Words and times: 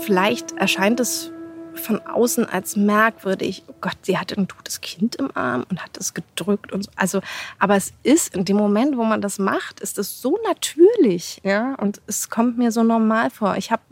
vielleicht 0.00 0.52
erscheint 0.52 1.00
es 1.00 1.32
von 1.74 2.00
außen 2.00 2.46
als 2.46 2.76
merkwürdig. 2.76 3.64
Oh 3.68 3.74
Gott, 3.80 3.96
sie 4.02 4.18
hatte 4.18 4.36
ein 4.36 4.48
totes 4.48 4.80
Kind 4.80 5.16
im 5.16 5.34
Arm 5.36 5.64
und 5.70 5.82
hat 5.82 5.96
es 5.96 6.14
gedrückt 6.14 6.72
und 6.72 6.84
so. 6.84 6.90
Also, 6.96 7.20
aber 7.58 7.76
es 7.76 7.92
ist 8.02 8.34
in 8.34 8.44
dem 8.44 8.56
Moment, 8.56 8.96
wo 8.96 9.04
man 9.04 9.20
das 9.20 9.38
macht, 9.38 9.80
ist 9.80 9.98
es 9.98 10.20
so 10.20 10.38
natürlich, 10.44 11.40
ja, 11.44 11.74
und 11.76 12.00
es 12.06 12.28
kommt 12.28 12.58
mir 12.58 12.72
so 12.72 12.82
normal 12.82 13.30
vor. 13.30 13.56
Ich 13.56 13.70
habe 13.70 13.82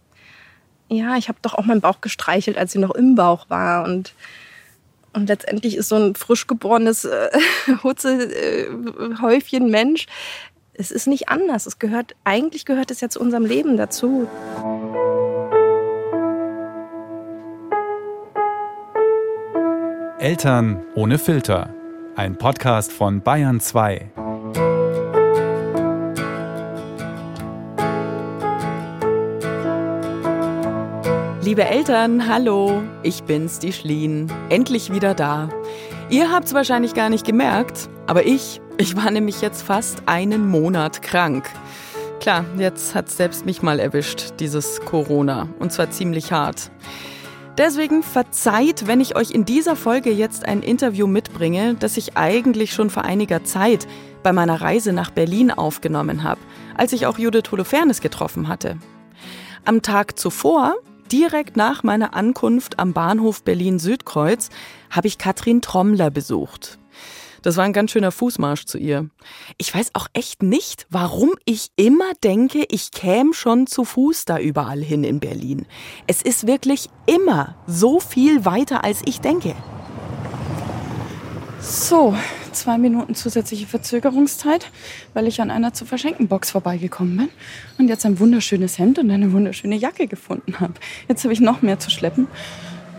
ja, 0.91 1.17
ich 1.17 1.29
habe 1.29 1.39
doch 1.43 1.55
auch 1.55 1.65
meinen 1.67 1.83
Bauch 1.83 2.01
gestreichelt, 2.01 2.57
als 2.57 2.73
sie 2.73 2.79
noch 2.79 2.95
im 2.95 3.15
Bauch 3.15 3.51
war 3.51 3.85
und 3.85 4.15
und 5.15 5.29
letztendlich 5.29 5.77
ist 5.77 5.89
so 5.89 5.97
ein 5.97 6.15
frisch 6.15 6.47
geborenes 6.47 7.05
äh, 7.05 7.31
Hutzehäufchen 7.83 9.67
äh, 9.67 9.71
Mensch. 9.71 10.07
Es 10.75 10.93
ist 10.93 11.09
nicht 11.09 11.29
anders. 11.29 11.67
Es 11.67 11.79
gehört, 11.79 12.15
eigentlich 12.25 12.65
gehört 12.65 12.91
es 12.91 13.01
ja 13.01 13.09
zu 13.09 13.19
unserem 13.21 13.45
Leben 13.45 13.77
dazu. 13.77 14.29
Eltern 20.21 20.83
ohne 20.97 21.17
Filter. 21.17 21.73
Ein 22.17 22.37
Podcast 22.37 22.91
von 22.91 23.21
Bayern 23.21 23.61
2. 23.61 24.11
Liebe 31.41 31.65
Eltern, 31.65 32.27
hallo, 32.27 32.83
ich 33.05 33.23
bin's, 33.23 33.61
die 33.61 33.73
Schlien, 33.73 34.27
endlich 34.49 34.93
wieder 34.93 35.15
da. 35.15 35.51
Ihr 36.11 36.33
habt's 36.33 36.53
wahrscheinlich 36.53 36.95
gar 36.95 37.11
nicht 37.11 37.25
gemerkt, 37.25 37.89
aber 38.09 38.27
ich, 38.27 38.61
ich 38.77 38.97
war 38.97 39.13
nämlich 39.13 39.41
jetzt 39.41 39.63
fast 39.63 40.03
einen 40.07 40.49
Monat 40.49 41.01
krank. 41.01 41.49
Klar, 42.19 42.45
jetzt 42.59 42.97
hat's 42.97 43.17
selbst 43.17 43.47
mich 43.47 43.63
mal 43.63 43.79
erwischt, 43.79 44.33
dieses 44.41 44.81
Corona, 44.81 45.49
und 45.61 45.73
zwar 45.73 45.93
ziemlich 45.93 46.33
hart. 46.33 46.73
Deswegen 47.59 48.05
verzeiht, 48.05 48.87
wenn 48.87 49.01
ich 49.01 49.17
euch 49.17 49.33
in 49.33 49.45
dieser 49.45 49.75
Folge 49.75 50.13
jetzt 50.13 50.45
ein 50.47 50.63
Interview 50.63 51.09
mitbringe, 51.09 51.75
das 51.75 51.97
ich 51.97 52.17
eigentlich 52.17 52.73
schon 52.73 52.89
vor 52.89 53.05
einiger 53.05 53.43
Zeit 53.43 53.89
bei 54.23 54.33
meiner 54.33 54.61
Reise 54.61 54.93
nach 54.93 55.11
Berlin 55.11 55.51
aufgenommen 55.51 56.23
habe, 56.23 56.41
als 56.77 56.93
ich 56.93 57.07
auch 57.07 57.19
Judith 57.19 57.51
Holofernes 57.51 58.01
getroffen 58.01 58.47
hatte. 58.47 58.79
Am 59.65 59.83
Tag 59.83 60.19
zuvor 60.19 60.77
Direkt 61.11 61.57
nach 61.57 61.83
meiner 61.83 62.15
Ankunft 62.15 62.79
am 62.79 62.93
Bahnhof 62.93 63.43
Berlin-Südkreuz 63.43 64.51
habe 64.91 65.09
ich 65.09 65.17
Katrin 65.17 65.63
Trommler 65.63 66.11
besucht. 66.11 66.79
Das 67.43 67.57
war 67.57 67.65
ein 67.65 67.73
ganz 67.73 67.93
schöner 67.93 68.13
Fußmarsch 68.13 68.65
zu 68.67 68.79
ihr. 68.79 69.09
Ich 69.57 69.75
weiß 69.75 69.91
auch 69.95 70.07
echt 70.13 70.43
nicht, 70.43 70.87
warum 70.91 71.31
ich 71.45 71.69
immer 71.77 72.13
denke, 72.23 72.65
ich 72.69 72.91
käme 72.91 73.35
schon 73.35 73.67
zu 73.67 73.85
Fuß 73.85 74.25
da 74.25 74.39
überall 74.39 74.83
hin 74.83 75.05
in 75.05 75.21
Berlin. 75.21 75.67
Es 76.07 76.23
ist 76.23 76.47
wirklich 76.47 76.89
immer 77.07 77.57
so 77.67 78.01
viel 78.01 78.45
weiter, 78.45 78.85
als 78.85 79.01
ich 79.05 79.21
denke. 79.21 79.55
So, 81.61 82.15
zwei 82.53 82.79
Minuten 82.79 83.15
zusätzliche 83.15 83.67
Verzögerungszeit, 83.67 84.71
weil 85.15 85.27
ich 85.27 85.41
an 85.41 85.51
einer 85.51 85.73
zu 85.73 85.85
verschenken 85.85 86.29
Box 86.29 86.51
vorbeigekommen 86.51 87.17
bin 87.17 87.29
und 87.79 87.89
jetzt 87.89 88.07
ein 88.07 88.19
wunderschönes 88.19 88.79
Hemd 88.79 88.99
und 88.99 89.11
eine 89.11 89.33
wunderschöne 89.33 89.77
Jacke 89.77 90.07
gefunden 90.07 90.61
habe. 90.61 90.75
Jetzt 91.09 91.25
habe 91.25 91.33
ich 91.33 91.41
noch 91.41 91.63
mehr 91.63 91.79
zu 91.79 91.91
schleppen. 91.91 92.27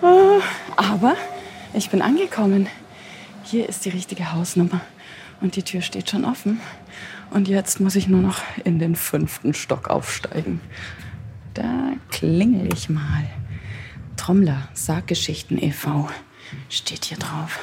Äh, 0.02 0.42
aber 0.76 1.16
ich 1.74 1.90
bin 1.90 2.02
angekommen. 2.02 2.68
Hier 3.50 3.68
ist 3.68 3.84
die 3.84 3.90
richtige 3.90 4.32
Hausnummer 4.32 4.80
und 5.42 5.56
die 5.56 5.64
Tür 5.64 5.82
steht 5.82 6.12
schon 6.12 6.24
offen. 6.24 6.62
Und 7.32 7.48
jetzt 7.48 7.80
muss 7.80 7.96
ich 7.96 8.08
nur 8.08 8.22
noch 8.22 8.40
in 8.64 8.78
den 8.78 8.96
fünften 8.96 9.56
Stock 9.56 9.90
aufsteigen. 9.90 10.62
Da 11.56 11.94
klingel 12.12 12.72
ich 12.72 12.90
mal. 12.90 13.28
Trommler, 14.18 14.70
Sarggeschichten 14.76 15.58
e.V. 15.58 16.08
steht 16.70 17.06
hier 17.06 17.18
drauf. 17.18 17.58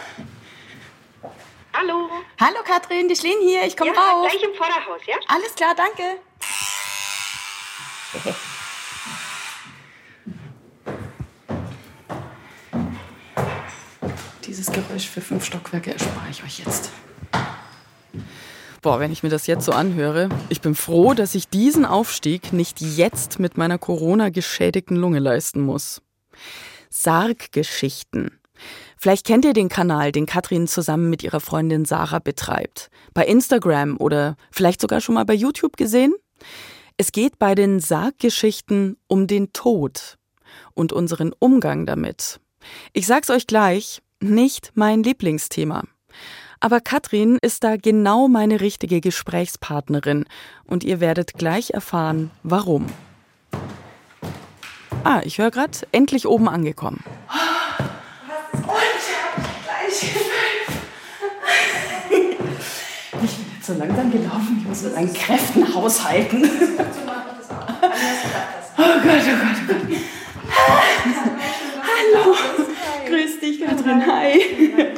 Hallo. 1.72 2.10
Hallo 2.40 2.58
Katrin, 2.64 3.06
die 3.06 3.14
Schlien 3.14 3.38
hier, 3.44 3.64
ich 3.64 3.76
komme 3.76 3.92
ja, 3.94 4.00
raus. 4.00 4.26
gleich 4.28 4.42
im 4.42 4.56
Vorderhaus, 4.56 5.02
ja? 5.06 5.14
Alles 5.28 5.54
klar, 5.54 5.76
danke. 5.76 6.02
Dieses 14.66 14.84
Geräusch 14.84 15.08
für 15.08 15.20
fünf 15.20 15.44
Stockwerke 15.44 15.92
erspare 15.92 16.28
ich 16.30 16.42
euch 16.42 16.58
jetzt. 16.58 16.90
Boah, 18.82 18.98
wenn 18.98 19.12
ich 19.12 19.22
mir 19.22 19.28
das 19.28 19.46
jetzt 19.46 19.64
so 19.64 19.72
anhöre, 19.72 20.28
ich 20.48 20.60
bin 20.60 20.74
froh, 20.74 21.14
dass 21.14 21.34
ich 21.36 21.48
diesen 21.48 21.84
Aufstieg 21.84 22.52
nicht 22.52 22.80
jetzt 22.80 23.38
mit 23.38 23.56
meiner 23.56 23.78
Corona-geschädigten 23.78 24.96
Lunge 24.96 25.20
leisten 25.20 25.60
muss. 25.60 26.02
Sarggeschichten. 26.90 28.40
Vielleicht 28.96 29.26
kennt 29.26 29.44
ihr 29.44 29.52
den 29.52 29.68
Kanal, 29.68 30.10
den 30.10 30.26
Katrin 30.26 30.66
zusammen 30.66 31.10
mit 31.10 31.22
ihrer 31.22 31.40
Freundin 31.40 31.84
Sarah 31.84 32.18
betreibt. 32.18 32.90
Bei 33.14 33.24
Instagram 33.24 33.98
oder 33.98 34.36
vielleicht 34.50 34.80
sogar 34.80 35.00
schon 35.00 35.14
mal 35.14 35.26
bei 35.26 35.34
YouTube 35.34 35.76
gesehen? 35.76 36.14
Es 36.96 37.12
geht 37.12 37.38
bei 37.38 37.54
den 37.54 37.78
Sarggeschichten 37.78 38.96
um 39.06 39.28
den 39.28 39.52
Tod 39.52 40.18
und 40.74 40.92
unseren 40.92 41.32
Umgang 41.38 41.86
damit. 41.86 42.40
Ich 42.92 43.06
sag's 43.06 43.30
euch 43.30 43.46
gleich, 43.46 44.02
nicht 44.30 44.72
mein 44.74 45.02
Lieblingsthema. 45.02 45.84
Aber 46.60 46.80
Katrin 46.80 47.38
ist 47.42 47.64
da 47.64 47.76
genau 47.76 48.28
meine 48.28 48.60
richtige 48.60 49.00
Gesprächspartnerin 49.00 50.24
und 50.64 50.84
ihr 50.84 51.00
werdet 51.00 51.34
gleich 51.34 51.70
erfahren, 51.70 52.30
warum. 52.42 52.86
Ah, 55.04 55.20
ich 55.24 55.38
höre 55.38 55.50
gerade, 55.50 55.78
endlich 55.92 56.26
oben 56.26 56.48
angekommen. 56.48 57.04
so 63.66 63.72
langsam 63.72 64.12
gelaufen. 64.12 64.58
Ich 64.60 64.68
muss 64.68 64.82
mit 64.82 64.94
meinen 64.94 65.12
Kräften 65.12 65.74
haushalten. 65.74 66.48
Oh 68.78 68.92
Gott, 69.02 69.22
oh 69.22 69.38
Gott, 69.42 69.56
oh 69.62 69.72
Gott. 69.72 69.98
Hallo. 71.82 72.36
Grüß 73.06 73.40
dich, 73.40 73.60
Katrin. 73.60 74.04
Hi. 74.06 74.40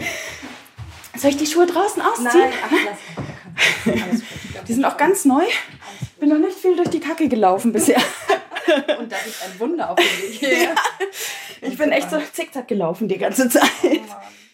Soll 1.17 1.31
ich 1.31 1.37
die 1.37 1.47
Schuhe 1.47 1.67
draußen 1.67 2.01
ausziehen? 2.01 2.31
Nein, 2.33 2.53
ach, 2.65 4.63
Die 4.69 4.73
sind 4.73 4.85
auch 4.85 4.97
ganz 4.97 5.25
neu. 5.25 5.43
Ich 6.01 6.21
bin 6.21 6.29
noch 6.29 6.39
nicht 6.39 6.59
viel 6.59 6.77
durch 6.77 6.89
die 6.89 7.01
Kacke 7.01 7.29
gelaufen 7.29 7.73
bisher. 7.73 8.01
Und 8.99 9.11
das 9.11 9.27
ist 9.27 9.43
ein 9.43 9.59
Wunder 9.59 9.91
auf 9.91 9.97
dem 9.97 10.41
Weg. 10.41 10.43
Ja. 10.43 10.75
Ich 11.61 11.77
bin 11.77 11.91
echt 11.91 12.11
so 12.11 12.19
zickzack 12.33 12.69
gelaufen 12.69 13.09
die 13.09 13.19
ganze 13.19 13.49
Zeit. 13.49 14.01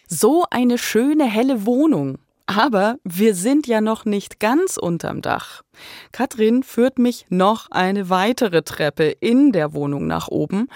So 0.07 0.45
eine 0.49 0.77
schöne 0.77 1.25
helle 1.25 1.65
Wohnung. 1.65 2.17
Aber 2.47 2.97
wir 3.03 3.33
sind 3.33 3.67
ja 3.67 3.81
noch 3.81 4.05
nicht 4.05 4.39
ganz 4.39 4.77
unterm 4.77 5.21
Dach. 5.21 5.63
Katrin 6.11 6.61
führt 6.63 6.99
mich 6.99 7.25
noch 7.29 7.71
eine 7.71 8.09
weitere 8.09 8.61
Treppe 8.61 9.15
in 9.19 9.51
der 9.51 9.73
Wohnung 9.73 10.05
nach 10.07 10.27
oben 10.27 10.67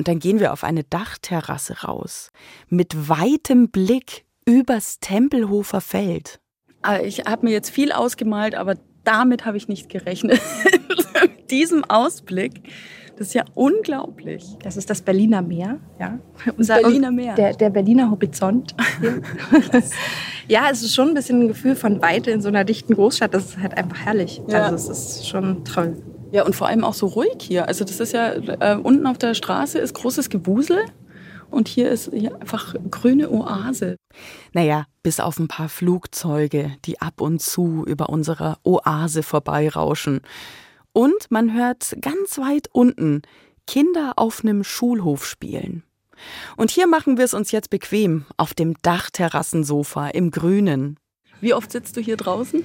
und 0.00 0.08
dann 0.08 0.18
gehen 0.18 0.40
wir 0.40 0.54
auf 0.54 0.64
eine 0.64 0.82
Dachterrasse 0.82 1.82
raus. 1.82 2.30
Mit 2.70 3.10
weitem 3.10 3.68
Blick 3.68 4.24
übers 4.46 4.98
Tempelhofer 4.98 5.82
Feld. 5.82 6.40
Ah, 6.80 7.00
ich 7.00 7.26
habe 7.26 7.44
mir 7.44 7.52
jetzt 7.52 7.68
viel 7.68 7.92
ausgemalt, 7.92 8.54
aber 8.54 8.76
damit 9.04 9.44
habe 9.44 9.58
ich 9.58 9.68
nicht 9.68 9.90
gerechnet. 9.90 10.40
Mit 11.20 11.50
diesem 11.50 11.84
Ausblick 11.84 12.62
das 13.20 13.28
ist 13.28 13.34
ja 13.34 13.44
unglaublich. 13.52 14.56
Das 14.62 14.78
ist 14.78 14.88
das 14.88 15.02
Berliner 15.02 15.42
Meer, 15.42 15.78
ja. 15.98 16.18
Unser, 16.56 16.80
Berliner 16.80 17.10
Meer. 17.10 17.34
Der, 17.34 17.52
der 17.52 17.68
Berliner 17.68 18.10
Horizont. 18.10 18.74
ja, 20.48 20.68
es 20.72 20.82
ist 20.82 20.94
schon 20.94 21.08
ein 21.08 21.14
bisschen 21.14 21.42
ein 21.42 21.48
Gefühl 21.48 21.76
von 21.76 22.00
Weite 22.00 22.30
in 22.30 22.40
so 22.40 22.48
einer 22.48 22.64
dichten 22.64 22.94
Großstadt. 22.94 23.34
Das 23.34 23.44
ist 23.44 23.58
halt 23.58 23.76
einfach 23.76 24.06
herrlich. 24.06 24.40
Ja. 24.48 24.62
Also 24.62 24.90
es 24.90 25.16
ist 25.16 25.28
schon 25.28 25.66
toll. 25.66 26.02
Ja, 26.32 26.44
und 26.44 26.54
vor 26.54 26.68
allem 26.68 26.84
auch 26.84 26.94
so 26.94 27.06
ruhig 27.06 27.36
hier. 27.40 27.66
Also 27.66 27.84
das 27.84 28.00
ist 28.00 28.12
ja, 28.12 28.32
äh, 28.32 28.76
unten 28.76 29.06
auf 29.06 29.18
der 29.18 29.34
Straße 29.34 29.78
ist 29.78 29.94
großes 29.94 30.30
Gewusel. 30.30 30.84
Und 31.50 31.66
hier 31.66 31.90
ist 31.90 32.10
hier 32.12 32.40
einfach 32.40 32.76
grüne 32.90 33.30
Oase. 33.30 33.96
Naja, 34.52 34.86
bis 35.02 35.18
auf 35.18 35.38
ein 35.40 35.48
paar 35.48 35.68
Flugzeuge, 35.68 36.76
die 36.84 37.00
ab 37.00 37.20
und 37.20 37.42
zu 37.42 37.84
über 37.86 38.08
unserer 38.08 38.58
Oase 38.62 39.24
vorbeirauschen. 39.24 40.20
Und 40.92 41.30
man 41.30 41.52
hört 41.54 41.96
ganz 42.00 42.38
weit 42.38 42.68
unten 42.72 43.22
Kinder 43.66 44.12
auf 44.16 44.44
einem 44.44 44.62
Schulhof 44.62 45.26
spielen. 45.26 45.82
Und 46.56 46.70
hier 46.70 46.86
machen 46.86 47.16
wir 47.16 47.24
es 47.24 47.34
uns 47.34 47.50
jetzt 47.50 47.70
bequem 47.70 48.26
auf 48.36 48.54
dem 48.54 48.74
Dachterrassensofa 48.82 50.08
im 50.08 50.30
Grünen. 50.30 50.98
Wie 51.40 51.54
oft 51.54 51.72
sitzt 51.72 51.96
du 51.96 52.00
hier 52.00 52.16
draußen? 52.16 52.62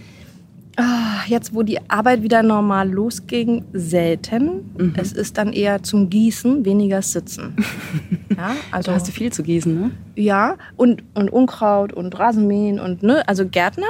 Ah, 0.78 1.24
jetzt, 1.28 1.56
wo 1.56 1.64
die 1.64 1.80
Arbeit 1.90 2.22
wieder 2.22 2.44
normal 2.44 2.90
losging, 2.90 3.64
selten. 3.72 4.72
Mhm. 4.78 4.94
Es 4.98 5.14
ist 5.14 5.38
dann 5.38 5.54
eher 5.54 5.84
zum 5.84 6.10
Gießen, 6.10 6.66
weniger 6.66 7.02
Sitzen. 7.02 7.56
ja, 8.38 8.56
also 8.72 8.92
da 8.92 8.96
hast 8.96 9.08
du 9.08 9.12
viel 9.12 9.32
zu 9.32 9.44
gießen, 9.44 9.74
ne? 9.74 9.92
Ja, 10.16 10.58
und, 10.76 11.04
und 11.14 11.30
Unkraut 11.30 11.94
und 11.94 12.18
Rasenmähen 12.20 12.80
und, 12.80 13.04
ne, 13.04 13.28
also 13.28 13.48
Gärtnern, 13.48 13.88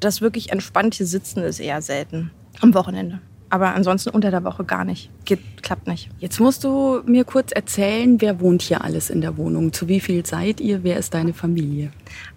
das 0.00 0.20
wirklich 0.20 0.52
entspannte 0.52 1.06
Sitzen 1.06 1.42
ist 1.42 1.60
eher 1.60 1.80
selten. 1.80 2.30
Am 2.60 2.74
Wochenende. 2.74 3.20
Aber 3.48 3.74
ansonsten 3.74 4.10
unter 4.10 4.30
der 4.30 4.42
Woche 4.44 4.64
gar 4.64 4.84
nicht. 4.84 5.10
Geht, 5.24 5.62
klappt 5.62 5.86
nicht. 5.86 6.10
Jetzt 6.18 6.40
musst 6.40 6.64
du 6.64 7.02
mir 7.06 7.24
kurz 7.24 7.52
erzählen, 7.52 8.20
wer 8.20 8.40
wohnt 8.40 8.62
hier 8.62 8.82
alles 8.82 9.10
in 9.10 9.20
der 9.20 9.36
Wohnung? 9.36 9.72
Zu 9.72 9.86
wie 9.88 10.00
viel 10.00 10.26
seid 10.26 10.60
ihr? 10.60 10.82
Wer 10.82 10.96
ist 10.96 11.14
deine 11.14 11.32
Familie? 11.32 11.92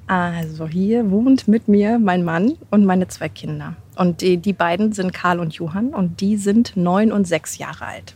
Also 0.08 0.68
hier 0.68 1.12
wohnt 1.12 1.50
mit 1.50 1.68
mir 1.68 2.00
mein 2.00 2.24
Mann 2.24 2.58
und 2.72 2.86
meine 2.86 3.10
zwei 3.10 3.28
Kinder. 3.28 3.76
Und 3.96 4.22
die, 4.22 4.38
die 4.38 4.54
beiden 4.54 4.94
sind 4.94 5.14
Karl 5.14 5.40
und 5.40 5.54
Johann 5.54 5.94
und 5.94 6.22
die 6.22 6.38
sind 6.38 6.78
neun 6.78 7.12
und 7.12 7.28
sechs 7.28 7.58
Jahre 7.58 7.86
alt. 7.86 8.16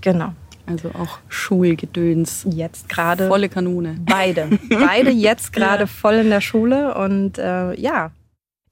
Genau. 0.00 0.32
Also 0.66 0.88
auch 0.90 1.18
Schulgedöns. 1.28 2.46
Jetzt 2.50 2.88
gerade. 2.88 3.28
Volle 3.28 3.48
Kanone. 3.48 3.98
Beide. 4.00 4.58
Beide 4.70 5.10
jetzt 5.10 5.52
gerade 5.52 5.82
ja. 5.84 5.86
voll 5.86 6.14
in 6.14 6.30
der 6.30 6.40
Schule 6.40 6.94
und 6.96 7.38
äh, 7.38 7.78
ja. 7.78 8.10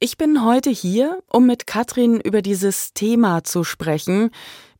Ich 0.00 0.16
bin 0.16 0.44
heute 0.44 0.70
hier, 0.70 1.20
um 1.30 1.46
mit 1.46 1.66
Katrin 1.66 2.18
über 2.20 2.42
dieses 2.42 2.94
Thema 2.94 3.44
zu 3.44 3.62
sprechen, 3.62 4.30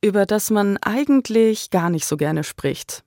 über 0.02 0.26
das 0.26 0.50
man 0.50 0.76
eigentlich 0.78 1.70
gar 1.70 1.88
nicht 1.88 2.04
so 2.04 2.16
gerne 2.16 2.44
spricht. 2.44 3.04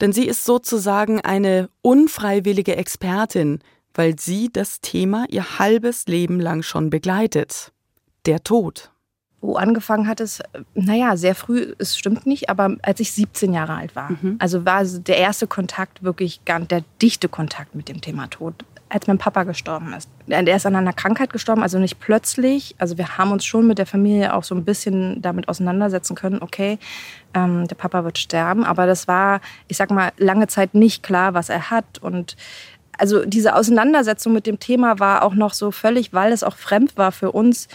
Denn 0.00 0.12
sie 0.12 0.26
ist 0.26 0.44
sozusagen 0.44 1.20
eine 1.20 1.68
unfreiwillige 1.82 2.76
Expertin, 2.76 3.60
weil 4.00 4.18
sie 4.18 4.50
das 4.50 4.80
Thema 4.80 5.26
ihr 5.28 5.58
halbes 5.58 6.06
Leben 6.06 6.40
lang 6.40 6.62
schon 6.62 6.88
begleitet. 6.88 7.70
Der 8.24 8.42
Tod. 8.42 8.90
Wo 9.42 9.56
angefangen 9.56 10.08
hat 10.08 10.20
es, 10.20 10.40
naja, 10.72 11.18
sehr 11.18 11.34
früh, 11.34 11.74
es 11.76 11.98
stimmt 11.98 12.24
nicht, 12.24 12.48
aber 12.48 12.76
als 12.80 13.00
ich 13.00 13.12
17 13.12 13.52
Jahre 13.52 13.74
alt 13.74 13.94
war. 13.94 14.12
Mhm. 14.12 14.36
Also 14.38 14.64
war 14.64 14.82
der 14.82 15.18
erste 15.18 15.46
Kontakt 15.46 16.02
wirklich 16.02 16.46
ganz, 16.46 16.68
der 16.68 16.82
dichte 17.02 17.28
Kontakt 17.28 17.74
mit 17.74 17.90
dem 17.90 18.00
Thema 18.00 18.28
Tod 18.28 18.54
als 18.88 19.06
mein 19.06 19.18
Papa 19.18 19.44
gestorben 19.44 19.92
ist. 19.92 20.08
Der 20.26 20.56
ist 20.56 20.66
an 20.66 20.74
einer 20.74 20.92
Krankheit 20.92 21.32
gestorben, 21.32 21.62
also 21.62 21.78
nicht 21.78 22.00
plötzlich. 22.00 22.74
Also 22.78 22.98
wir 22.98 23.18
haben 23.18 23.30
uns 23.30 23.44
schon 23.44 23.66
mit 23.66 23.78
der 23.78 23.86
Familie 23.86 24.34
auch 24.34 24.42
so 24.42 24.54
ein 24.54 24.64
bisschen 24.64 25.22
damit 25.22 25.48
auseinandersetzen 25.48 26.16
können, 26.16 26.42
okay, 26.42 26.78
ähm, 27.32 27.68
der 27.68 27.76
Papa 27.76 28.02
wird 28.02 28.18
sterben. 28.18 28.64
Aber 28.64 28.86
das 28.86 29.06
war, 29.06 29.40
ich 29.68 29.76
sag 29.76 29.90
mal, 29.90 30.10
lange 30.16 30.48
Zeit 30.48 30.74
nicht 30.74 31.04
klar, 31.04 31.34
was 31.34 31.50
er 31.50 31.70
hat. 31.70 31.98
Und 32.00 32.36
also 33.00 33.24
diese 33.24 33.56
Auseinandersetzung 33.56 34.32
mit 34.32 34.46
dem 34.46 34.60
Thema 34.60 34.98
war 34.98 35.22
auch 35.22 35.34
noch 35.34 35.54
so 35.54 35.70
völlig, 35.70 36.12
weil 36.12 36.32
es 36.32 36.44
auch 36.44 36.56
fremd 36.56 36.96
war 36.96 37.12
für 37.12 37.32
uns, 37.32 37.68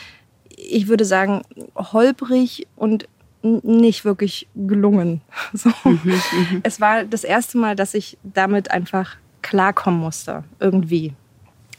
ich 0.50 0.88
würde 0.88 1.04
sagen, 1.04 1.42
holprig 1.76 2.68
und 2.76 3.08
nicht 3.42 4.06
wirklich 4.06 4.48
gelungen. 4.56 5.22
So. 5.54 5.70
Mhm, 5.84 6.00
mhm. 6.04 6.62
es 6.64 6.82
war 6.82 7.04
das 7.04 7.24
erste 7.24 7.58
Mal, 7.58 7.76
dass 7.76 7.94
ich 7.94 8.18
damit 8.24 8.72
einfach 8.72 9.18
klarkommen 9.42 10.00
musste, 10.00 10.44
irgendwie. 10.60 11.14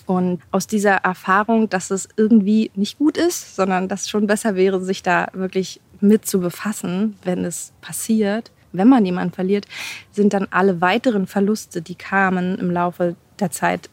Und 0.07 0.41
aus 0.53 0.67
dieser 0.67 0.97
Erfahrung, 0.99 1.69
dass 1.69 1.91
es 1.91 2.09
irgendwie 2.17 2.71
nicht 2.75 2.99
gut 2.99 3.17
ist, 3.17 3.57
sondern 3.57 3.89
dass 3.89 4.03
es 4.03 4.11
schon 4.11 4.27
besser 4.27 4.55
wäre, 4.55 4.81
sich 4.81 5.03
da 5.03 5.27
wirklich 5.33 5.81
mit 6.01 6.27
zu 6.27 6.41
befassen, 6.41 7.17
wenn 7.25 7.45
es 7.45 7.73
passiert, 7.81 8.53
wenn 8.77 8.89
man 8.89 9.05
jemanden 9.05 9.35
verliert, 9.35 9.67
sind 10.13 10.33
dann 10.33 10.49
alle 10.51 10.81
weiteren 10.81 11.27
Verluste, 11.27 11.83
die 11.83 11.95
kamen 11.95 12.59
im 12.59 12.71
Laufe 12.71 13.17
der 13.39 13.51
Zeit, 13.51 13.91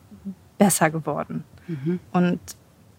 besser 0.58 0.90
geworden. 0.90 1.44
Mhm. 1.68 2.00
Und 2.12 2.40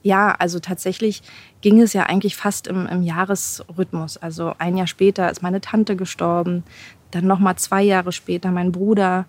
ja, 0.02 0.34
also 0.38 0.58
tatsächlich 0.60 1.22
ging 1.62 1.80
es 1.80 1.94
ja 1.94 2.04
eigentlich 2.04 2.36
fast 2.36 2.66
im, 2.66 2.86
im, 2.86 3.02
Jahresrhythmus. 3.02 4.18
Also 4.18 4.52
ein 4.58 4.76
Jahr 4.76 4.86
später 4.86 5.30
ist 5.30 5.42
meine 5.42 5.62
Tante 5.62 5.96
gestorben, 5.96 6.62
dann 7.10 7.26
noch 7.26 7.38
mal 7.38 7.56
zwei 7.56 7.82
Jahre 7.82 8.12
später 8.12 8.50
mein 8.50 8.70
Bruder 8.70 9.24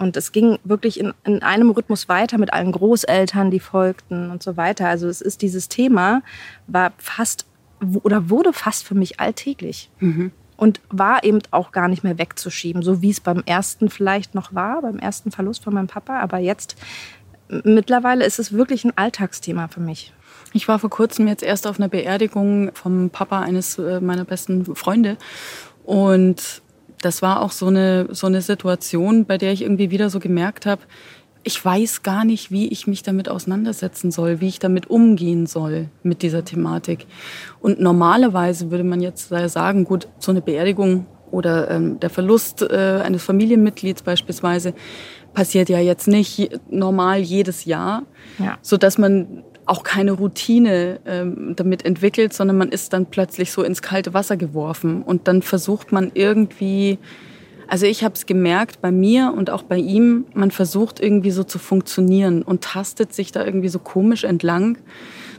und 0.00 0.16
es 0.16 0.32
ging 0.32 0.58
wirklich 0.64 0.98
in, 0.98 1.12
in 1.24 1.42
einem 1.42 1.70
Rhythmus 1.70 2.08
weiter 2.08 2.38
mit 2.38 2.54
allen 2.54 2.72
Großeltern, 2.72 3.50
die 3.50 3.60
folgten 3.60 4.30
und 4.30 4.42
so 4.42 4.56
weiter. 4.56 4.88
Also 4.88 5.08
es 5.08 5.20
ist 5.20 5.42
dieses 5.42 5.68
Thema, 5.68 6.22
war 6.66 6.92
fast 6.96 7.44
oder 8.02 8.30
wurde 8.30 8.54
fast 8.54 8.86
für 8.86 8.94
mich 8.94 9.20
alltäglich. 9.20 9.90
Mhm. 10.00 10.32
Und 10.60 10.82
war 10.90 11.24
eben 11.24 11.38
auch 11.52 11.72
gar 11.72 11.88
nicht 11.88 12.04
mehr 12.04 12.18
wegzuschieben, 12.18 12.82
so 12.82 13.00
wie 13.00 13.08
es 13.08 13.20
beim 13.20 13.42
ersten 13.46 13.88
vielleicht 13.88 14.34
noch 14.34 14.54
war, 14.54 14.82
beim 14.82 14.98
ersten 14.98 15.30
Verlust 15.30 15.64
von 15.64 15.72
meinem 15.72 15.86
Papa. 15.86 16.20
Aber 16.20 16.36
jetzt, 16.36 16.76
mittlerweile 17.64 18.26
ist 18.26 18.38
es 18.38 18.52
wirklich 18.52 18.84
ein 18.84 18.92
Alltagsthema 18.94 19.68
für 19.68 19.80
mich. 19.80 20.12
Ich 20.52 20.68
war 20.68 20.78
vor 20.78 20.90
kurzem 20.90 21.28
jetzt 21.28 21.42
erst 21.42 21.66
auf 21.66 21.80
einer 21.80 21.88
Beerdigung 21.88 22.72
vom 22.74 23.08
Papa 23.08 23.40
eines 23.40 23.78
äh, 23.78 24.00
meiner 24.00 24.26
besten 24.26 24.76
Freunde. 24.76 25.16
Und 25.84 26.60
das 27.00 27.22
war 27.22 27.40
auch 27.40 27.52
so 27.52 27.68
eine, 27.68 28.08
so 28.10 28.26
eine 28.26 28.42
Situation, 28.42 29.24
bei 29.24 29.38
der 29.38 29.52
ich 29.52 29.62
irgendwie 29.62 29.90
wieder 29.90 30.10
so 30.10 30.20
gemerkt 30.20 30.66
habe, 30.66 30.82
ich 31.42 31.64
weiß 31.64 32.02
gar 32.02 32.24
nicht, 32.24 32.50
wie 32.50 32.68
ich 32.68 32.86
mich 32.86 33.02
damit 33.02 33.28
auseinandersetzen 33.28 34.10
soll, 34.10 34.40
wie 34.40 34.48
ich 34.48 34.58
damit 34.58 34.90
umgehen 34.90 35.46
soll 35.46 35.88
mit 36.02 36.22
dieser 36.22 36.44
Thematik. 36.44 37.06
Und 37.60 37.80
normalerweise 37.80 38.70
würde 38.70 38.84
man 38.84 39.00
jetzt 39.00 39.28
sagen, 39.28 39.84
gut, 39.84 40.08
so 40.18 40.32
eine 40.32 40.42
Beerdigung 40.42 41.06
oder 41.30 41.70
ähm, 41.70 42.00
der 42.00 42.10
Verlust 42.10 42.62
äh, 42.62 43.00
eines 43.02 43.22
Familienmitglieds 43.22 44.02
beispielsweise 44.02 44.74
passiert 45.32 45.68
ja 45.68 45.78
jetzt 45.78 46.08
nicht 46.08 46.50
normal 46.68 47.20
jedes 47.20 47.64
Jahr, 47.64 48.02
ja. 48.38 48.58
so 48.62 48.76
dass 48.76 48.98
man 48.98 49.44
auch 49.64 49.84
keine 49.84 50.12
Routine 50.12 50.98
ähm, 51.06 51.54
damit 51.54 51.84
entwickelt, 51.84 52.32
sondern 52.32 52.58
man 52.58 52.70
ist 52.70 52.92
dann 52.92 53.06
plötzlich 53.06 53.52
so 53.52 53.62
ins 53.62 53.82
kalte 53.82 54.12
Wasser 54.12 54.36
geworfen 54.36 55.02
und 55.02 55.28
dann 55.28 55.42
versucht 55.42 55.92
man 55.92 56.10
irgendwie, 56.14 56.98
also 57.70 57.86
ich 57.86 58.02
habe 58.02 58.14
es 58.14 58.26
gemerkt 58.26 58.80
bei 58.80 58.90
mir 58.90 59.32
und 59.34 59.48
auch 59.48 59.62
bei 59.62 59.76
ihm, 59.76 60.26
man 60.34 60.50
versucht 60.50 60.98
irgendwie 60.98 61.30
so 61.30 61.44
zu 61.44 61.60
funktionieren 61.60 62.42
und 62.42 62.62
tastet 62.62 63.14
sich 63.14 63.30
da 63.30 63.44
irgendwie 63.44 63.68
so 63.68 63.78
komisch 63.78 64.24
entlang. 64.24 64.76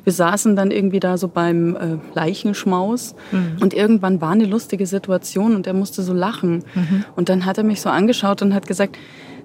Wir 0.05 0.13
saßen 0.13 0.55
dann 0.55 0.71
irgendwie 0.71 1.01
da 1.01 1.17
so 1.17 1.27
beim 1.27 1.75
äh, 1.75 1.97
Leichenschmaus 2.15 3.15
mhm. 3.33 3.57
und 3.59 3.73
irgendwann 3.73 4.21
war 4.21 4.31
eine 4.31 4.45
lustige 4.45 4.87
Situation 4.87 5.55
und 5.55 5.67
er 5.67 5.73
musste 5.73 6.03
so 6.03 6.13
lachen. 6.13 6.63
Mhm. 6.73 7.03
Und 7.17 7.27
dann 7.27 7.45
hat 7.45 7.57
er 7.57 7.65
mich 7.65 7.81
so 7.81 7.89
angeschaut 7.89 8.41
und 8.41 8.53
hat 8.53 8.65
gesagt, 8.65 8.97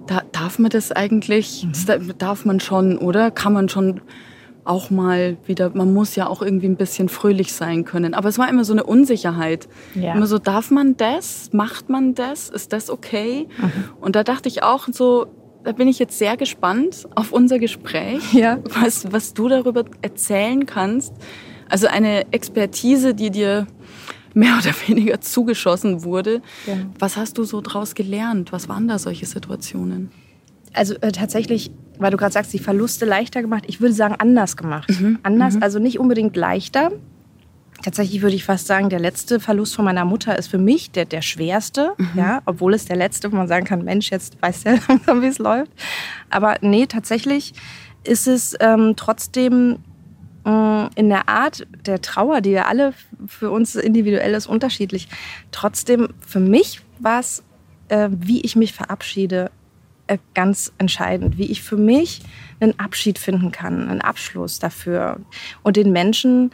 da, 0.06 0.22
darf 0.30 0.60
man 0.60 0.70
das 0.70 0.92
eigentlich, 0.92 1.66
mhm. 1.66 2.14
darf 2.18 2.44
man 2.44 2.60
schon, 2.60 2.98
oder? 2.98 3.32
Kann 3.32 3.52
man 3.52 3.68
schon 3.68 4.00
auch 4.66 4.90
mal 4.90 5.36
wieder, 5.46 5.70
man 5.74 5.92
muss 5.92 6.16
ja 6.16 6.26
auch 6.26 6.42
irgendwie 6.42 6.66
ein 6.66 6.76
bisschen 6.76 7.08
fröhlich 7.08 7.52
sein 7.52 7.84
können. 7.84 8.14
Aber 8.14 8.28
es 8.28 8.38
war 8.38 8.48
immer 8.48 8.64
so 8.64 8.72
eine 8.72 8.84
Unsicherheit. 8.84 9.68
Ja. 9.94 10.14
Immer 10.14 10.26
so, 10.26 10.38
darf 10.38 10.70
man 10.70 10.96
das? 10.96 11.52
Macht 11.52 11.88
man 11.88 12.14
das? 12.14 12.48
Ist 12.48 12.72
das 12.72 12.90
okay? 12.90 13.48
Mhm. 13.58 13.72
Und 14.00 14.16
da 14.16 14.24
dachte 14.24 14.48
ich 14.48 14.62
auch 14.62 14.88
so, 14.90 15.26
da 15.64 15.72
bin 15.72 15.88
ich 15.88 15.98
jetzt 15.98 16.18
sehr 16.18 16.36
gespannt 16.36 17.08
auf 17.14 17.32
unser 17.32 17.58
Gespräch, 17.58 18.22
ja. 18.32 18.58
was, 18.64 19.12
was 19.12 19.34
du 19.34 19.48
darüber 19.48 19.84
erzählen 20.02 20.66
kannst. 20.66 21.12
Also 21.68 21.88
eine 21.88 22.32
Expertise, 22.32 23.14
die 23.14 23.30
dir 23.30 23.66
mehr 24.34 24.58
oder 24.60 24.72
weniger 24.86 25.20
zugeschossen 25.20 26.04
wurde. 26.04 26.42
Ja. 26.66 26.74
Was 26.98 27.16
hast 27.16 27.38
du 27.38 27.44
so 27.44 27.60
draus 27.60 27.94
gelernt? 27.94 28.52
Was 28.52 28.68
waren 28.68 28.86
da 28.86 28.98
solche 28.98 29.26
Situationen? 29.26 30.10
Also 30.76 30.94
äh, 31.00 31.12
tatsächlich 31.12 31.70
weil 31.98 32.10
du 32.10 32.16
gerade 32.16 32.32
sagst, 32.32 32.52
die 32.52 32.58
Verluste 32.58 33.04
leichter 33.04 33.42
gemacht. 33.42 33.64
Ich 33.66 33.80
würde 33.80 33.94
sagen, 33.94 34.14
anders 34.18 34.56
gemacht. 34.56 34.88
Mhm. 34.90 35.18
Anders, 35.22 35.54
mhm. 35.54 35.62
also 35.62 35.78
nicht 35.78 35.98
unbedingt 35.98 36.36
leichter. 36.36 36.92
Tatsächlich 37.82 38.22
würde 38.22 38.36
ich 38.36 38.44
fast 38.44 38.66
sagen, 38.66 38.88
der 38.88 38.98
letzte 38.98 39.38
Verlust 39.38 39.74
von 39.74 39.84
meiner 39.84 40.04
Mutter 40.04 40.38
ist 40.38 40.48
für 40.48 40.58
mich 40.58 40.90
der, 40.90 41.04
der 41.04 41.22
schwerste. 41.22 41.92
Mhm. 41.98 42.10
Ja, 42.14 42.42
obwohl 42.46 42.74
es 42.74 42.86
der 42.86 42.96
letzte, 42.96 43.30
wo 43.30 43.36
man 43.36 43.48
sagen 43.48 43.66
kann, 43.66 43.84
Mensch, 43.84 44.10
jetzt 44.10 44.40
weiß 44.40 44.64
der 44.64 44.78
langsam, 44.88 45.22
wie 45.22 45.26
es 45.26 45.38
läuft. 45.38 45.70
Aber 46.30 46.56
nee, 46.62 46.86
tatsächlich 46.86 47.52
ist 48.04 48.26
es 48.26 48.56
ähm, 48.60 48.94
trotzdem 48.96 49.78
äh, 50.44 50.88
in 50.94 51.08
der 51.08 51.28
Art 51.28 51.66
der 51.84 52.00
Trauer, 52.00 52.40
die 52.40 52.50
ja 52.50 52.64
alle 52.64 52.94
für 53.26 53.50
uns 53.50 53.74
individuell 53.74 54.34
ist, 54.34 54.46
unterschiedlich. 54.46 55.08
Trotzdem, 55.50 56.08
für 56.26 56.40
mich 56.40 56.80
war 56.98 57.20
es, 57.20 57.42
äh, 57.88 58.08
wie 58.10 58.40
ich 58.40 58.56
mich 58.56 58.72
verabschiede, 58.72 59.50
ganz 60.34 60.72
entscheidend, 60.78 61.38
wie 61.38 61.50
ich 61.50 61.62
für 61.62 61.76
mich 61.76 62.22
einen 62.60 62.78
Abschied 62.78 63.18
finden 63.18 63.52
kann, 63.52 63.88
einen 63.88 64.00
Abschluss 64.00 64.58
dafür 64.58 65.18
und 65.62 65.76
den 65.76 65.92
Menschen 65.92 66.52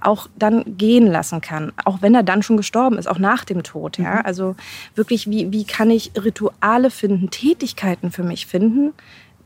auch 0.00 0.28
dann 0.36 0.76
gehen 0.76 1.06
lassen 1.06 1.40
kann, 1.40 1.72
auch 1.84 2.02
wenn 2.02 2.14
er 2.14 2.22
dann 2.22 2.42
schon 2.42 2.56
gestorben 2.56 2.98
ist, 2.98 3.06
auch 3.06 3.18
nach 3.18 3.44
dem 3.44 3.62
Tod. 3.62 3.98
Ja? 3.98 4.16
Mhm. 4.16 4.22
Also 4.24 4.56
wirklich, 4.94 5.30
wie, 5.30 5.52
wie 5.52 5.64
kann 5.64 5.90
ich 5.90 6.12
Rituale 6.16 6.90
finden, 6.90 7.30
Tätigkeiten 7.30 8.10
für 8.10 8.24
mich 8.24 8.46
finden, 8.46 8.92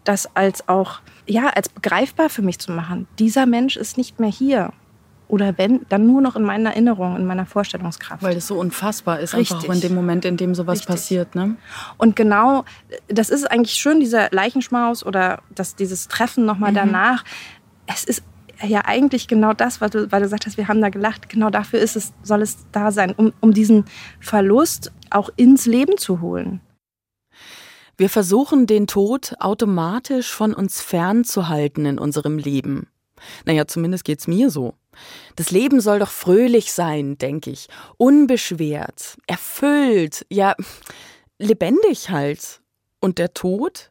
das 0.05 0.35
als 0.37 0.69
auch 0.69 1.01
ja 1.27 1.49
als 1.49 1.69
begreifbar 1.69 2.29
für 2.29 2.43
mich 2.43 2.59
zu 2.59 2.73
machen. 2.73 3.09
Dieser 3.19 3.47
Mensch 3.47 3.77
ist 3.77 3.99
nicht 3.99 4.21
mehr 4.21 4.31
hier 4.31 4.73
oder 5.29 5.59
wenn, 5.59 5.85
dann 5.89 6.07
nur 6.07 6.21
noch 6.21 6.37
in 6.37 6.43
meiner 6.43 6.71
Erinnerung, 6.71 7.17
in 7.17 7.27
meiner 7.27 7.47
Vorstellungskraft. 7.47 8.23
Weil 8.23 8.35
das 8.35 8.47
so 8.47 8.59
unfassbar 8.59 9.21
ist, 9.21 9.35
Richtig. 9.35 9.57
einfach 9.57 9.69
auch 9.69 9.75
in 9.75 9.81
dem 9.81 9.95
Moment, 9.95 10.25
in 10.25 10.37
dem 10.37 10.55
sowas 10.55 10.81
Richtig. 10.81 10.89
passiert. 10.89 11.35
Ne? 11.35 11.57
Und 11.99 12.17
genau, 12.17 12.65
das 13.09 13.31
ist 13.31 13.51
eigentlich 13.51 13.75
schön, 13.75 14.01
dieser 14.01 14.29
Leichenschmaus 14.31 15.05
oder 15.05 15.43
das, 15.55 15.75
dieses 15.75 16.09
Treffen 16.09 16.45
nochmal 16.45 16.71
mhm. 16.71 16.77
danach. 16.77 17.25
Es 17.87 18.05
ist 18.05 18.23
ja 18.63 18.83
eigentlich 18.85 19.29
genau 19.29 19.53
das, 19.53 19.81
weil 19.81 19.91
du, 19.91 20.11
weil 20.13 20.21
du 20.21 20.27
gesagt 20.27 20.47
hast, 20.47 20.57
wir 20.57 20.69
haben 20.69 20.81
da 20.81 20.89
gelacht. 20.89 21.29
Genau 21.29 21.51
dafür 21.51 21.81
ist 21.81 21.97
es, 21.97 22.13
soll 22.23 22.43
es 22.43 22.59
da 22.73 22.93
sein, 22.93 23.13
um, 23.17 23.33
um 23.41 23.53
diesen 23.53 23.85
Verlust 24.21 24.93
auch 25.11 25.31
ins 25.37 25.67
Leben 25.67 25.97
zu 25.99 26.21
holen. 26.21 26.61
Wir 27.99 28.11
versuchen, 28.11 28.67
den 28.67 28.87
Tod 28.87 29.35
automatisch 29.41 30.31
von 30.31 30.53
uns 30.53 30.83
fernzuhalten 30.83 31.87
in 31.87 31.99
unserem 31.99 32.39
Leben. 32.39 32.89
Naja, 33.47 33.67
zumindest 33.67 34.05
geht's 34.05 34.27
mir 34.27 34.51
so. 34.51 34.75
Das 35.37 35.51
Leben 35.51 35.81
soll 35.81 35.99
doch 35.99 36.11
fröhlich 36.11 36.73
sein, 36.73 37.19
denke 37.19 37.51
ich. 37.51 37.69
Unbeschwert, 37.97 39.17
erfüllt, 39.27 40.27
ja, 40.31 40.55
lebendig 41.39 42.11
halt. 42.11 42.61
Und 43.01 43.19
der 43.19 43.35
Tod? 43.35 43.91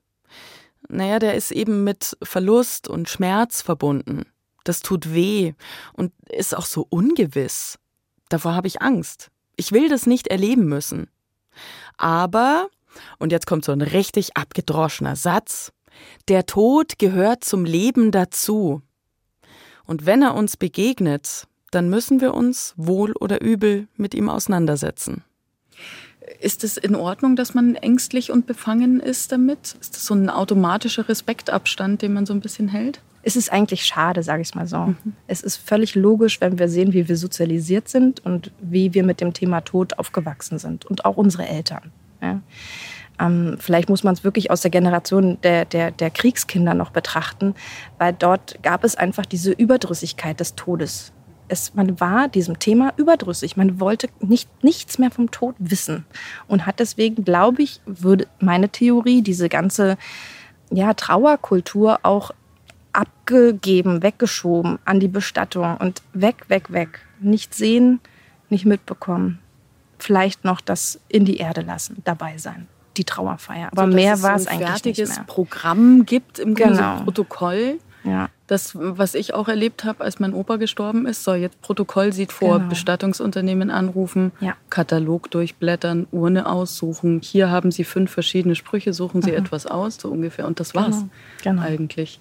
Naja, 0.87 1.19
der 1.19 1.35
ist 1.35 1.51
eben 1.51 1.83
mit 1.83 2.17
Verlust 2.21 2.87
und 2.87 3.09
Schmerz 3.09 3.61
verbunden. 3.61 4.23
Das 4.63 4.81
tut 4.81 5.13
weh 5.13 5.53
und 5.93 6.11
ist 6.29 6.55
auch 6.55 6.65
so 6.65 6.85
ungewiss. 6.89 7.77
Davor 8.29 8.55
habe 8.55 8.67
ich 8.67 8.81
Angst. 8.81 9.29
Ich 9.55 9.71
will 9.71 9.89
das 9.89 10.05
nicht 10.05 10.27
erleben 10.27 10.65
müssen. 10.65 11.09
Aber, 11.97 12.67
und 13.19 13.31
jetzt 13.31 13.47
kommt 13.47 13.63
so 13.63 13.71
ein 13.71 13.81
richtig 13.81 14.35
abgedroschener 14.35 15.15
Satz, 15.15 15.71
der 16.27 16.45
Tod 16.45 16.99
gehört 16.99 17.43
zum 17.43 17.63
Leben 17.63 18.11
dazu. 18.11 18.81
Und 19.85 20.05
wenn 20.05 20.21
er 20.21 20.35
uns 20.35 20.57
begegnet, 20.57 21.47
dann 21.71 21.89
müssen 21.89 22.21
wir 22.21 22.33
uns 22.33 22.73
wohl 22.77 23.13
oder 23.13 23.41
übel 23.41 23.87
mit 23.97 24.13
ihm 24.13 24.29
auseinandersetzen. 24.29 25.23
Ist 26.39 26.63
es 26.63 26.77
in 26.77 26.95
Ordnung, 26.95 27.35
dass 27.35 27.53
man 27.53 27.75
ängstlich 27.75 28.31
und 28.31 28.47
befangen 28.47 28.99
ist 28.99 29.31
damit? 29.31 29.75
Ist 29.79 29.95
das 29.95 30.05
so 30.05 30.15
ein 30.15 30.29
automatischer 30.29 31.07
Respektabstand, 31.07 32.01
den 32.01 32.13
man 32.13 32.25
so 32.25 32.33
ein 32.33 32.39
bisschen 32.39 32.67
hält? 32.67 33.01
Es 33.21 33.35
ist 33.35 33.51
eigentlich 33.51 33.85
schade, 33.85 34.23
sage 34.23 34.41
ich 34.41 34.53
mal 34.55 34.67
so. 34.67 34.77
Mhm. 34.77 35.13
Es 35.27 35.41
ist 35.41 35.57
völlig 35.57 35.95
logisch, 35.95 36.41
wenn 36.41 36.59
wir 36.59 36.67
sehen, 36.67 36.93
wie 36.93 37.07
wir 37.07 37.17
sozialisiert 37.17 37.89
sind 37.89 38.23
und 38.25 38.51
wie 38.59 38.93
wir 38.93 39.03
mit 39.03 39.19
dem 39.19 39.33
Thema 39.33 39.61
Tod 39.61 39.97
aufgewachsen 39.97 40.59
sind 40.59 40.85
und 40.85 41.05
auch 41.05 41.17
unsere 41.17 41.47
Eltern. 41.47 41.91
Ja. 42.21 42.41
Ähm, 43.19 43.57
vielleicht 43.59 43.89
muss 43.89 44.03
man 44.03 44.13
es 44.13 44.23
wirklich 44.23 44.51
aus 44.51 44.61
der 44.61 44.71
Generation 44.71 45.37
der, 45.41 45.65
der, 45.65 45.91
der 45.91 46.09
Kriegskinder 46.09 46.73
noch 46.73 46.91
betrachten, 46.91 47.55
weil 47.97 48.13
dort 48.13 48.61
gab 48.63 48.83
es 48.83 48.95
einfach 48.95 49.25
diese 49.25 49.51
Überdrüssigkeit 49.51 50.39
des 50.39 50.55
Todes. 50.55 51.11
Es, 51.47 51.75
man 51.75 51.99
war 51.99 52.27
diesem 52.27 52.57
Thema 52.59 52.93
überdrüssig. 52.97 53.55
Man 53.55 53.79
wollte 53.79 54.07
nicht, 54.19 54.49
nichts 54.63 54.97
mehr 54.97 55.11
vom 55.11 55.29
Tod 55.29 55.55
wissen 55.59 56.05
und 56.47 56.65
hat 56.65 56.79
deswegen, 56.79 57.23
glaube 57.23 57.61
ich, 57.61 57.81
würde 57.85 58.27
meine 58.39 58.69
Theorie, 58.69 59.21
diese 59.21 59.47
ganze 59.47 59.97
ja, 60.71 60.93
Trauerkultur 60.93 61.99
auch 62.01 62.31
abgegeben, 62.93 64.01
weggeschoben 64.01 64.79
an 64.85 64.99
die 64.99 65.07
Bestattung 65.07 65.77
und 65.77 66.01
weg, 66.13 66.45
weg, 66.47 66.71
weg. 66.71 67.01
Nicht 67.19 67.53
sehen, 67.53 67.99
nicht 68.49 68.65
mitbekommen. 68.65 69.39
Vielleicht 69.99 70.43
noch 70.45 70.61
das 70.61 70.99
in 71.07 71.25
die 71.25 71.37
Erde 71.37 71.61
lassen, 71.61 72.01
dabei 72.03 72.37
sein 72.37 72.67
die 72.97 73.03
Trauerfeier. 73.03 73.69
Aber 73.71 73.89
so, 73.89 73.95
mehr 73.95 74.21
war 74.21 74.35
es 74.35 74.47
eigentlich 74.47 74.51
nicht 74.51 74.59
mehr. 74.59 74.67
Ein 74.67 74.73
fertiges 74.73 75.19
Programm 75.27 76.05
gibt 76.05 76.39
im 76.39 76.55
genau. 76.55 77.01
Protokoll. 77.03 77.79
Ja. 78.03 78.29
Das, 78.47 78.73
was 78.75 79.15
ich 79.15 79.33
auch 79.33 79.47
erlebt 79.47 79.83
habe, 79.83 80.03
als 80.03 80.19
mein 80.19 80.33
Opa 80.33 80.57
gestorben 80.57 81.07
ist, 81.07 81.23
soll 81.23 81.37
jetzt 81.37 81.59
Protokoll 81.61 82.13
sieht 82.13 82.31
vor, 82.31 82.59
genau. 82.59 82.69
Bestattungsunternehmen 82.69 83.71
anrufen, 83.71 84.31
ja. 84.39 84.55
Katalog 84.69 85.31
durchblättern, 85.31 86.05
Urne 86.11 86.45
aussuchen. 86.45 87.21
Hier 87.23 87.49
haben 87.49 87.71
Sie 87.71 87.83
fünf 87.83 88.11
verschiedene 88.11 88.55
Sprüche, 88.55 88.93
suchen 88.93 89.23
Sie 89.23 89.31
mhm. 89.31 89.37
etwas 89.37 89.65
aus, 89.65 89.97
so 89.99 90.09
ungefähr. 90.09 90.45
Und 90.45 90.59
das 90.59 90.75
war's 90.75 90.97
genau. 91.41 91.61
genau. 91.61 91.61
eigentlich. 91.63 92.19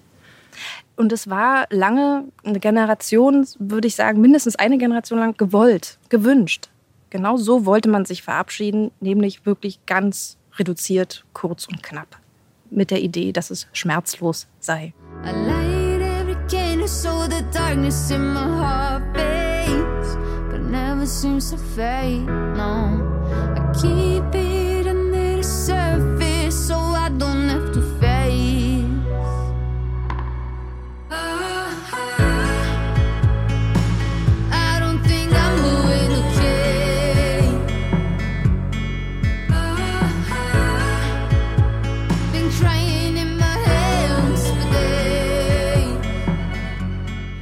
Und 0.95 1.11
es 1.11 1.29
war 1.29 1.65
lange 1.69 2.25
eine 2.43 2.59
Generation, 2.59 3.45
würde 3.59 3.87
ich 3.87 3.95
sagen, 3.95 4.21
mindestens 4.21 4.55
eine 4.55 4.77
Generation 4.77 5.19
lang 5.19 5.37
gewollt, 5.37 5.99
gewünscht. 6.09 6.69
Genau 7.09 7.37
so 7.37 7.65
wollte 7.65 7.89
man 7.89 8.05
sich 8.05 8.23
verabschieden, 8.23 8.91
nämlich 8.99 9.45
wirklich 9.45 9.85
ganz 9.85 10.37
reduziert, 10.57 11.25
kurz 11.33 11.67
und 11.67 11.83
knapp. 11.83 12.19
Mit 12.69 12.91
der 12.91 13.01
Idee, 13.01 13.31
dass 13.31 13.51
es 13.51 13.67
schmerzlos 13.73 14.47
sei. 14.59 14.93
keep 23.81 24.33
it 24.35 24.64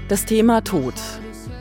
Das 0.10 0.26
Thema 0.26 0.62
Tod. 0.62 0.94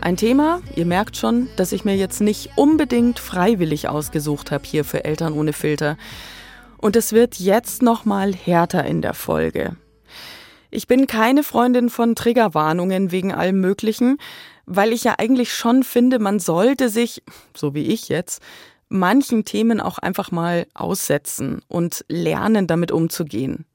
Ein 0.00 0.16
Thema, 0.16 0.60
ihr 0.74 0.84
merkt 0.84 1.16
schon, 1.16 1.48
dass 1.56 1.70
ich 1.70 1.84
mir 1.84 1.96
jetzt 1.96 2.20
nicht 2.20 2.50
unbedingt 2.56 3.20
freiwillig 3.20 3.88
ausgesucht 3.88 4.50
habe 4.50 4.64
hier 4.66 4.84
für 4.84 5.04
Eltern 5.04 5.32
ohne 5.32 5.52
Filter. 5.52 5.96
Und 6.76 6.96
es 6.96 7.12
wird 7.12 7.36
jetzt 7.36 7.82
noch 7.82 8.04
mal 8.04 8.34
härter 8.34 8.84
in 8.84 9.00
der 9.00 9.14
Folge. 9.14 9.76
Ich 10.72 10.88
bin 10.88 11.06
keine 11.06 11.44
Freundin 11.44 11.88
von 11.88 12.16
Triggerwarnungen 12.16 13.12
wegen 13.12 13.32
allem 13.32 13.60
Möglichen, 13.60 14.18
weil 14.66 14.92
ich 14.92 15.04
ja 15.04 15.14
eigentlich 15.18 15.54
schon 15.54 15.84
finde, 15.84 16.18
man 16.18 16.40
sollte 16.40 16.88
sich, 16.88 17.22
so 17.56 17.74
wie 17.74 17.86
ich 17.86 18.08
jetzt, 18.08 18.42
manchen 18.88 19.44
Themen 19.44 19.80
auch 19.80 19.98
einfach 19.98 20.32
mal 20.32 20.66
aussetzen 20.74 21.62
und 21.68 22.04
lernen, 22.08 22.66
damit 22.66 22.90
umzugehen. 22.90 23.66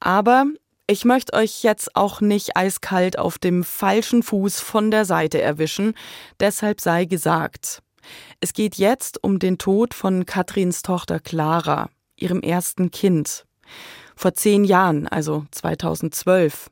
Aber 0.00 0.46
ich 0.90 1.04
möchte 1.04 1.34
euch 1.34 1.62
jetzt 1.62 1.94
auch 1.94 2.22
nicht 2.22 2.56
eiskalt 2.56 3.18
auf 3.18 3.38
dem 3.38 3.62
falschen 3.62 4.22
Fuß 4.22 4.60
von 4.60 4.90
der 4.90 5.04
Seite 5.04 5.40
erwischen, 5.40 5.92
deshalb 6.40 6.80
sei 6.80 7.04
gesagt. 7.04 7.82
Es 8.40 8.54
geht 8.54 8.76
jetzt 8.76 9.22
um 9.22 9.38
den 9.38 9.58
Tod 9.58 9.92
von 9.92 10.24
Katrins 10.24 10.80
Tochter 10.80 11.20
Clara, 11.20 11.90
ihrem 12.16 12.40
ersten 12.40 12.90
Kind. 12.90 13.44
Vor 14.16 14.32
zehn 14.32 14.64
Jahren, 14.64 15.06
also 15.06 15.44
2012. 15.50 16.70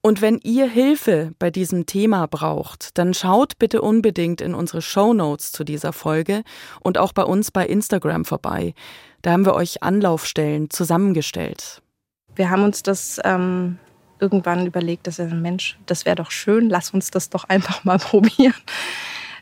Und 0.00 0.22
wenn 0.22 0.38
ihr 0.42 0.66
Hilfe 0.66 1.32
bei 1.38 1.50
diesem 1.50 1.84
Thema 1.84 2.26
braucht, 2.26 2.96
dann 2.96 3.12
schaut 3.12 3.58
bitte 3.58 3.82
unbedingt 3.82 4.40
in 4.40 4.54
unsere 4.54 4.80
Show 4.80 5.12
Notes 5.12 5.52
zu 5.52 5.64
dieser 5.64 5.92
Folge 5.92 6.44
und 6.80 6.96
auch 6.96 7.12
bei 7.12 7.24
uns 7.24 7.50
bei 7.50 7.66
Instagram 7.66 8.24
vorbei. 8.24 8.72
Da 9.20 9.32
haben 9.32 9.44
wir 9.44 9.54
euch 9.54 9.82
Anlaufstellen 9.82 10.70
zusammengestellt 10.70 11.82
wir 12.36 12.50
haben 12.50 12.64
uns 12.64 12.82
das 12.82 13.20
ähm, 13.24 13.78
irgendwann 14.20 14.66
überlegt, 14.66 15.06
dass 15.06 15.20
ein 15.20 15.42
Mensch, 15.42 15.78
das 15.86 16.06
wäre 16.06 16.16
doch 16.16 16.30
schön, 16.30 16.70
lass 16.70 16.90
uns 16.90 17.10
das 17.10 17.28
doch 17.28 17.44
einfach 17.44 17.84
mal 17.84 17.98
probieren. 17.98 18.54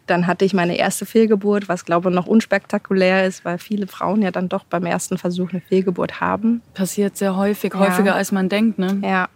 Dann 0.07 0.27
hatte 0.27 0.45
ich 0.45 0.55
meine 0.55 0.77
erste 0.77 1.07
Fehlgeburt, 1.07 1.69
was 1.69 1.85
glaube 1.85 2.09
ich 2.09 2.15
noch 2.15 2.27
unspektakulär 2.27 3.27
ist, 3.27 3.45
weil 3.45 3.59
viele 3.59 3.87
Frauen 3.87 4.23
ja 4.23 4.33
dann 4.33 4.49
doch 4.49 4.65
beim 4.65 4.85
ersten 4.87 5.19
Versuch 5.19 5.51
eine 5.51 5.61
Fehlgeburt 5.61 6.21
haben. 6.21 6.63
Passiert 6.75 7.17
sehr 7.17 7.37
häufig, 7.37 7.75
ja. 7.75 7.81
häufiger 7.81 8.15
als 8.15 8.33
man 8.33 8.49
denkt, 8.49 8.79
ne? 8.79 9.01
Ja. 9.05 9.29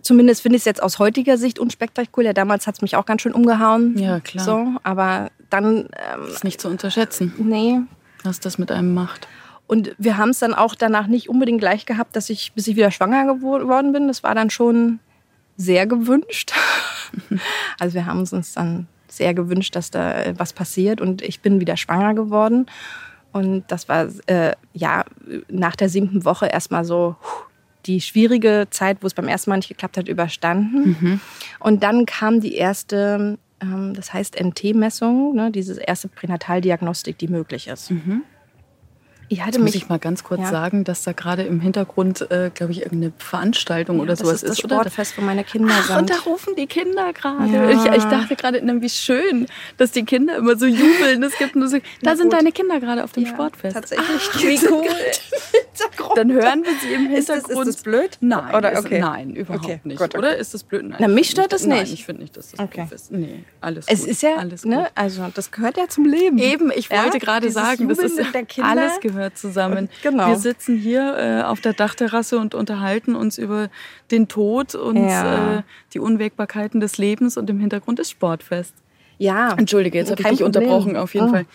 Zumindest 0.00 0.42
finde 0.42 0.56
ich 0.56 0.62
es 0.62 0.64
jetzt 0.64 0.82
aus 0.82 0.98
heutiger 0.98 1.38
Sicht 1.38 1.60
unspektakulär. 1.60 2.34
Damals 2.34 2.66
hat 2.66 2.74
es 2.74 2.82
mich 2.82 2.96
auch 2.96 3.06
ganz 3.06 3.22
schön 3.22 3.32
umgehauen. 3.32 3.96
Ja, 3.96 4.18
klar. 4.18 4.44
So, 4.44 4.66
aber 4.82 5.30
dann. 5.48 5.76
Ähm, 5.76 6.26
ist 6.28 6.42
nicht 6.42 6.60
zu 6.60 6.68
unterschätzen. 6.68 7.32
Nee. 7.38 7.78
Was 8.24 8.40
das 8.40 8.58
mit 8.58 8.72
einem 8.72 8.94
macht. 8.94 9.28
Und 9.72 9.94
wir 9.96 10.18
haben 10.18 10.28
es 10.28 10.38
dann 10.38 10.52
auch 10.52 10.74
danach 10.74 11.06
nicht 11.06 11.30
unbedingt 11.30 11.58
gleich 11.58 11.86
gehabt, 11.86 12.14
dass 12.14 12.28
ich, 12.28 12.52
bis 12.52 12.66
ich 12.66 12.76
wieder 12.76 12.90
schwanger 12.90 13.24
geworden 13.24 13.92
bin. 13.94 14.06
Das 14.06 14.22
war 14.22 14.34
dann 14.34 14.50
schon 14.50 15.00
sehr 15.56 15.86
gewünscht. 15.86 16.52
Also 17.78 17.94
wir 17.94 18.06
haben 18.06 18.20
uns 18.20 18.54
dann 18.54 18.86
sehr 19.08 19.34
gewünscht, 19.34 19.76
dass 19.76 19.90
da 19.90 20.22
äh, 20.22 20.34
was 20.38 20.52
passiert. 20.54 21.00
Und 21.00 21.20
ich 21.20 21.40
bin 21.40 21.60
wieder 21.60 21.76
schwanger 21.76 22.14
geworden. 22.14 22.66
Und 23.32 23.64
das 23.68 23.88
war 23.88 24.08
äh, 24.26 24.52
ja 24.72 25.04
nach 25.48 25.76
der 25.76 25.88
siebten 25.90 26.24
Woche 26.24 26.46
erstmal 26.46 26.84
so 26.84 27.16
die 27.84 28.00
schwierige 28.00 28.66
Zeit, 28.70 28.98
wo 29.00 29.06
es 29.06 29.14
beim 29.14 29.28
ersten 29.28 29.50
Mal 29.50 29.56
nicht 29.56 29.68
geklappt 29.68 29.96
hat, 29.96 30.08
überstanden. 30.08 30.96
Mhm. 31.00 31.20
Und 31.60 31.82
dann 31.82 32.06
kam 32.06 32.40
die 32.40 32.54
erste, 32.54 33.38
ähm, 33.60 33.94
das 33.94 34.12
heißt 34.12 34.38
NT-Messung, 34.38 35.34
ne, 35.34 35.50
diese 35.50 35.80
erste 35.80 36.08
Pränataldiagnostik, 36.08 37.16
die 37.18 37.28
möglich 37.28 37.68
ist. 37.68 37.90
Mhm. 37.90 38.22
Ich 39.28 39.40
hatte 39.40 39.52
Jetzt 39.52 39.58
mich, 39.58 39.74
muss 39.74 39.82
ich 39.82 39.88
mal 39.88 39.98
ganz 39.98 40.24
kurz 40.24 40.40
ja. 40.40 40.50
sagen, 40.50 40.84
dass 40.84 41.04
da 41.04 41.12
gerade 41.12 41.42
im 41.42 41.60
Hintergrund, 41.60 42.30
äh, 42.30 42.50
glaube 42.54 42.72
ich, 42.72 42.82
irgendeine 42.82 43.12
Veranstaltung 43.18 43.96
ja, 43.96 44.02
oder 44.02 44.16
sowas 44.16 44.34
ist. 44.34 44.42
Das 44.42 44.50
ist, 44.50 44.64
das 44.64 44.70
Sportfest, 44.70 45.18
wo 45.18 45.22
meine 45.22 45.44
Kinder 45.44 45.72
Ach, 45.74 45.86
sind. 45.86 45.96
Und 45.98 46.10
da 46.10 46.16
rufen 46.26 46.54
die 46.56 46.66
Kinder 46.66 47.12
gerade. 47.12 47.50
Ja. 47.52 47.70
Ich, 47.70 47.84
ich, 47.84 48.04
dachte 48.04 48.36
gerade, 48.36 48.62
wie 48.62 48.88
schön, 48.88 49.46
dass 49.78 49.92
die 49.92 50.04
Kinder 50.04 50.36
immer 50.36 50.56
so 50.58 50.66
jubeln. 50.66 51.22
Es 51.22 51.36
gibt 51.38 51.56
nur 51.56 51.68
so, 51.68 51.78
da 52.02 52.16
sind 52.16 52.32
deine 52.32 52.52
Kinder 52.52 52.80
gerade 52.80 53.04
auf 53.04 53.12
dem 53.12 53.26
Sportfest. 53.26 53.74
Tatsächlich. 53.74 54.06
Ach, 54.10 54.42
wie 54.42 54.60
cool. 54.70 54.84
Dann 56.16 56.32
hören 56.32 56.64
wir 56.64 56.72
sie 56.80 56.92
im 56.94 57.08
Hintergrund. 57.08 57.18
Ist 57.18 57.28
das, 57.28 57.58
ist 57.58 57.66
das 57.66 57.82
blöd? 57.82 58.18
Nein, 58.20 58.54
oder, 58.54 58.78
okay. 58.78 58.96
ist, 58.96 59.00
nein 59.00 59.30
überhaupt 59.34 59.64
okay. 59.64 59.80
nicht. 59.84 59.98
Gut, 59.98 60.08
okay. 60.08 60.18
Oder 60.18 60.36
ist 60.36 60.54
das 60.54 60.64
blöd? 60.64 60.84
Nein, 60.84 60.98
Na, 61.00 61.08
mich 61.08 61.30
stört 61.30 61.52
das 61.52 61.66
nicht. 61.66 61.76
Nein, 61.76 61.92
ich 61.92 62.04
finde 62.04 62.22
nicht, 62.22 62.36
dass 62.36 62.50
das 62.50 62.60
okay. 62.60 62.86
blöd 62.86 62.92
ist. 62.92 63.12
Nee, 63.12 63.44
alles 63.60 63.86
Es 63.88 64.04
ist 64.04 64.22
ja, 64.22 64.36
alles 64.36 64.64
ne, 64.64 64.88
also 64.94 65.26
das 65.34 65.50
gehört 65.50 65.76
ja 65.76 65.88
zum 65.88 66.04
Leben. 66.04 66.38
Eben, 66.38 66.70
ich 66.74 66.90
wollte 66.90 67.18
gerade 67.18 67.50
sagen, 67.50 67.88
das 67.88 67.98
ist 67.98 68.20
alles 68.60 69.00
gehört 69.00 69.38
zusammen. 69.38 69.88
Genau. 70.02 70.28
Wir 70.28 70.36
sitzen 70.36 70.76
hier 70.76 71.16
äh, 71.16 71.42
auf 71.42 71.60
der 71.60 71.72
Dachterrasse 71.72 72.38
und 72.38 72.54
unterhalten 72.54 73.14
uns 73.14 73.38
über 73.38 73.68
den 74.10 74.28
Tod 74.28 74.74
und 74.74 75.08
ja. 75.08 75.58
äh, 75.58 75.62
die 75.94 75.98
Unwägbarkeiten 75.98 76.80
des 76.80 76.98
Lebens 76.98 77.36
und 77.36 77.48
im 77.50 77.60
Hintergrund 77.60 77.98
ist 78.00 78.10
Sportfest. 78.10 78.74
Ja. 79.18 79.54
Entschuldige, 79.56 79.98
jetzt 79.98 80.10
habe 80.10 80.20
ich 80.20 80.28
dich 80.28 80.40
Problem. 80.40 80.62
unterbrochen 80.62 80.96
auf 80.96 81.14
jeden 81.14 81.28
oh. 81.28 81.30
Fall. 81.30 81.46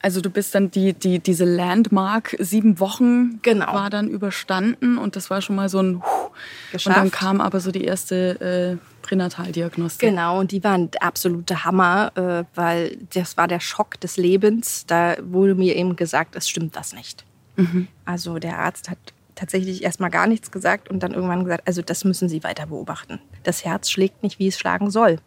Also 0.00 0.20
du 0.20 0.30
bist 0.30 0.54
dann 0.54 0.70
die, 0.70 0.92
die, 0.92 1.18
diese 1.18 1.44
Landmark 1.44 2.36
sieben 2.38 2.78
Wochen 2.78 3.40
genau. 3.42 3.74
war 3.74 3.90
dann 3.90 4.08
überstanden 4.08 4.96
und 4.96 5.16
das 5.16 5.28
war 5.28 5.42
schon 5.42 5.56
mal 5.56 5.68
so 5.68 5.80
ein 5.80 6.02
Geschafft. 6.70 6.96
Und 6.96 7.02
dann 7.02 7.10
kam 7.10 7.40
aber 7.40 7.60
so 7.60 7.70
die 7.70 7.84
erste 7.84 8.78
äh, 8.80 9.06
Pränataldiagnostik. 9.06 10.08
Genau, 10.08 10.38
und 10.38 10.52
die 10.52 10.62
war 10.62 10.74
ein 10.74 10.90
absoluter 11.00 11.64
Hammer, 11.64 12.12
äh, 12.14 12.44
weil 12.54 12.96
das 13.12 13.36
war 13.36 13.48
der 13.48 13.60
Schock 13.60 13.98
des 14.00 14.16
Lebens. 14.16 14.84
Da 14.86 15.16
wurde 15.20 15.54
mir 15.54 15.74
eben 15.76 15.96
gesagt, 15.96 16.36
es 16.36 16.48
stimmt 16.48 16.76
was 16.76 16.92
nicht. 16.92 17.24
Mhm. 17.56 17.88
Also 18.04 18.38
der 18.38 18.58
Arzt 18.58 18.90
hat 18.90 18.98
tatsächlich 19.34 19.82
erstmal 19.82 20.10
gar 20.10 20.26
nichts 20.26 20.50
gesagt 20.50 20.88
und 20.90 21.02
dann 21.02 21.12
irgendwann 21.12 21.44
gesagt, 21.44 21.66
also 21.66 21.80
das 21.82 22.04
müssen 22.04 22.28
Sie 22.28 22.42
weiter 22.44 22.66
beobachten. 22.66 23.20
Das 23.44 23.64
Herz 23.64 23.90
schlägt 23.90 24.22
nicht, 24.22 24.38
wie 24.38 24.48
es 24.48 24.58
schlagen 24.58 24.90
soll. 24.90 25.18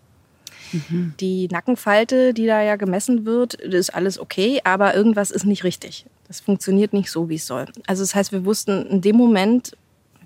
Mhm. 0.71 1.13
Die 1.19 1.47
Nackenfalte, 1.47 2.33
die 2.33 2.45
da 2.45 2.61
ja 2.61 2.75
gemessen 2.75 3.25
wird, 3.25 3.53
ist 3.55 3.93
alles 3.93 4.19
okay, 4.19 4.61
aber 4.63 4.95
irgendwas 4.95 5.31
ist 5.31 5.45
nicht 5.45 5.63
richtig. 5.63 6.05
Das 6.27 6.39
funktioniert 6.39 6.93
nicht 6.93 7.11
so, 7.11 7.29
wie 7.29 7.35
es 7.35 7.47
soll. 7.47 7.65
Also 7.87 8.03
das 8.03 8.15
heißt, 8.15 8.31
wir 8.31 8.45
wussten 8.45 8.85
in 8.87 9.01
dem 9.01 9.15
Moment, 9.15 9.75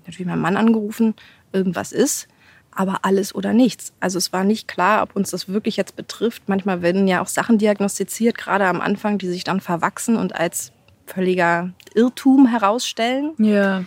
natürlich 0.06 0.26
mein 0.26 0.40
Mann 0.40 0.56
angerufen, 0.56 1.14
irgendwas 1.52 1.92
ist, 1.92 2.28
aber 2.70 3.04
alles 3.04 3.34
oder 3.34 3.52
nichts. 3.52 3.92
Also 4.00 4.18
es 4.18 4.32
war 4.32 4.44
nicht 4.44 4.68
klar, 4.68 5.02
ob 5.02 5.16
uns 5.16 5.30
das 5.30 5.48
wirklich 5.48 5.76
jetzt 5.76 5.96
betrifft. 5.96 6.44
Manchmal 6.46 6.82
werden 6.82 7.08
ja 7.08 7.22
auch 7.22 7.26
Sachen 7.26 7.58
diagnostiziert, 7.58 8.36
gerade 8.36 8.66
am 8.66 8.80
Anfang, 8.80 9.18
die 9.18 9.28
sich 9.28 9.44
dann 9.44 9.60
verwachsen 9.60 10.16
und 10.16 10.34
als 10.34 10.72
völliger 11.06 11.72
Irrtum 11.94 12.46
herausstellen. 12.46 13.32
Ja. 13.38 13.84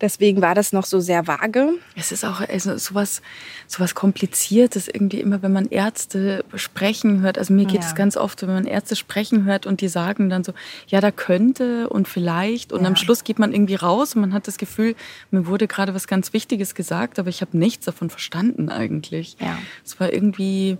Deswegen 0.00 0.40
war 0.40 0.54
das 0.54 0.72
noch 0.72 0.86
so 0.86 1.00
sehr 1.00 1.26
vage. 1.26 1.74
Es 1.94 2.10
ist 2.10 2.24
auch 2.24 2.40
also 2.40 2.78
sowas, 2.78 3.20
sowas 3.66 3.94
Kompliziertes 3.94 4.88
irgendwie 4.88 5.20
immer, 5.20 5.42
wenn 5.42 5.52
man 5.52 5.66
Ärzte 5.66 6.44
sprechen 6.54 7.20
hört. 7.20 7.36
Also 7.36 7.52
mir 7.52 7.66
geht 7.66 7.82
es 7.82 7.94
ganz 7.94 8.16
oft, 8.16 8.42
wenn 8.42 8.48
man 8.48 8.66
Ärzte 8.66 8.96
sprechen 8.96 9.44
hört 9.44 9.66
und 9.66 9.80
die 9.80 9.88
sagen 9.88 10.30
dann 10.30 10.42
so, 10.42 10.52
ja, 10.86 11.00
da 11.00 11.10
könnte 11.10 11.88
und 11.88 12.08
vielleicht. 12.08 12.72
Und 12.72 12.82
ja. 12.82 12.86
am 12.88 12.96
Schluss 12.96 13.24
geht 13.24 13.38
man 13.38 13.52
irgendwie 13.52 13.74
raus 13.74 14.14
und 14.14 14.22
man 14.22 14.32
hat 14.32 14.48
das 14.48 14.56
Gefühl, 14.56 14.94
mir 15.30 15.46
wurde 15.46 15.66
gerade 15.66 15.94
was 15.94 16.06
ganz 16.06 16.32
Wichtiges 16.32 16.74
gesagt, 16.74 17.18
aber 17.18 17.28
ich 17.28 17.42
habe 17.42 17.56
nichts 17.56 17.84
davon 17.84 18.08
verstanden 18.08 18.70
eigentlich. 18.70 19.36
Ja. 19.38 19.58
Es 19.84 20.00
war 20.00 20.12
irgendwie, 20.12 20.78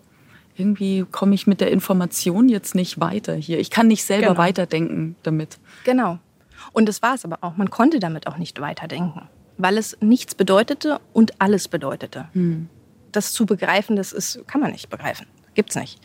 irgendwie 0.56 1.04
komme 1.10 1.34
ich 1.34 1.46
mit 1.46 1.60
der 1.60 1.70
Information 1.70 2.48
jetzt 2.48 2.74
nicht 2.74 3.00
weiter 3.00 3.34
hier. 3.34 3.58
Ich 3.58 3.70
kann 3.70 3.86
nicht 3.86 4.04
selber 4.04 4.28
genau. 4.28 4.38
weiterdenken 4.38 5.16
damit. 5.22 5.58
Genau. 5.84 6.18
Und 6.72 6.88
das 6.88 7.02
war 7.02 7.14
es 7.14 7.24
aber 7.24 7.38
auch. 7.42 7.56
Man 7.56 7.70
konnte 7.70 7.98
damit 7.98 8.26
auch 8.26 8.36
nicht 8.36 8.60
weiterdenken, 8.60 9.28
weil 9.58 9.78
es 9.78 9.96
nichts 10.00 10.34
bedeutete 10.34 11.00
und 11.12 11.40
alles 11.40 11.68
bedeutete. 11.68 12.28
Hm. 12.32 12.68
Das 13.12 13.32
zu 13.32 13.46
begreifen, 13.46 13.96
das 13.96 14.12
ist, 14.12 14.46
kann 14.46 14.60
man 14.60 14.72
nicht 14.72 14.88
begreifen. 14.88 15.26
Gibt's 15.54 15.74
nicht. 15.74 16.00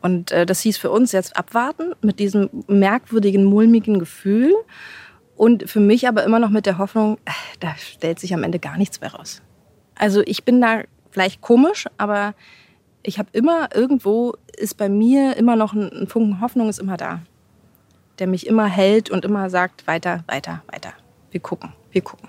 Und 0.00 0.30
äh, 0.30 0.46
das 0.46 0.60
hieß 0.60 0.78
für 0.78 0.90
uns 0.90 1.12
jetzt 1.12 1.36
abwarten 1.36 1.94
mit 2.00 2.18
diesem 2.18 2.48
merkwürdigen, 2.68 3.44
mulmigen 3.44 3.98
Gefühl. 3.98 4.54
Und 5.36 5.68
für 5.70 5.80
mich 5.80 6.08
aber 6.08 6.24
immer 6.24 6.38
noch 6.38 6.50
mit 6.50 6.66
der 6.66 6.78
Hoffnung, 6.78 7.18
äh, 7.24 7.30
da 7.60 7.74
stellt 7.76 8.18
sich 8.18 8.32
am 8.34 8.44
Ende 8.44 8.58
gar 8.58 8.78
nichts 8.78 9.00
mehr 9.00 9.12
raus. 9.12 9.42
Also 9.94 10.22
ich 10.24 10.44
bin 10.44 10.60
da 10.60 10.82
vielleicht 11.10 11.40
komisch, 11.40 11.86
aber 11.96 12.34
ich 13.02 13.18
habe 13.18 13.28
immer 13.32 13.74
irgendwo 13.74 14.34
ist 14.56 14.76
bei 14.76 14.88
mir 14.88 15.36
immer 15.36 15.56
noch 15.56 15.72
ein 15.72 16.06
Funken 16.08 16.40
Hoffnung 16.40 16.68
ist 16.68 16.78
immer 16.78 16.96
da 16.96 17.22
der 18.18 18.26
mich 18.26 18.46
immer 18.46 18.66
hält 18.66 19.08
und 19.10 19.24
immer 19.24 19.48
sagt, 19.50 19.86
weiter, 19.86 20.24
weiter, 20.26 20.62
weiter. 20.66 20.92
Wir 21.30 21.40
gucken, 21.40 21.72
wir 21.90 22.02
gucken. 22.02 22.28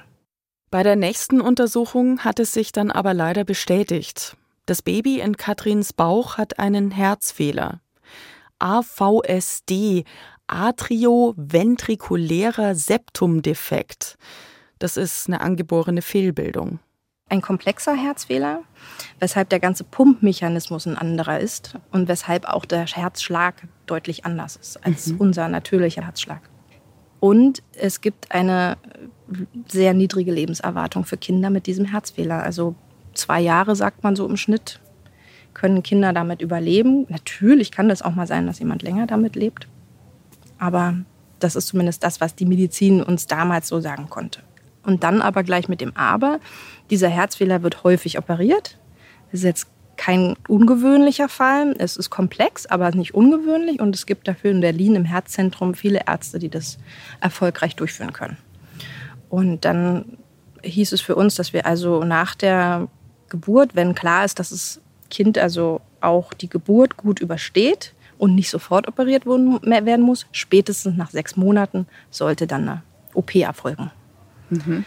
Bei 0.72 0.84
der 0.84 0.96
nächsten 0.96 1.42
Untersuchung 1.42 2.20
hat 2.20 2.40
es 2.40 2.54
sich 2.54 2.72
dann 2.72 2.92
aber 2.92 3.14
leider 3.14 3.44
bestätigt. 3.44 4.38
Das 4.66 4.82
Baby 4.82 5.20
in 5.20 5.38
Katrins 5.38 5.94
Bauch 5.94 6.38
hat 6.38 6.58
einen 6.60 6.92
Herzfehler. 6.92 7.82
AVSD, 8.60 10.06
Atrioventrikulärer 10.48 12.76
Septumdefekt. 12.76 14.18
Das 14.78 14.98
ist 14.98 15.28
eine 15.28 15.42
angeborene 15.42 16.02
Fehlbildung 16.02 16.80
ein 17.30 17.42
komplexer 17.42 17.96
Herzfehler, 17.96 18.62
weshalb 19.20 19.50
der 19.50 19.60
ganze 19.60 19.84
Pumpmechanismus 19.84 20.88
ein 20.88 20.98
anderer 20.98 21.40
ist 21.40 21.76
und 21.92 22.08
weshalb 22.08 22.46
auch 22.46 22.66
der 22.66 22.86
Herzschlag 22.86 23.68
deutlich 23.86 24.26
anders 24.26 24.56
ist 24.56 24.84
als 24.84 25.08
mhm. 25.08 25.18
unser 25.18 25.48
natürlicher 25.48 26.04
Herzschlag. 26.04 26.42
Und 27.20 27.62
es 27.74 28.02
gibt 28.02 28.32
eine 28.32 28.78
sehr 29.68 29.94
niedrige 29.94 30.32
Lebenserwartung 30.32 31.06
für 31.06 31.18
Kinder 31.18 31.50
mit 31.50 31.68
diesem 31.68 31.86
Herzfehler. 31.86 32.42
Also 32.42 32.76
zwei 33.14 33.40
Jahre, 33.42 33.76
sagt 33.76 34.04
man 34.04 34.16
so 34.16 34.28
im 34.28 34.38
Schnitt, 34.38 34.80
können 35.54 35.84
Kinder 35.84 36.14
damit 36.14 36.42
überleben. 36.42 37.06
Natürlich 37.10 37.72
kann 37.72 37.90
das 37.90 38.02
auch 38.02 38.16
mal 38.16 38.28
sein, 38.28 38.48
dass 38.48 38.60
jemand 38.60 38.82
länger 38.82 39.08
damit 39.08 39.36
lebt. 39.36 39.68
Aber 40.58 40.96
das 41.40 41.56
ist 41.56 41.68
zumindest 41.68 42.04
das, 42.04 42.22
was 42.22 42.36
die 42.36 42.46
Medizin 42.46 43.04
uns 43.04 43.28
damals 43.28 43.68
so 43.68 43.80
sagen 43.80 44.10
konnte. 44.10 44.42
Und 44.90 45.04
dann 45.04 45.22
aber 45.22 45.44
gleich 45.44 45.70
mit 45.70 45.82
dem 45.82 45.96
Aber. 45.96 46.40
Dieser 46.90 47.10
Herzfehler 47.10 47.62
wird 47.62 47.84
häufig 47.84 48.18
operiert. 48.18 48.80
Das 49.32 49.42
ist 49.42 49.46
jetzt 49.46 49.68
kein 49.98 50.36
ungewöhnlicher 50.48 51.30
Fall. 51.30 51.76
Es 51.78 51.96
ist 51.96 52.10
komplex, 52.10 52.66
aber 52.66 52.90
nicht 52.90 53.14
ungewöhnlich. 53.14 53.80
Und 53.82 53.94
es 53.94 54.08
gibt 54.08 54.28
dafür 54.28 54.50
in 54.50 54.62
Berlin 54.62 54.96
im 54.96 55.06
Herzzentrum 55.06 55.76
viele 55.76 56.02
Ärzte, 56.08 56.40
die 56.40 56.50
das 56.50 56.80
erfolgreich 57.22 57.76
durchführen 57.76 58.14
können. 58.14 58.38
Und 59.30 59.64
dann 59.64 60.18
hieß 60.64 60.92
es 60.92 61.02
für 61.02 61.16
uns, 61.16 61.36
dass 61.36 61.54
wir 61.54 61.68
also 61.68 62.04
nach 62.04 62.34
der 62.34 62.88
Geburt, 63.30 63.76
wenn 63.76 63.94
klar 63.94 64.26
ist, 64.26 64.40
dass 64.40 64.50
das 64.50 64.82
Kind 65.12 65.38
also 65.38 65.82
auch 66.02 66.34
die 66.34 66.50
Geburt 66.50 66.98
gut 66.98 67.20
übersteht 67.20 67.94
und 68.18 68.34
nicht 68.34 68.50
sofort 68.50 68.88
operiert 68.88 69.28
werden 69.28 70.02
muss, 70.02 70.26
spätestens 70.32 70.98
nach 70.98 71.12
sechs 71.12 71.36
Monaten 71.36 71.86
sollte 72.10 72.48
dann 72.48 72.68
eine 72.68 72.82
OP 73.14 73.36
erfolgen. 73.36 73.92
Mhm. 74.50 74.86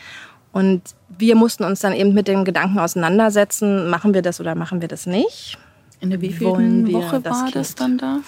Und 0.52 0.82
wir 1.08 1.34
mussten 1.34 1.64
uns 1.64 1.80
dann 1.80 1.94
eben 1.94 2.12
mit 2.12 2.28
dem 2.28 2.44
Gedanken 2.44 2.78
auseinandersetzen, 2.78 3.88
machen 3.88 4.14
wir 4.14 4.22
das 4.22 4.40
oder 4.40 4.54
machen 4.54 4.80
wir 4.80 4.88
das 4.88 5.06
nicht? 5.06 5.58
In 6.00 6.10
der 6.10 6.20
wievielten 6.20 6.92
Woche 6.92 7.20
das 7.20 7.32
war 7.36 7.44
kind? 7.44 7.56
das 7.56 7.74
dann 7.74 7.98
da? 7.98 8.18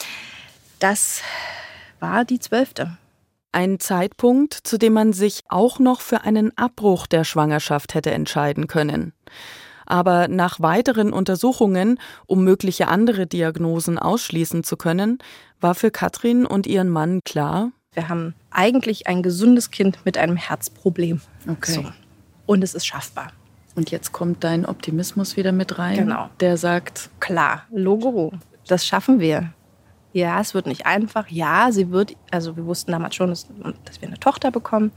Das 0.78 1.20
war 2.00 2.24
die 2.24 2.38
zwölfte. 2.38 2.96
Ein 3.52 3.78
Zeitpunkt, 3.78 4.54
zu 4.54 4.78
dem 4.78 4.94
man 4.94 5.12
sich 5.12 5.40
auch 5.48 5.78
noch 5.78 6.00
für 6.00 6.22
einen 6.22 6.56
Abbruch 6.56 7.06
der 7.06 7.24
Schwangerschaft 7.24 7.94
hätte 7.94 8.10
entscheiden 8.10 8.66
können. 8.66 9.12
Aber 9.86 10.28
nach 10.28 10.60
weiteren 10.60 11.12
Untersuchungen, 11.12 12.00
um 12.26 12.42
mögliche 12.42 12.88
andere 12.88 13.26
Diagnosen 13.26 13.98
ausschließen 13.98 14.64
zu 14.64 14.76
können, 14.76 15.18
war 15.60 15.74
für 15.74 15.90
Katrin 15.90 16.46
und 16.46 16.66
ihren 16.66 16.88
Mann 16.88 17.20
klar, 17.24 17.70
wir 17.94 18.08
haben 18.08 18.34
eigentlich 18.50 19.06
ein 19.06 19.22
gesundes 19.22 19.70
Kind 19.70 19.98
mit 20.04 20.18
einem 20.18 20.36
Herzproblem. 20.36 21.20
Okay. 21.48 21.72
So. 21.72 21.84
Und 22.46 22.62
es 22.62 22.74
ist 22.74 22.86
schaffbar. 22.86 23.32
Und 23.74 23.90
jetzt 23.90 24.12
kommt 24.12 24.44
dein 24.44 24.66
Optimismus 24.66 25.36
wieder 25.36 25.52
mit 25.52 25.78
rein. 25.78 25.96
Genau. 25.96 26.28
Der 26.40 26.56
sagt, 26.56 27.10
klar, 27.20 27.62
Logo, 27.70 28.32
das 28.66 28.86
schaffen 28.86 29.18
wir. 29.18 29.52
Ja, 30.12 30.40
es 30.40 30.54
wird 30.54 30.66
nicht 30.66 30.86
einfach. 30.86 31.28
Ja, 31.28 31.72
sie 31.72 31.90
wird, 31.90 32.14
also 32.30 32.56
wir 32.56 32.66
wussten 32.66 32.92
damals 32.92 33.16
schon, 33.16 33.30
dass, 33.30 33.48
dass 33.84 34.00
wir 34.00 34.08
eine 34.08 34.20
Tochter 34.20 34.52
bekommen. 34.52 34.92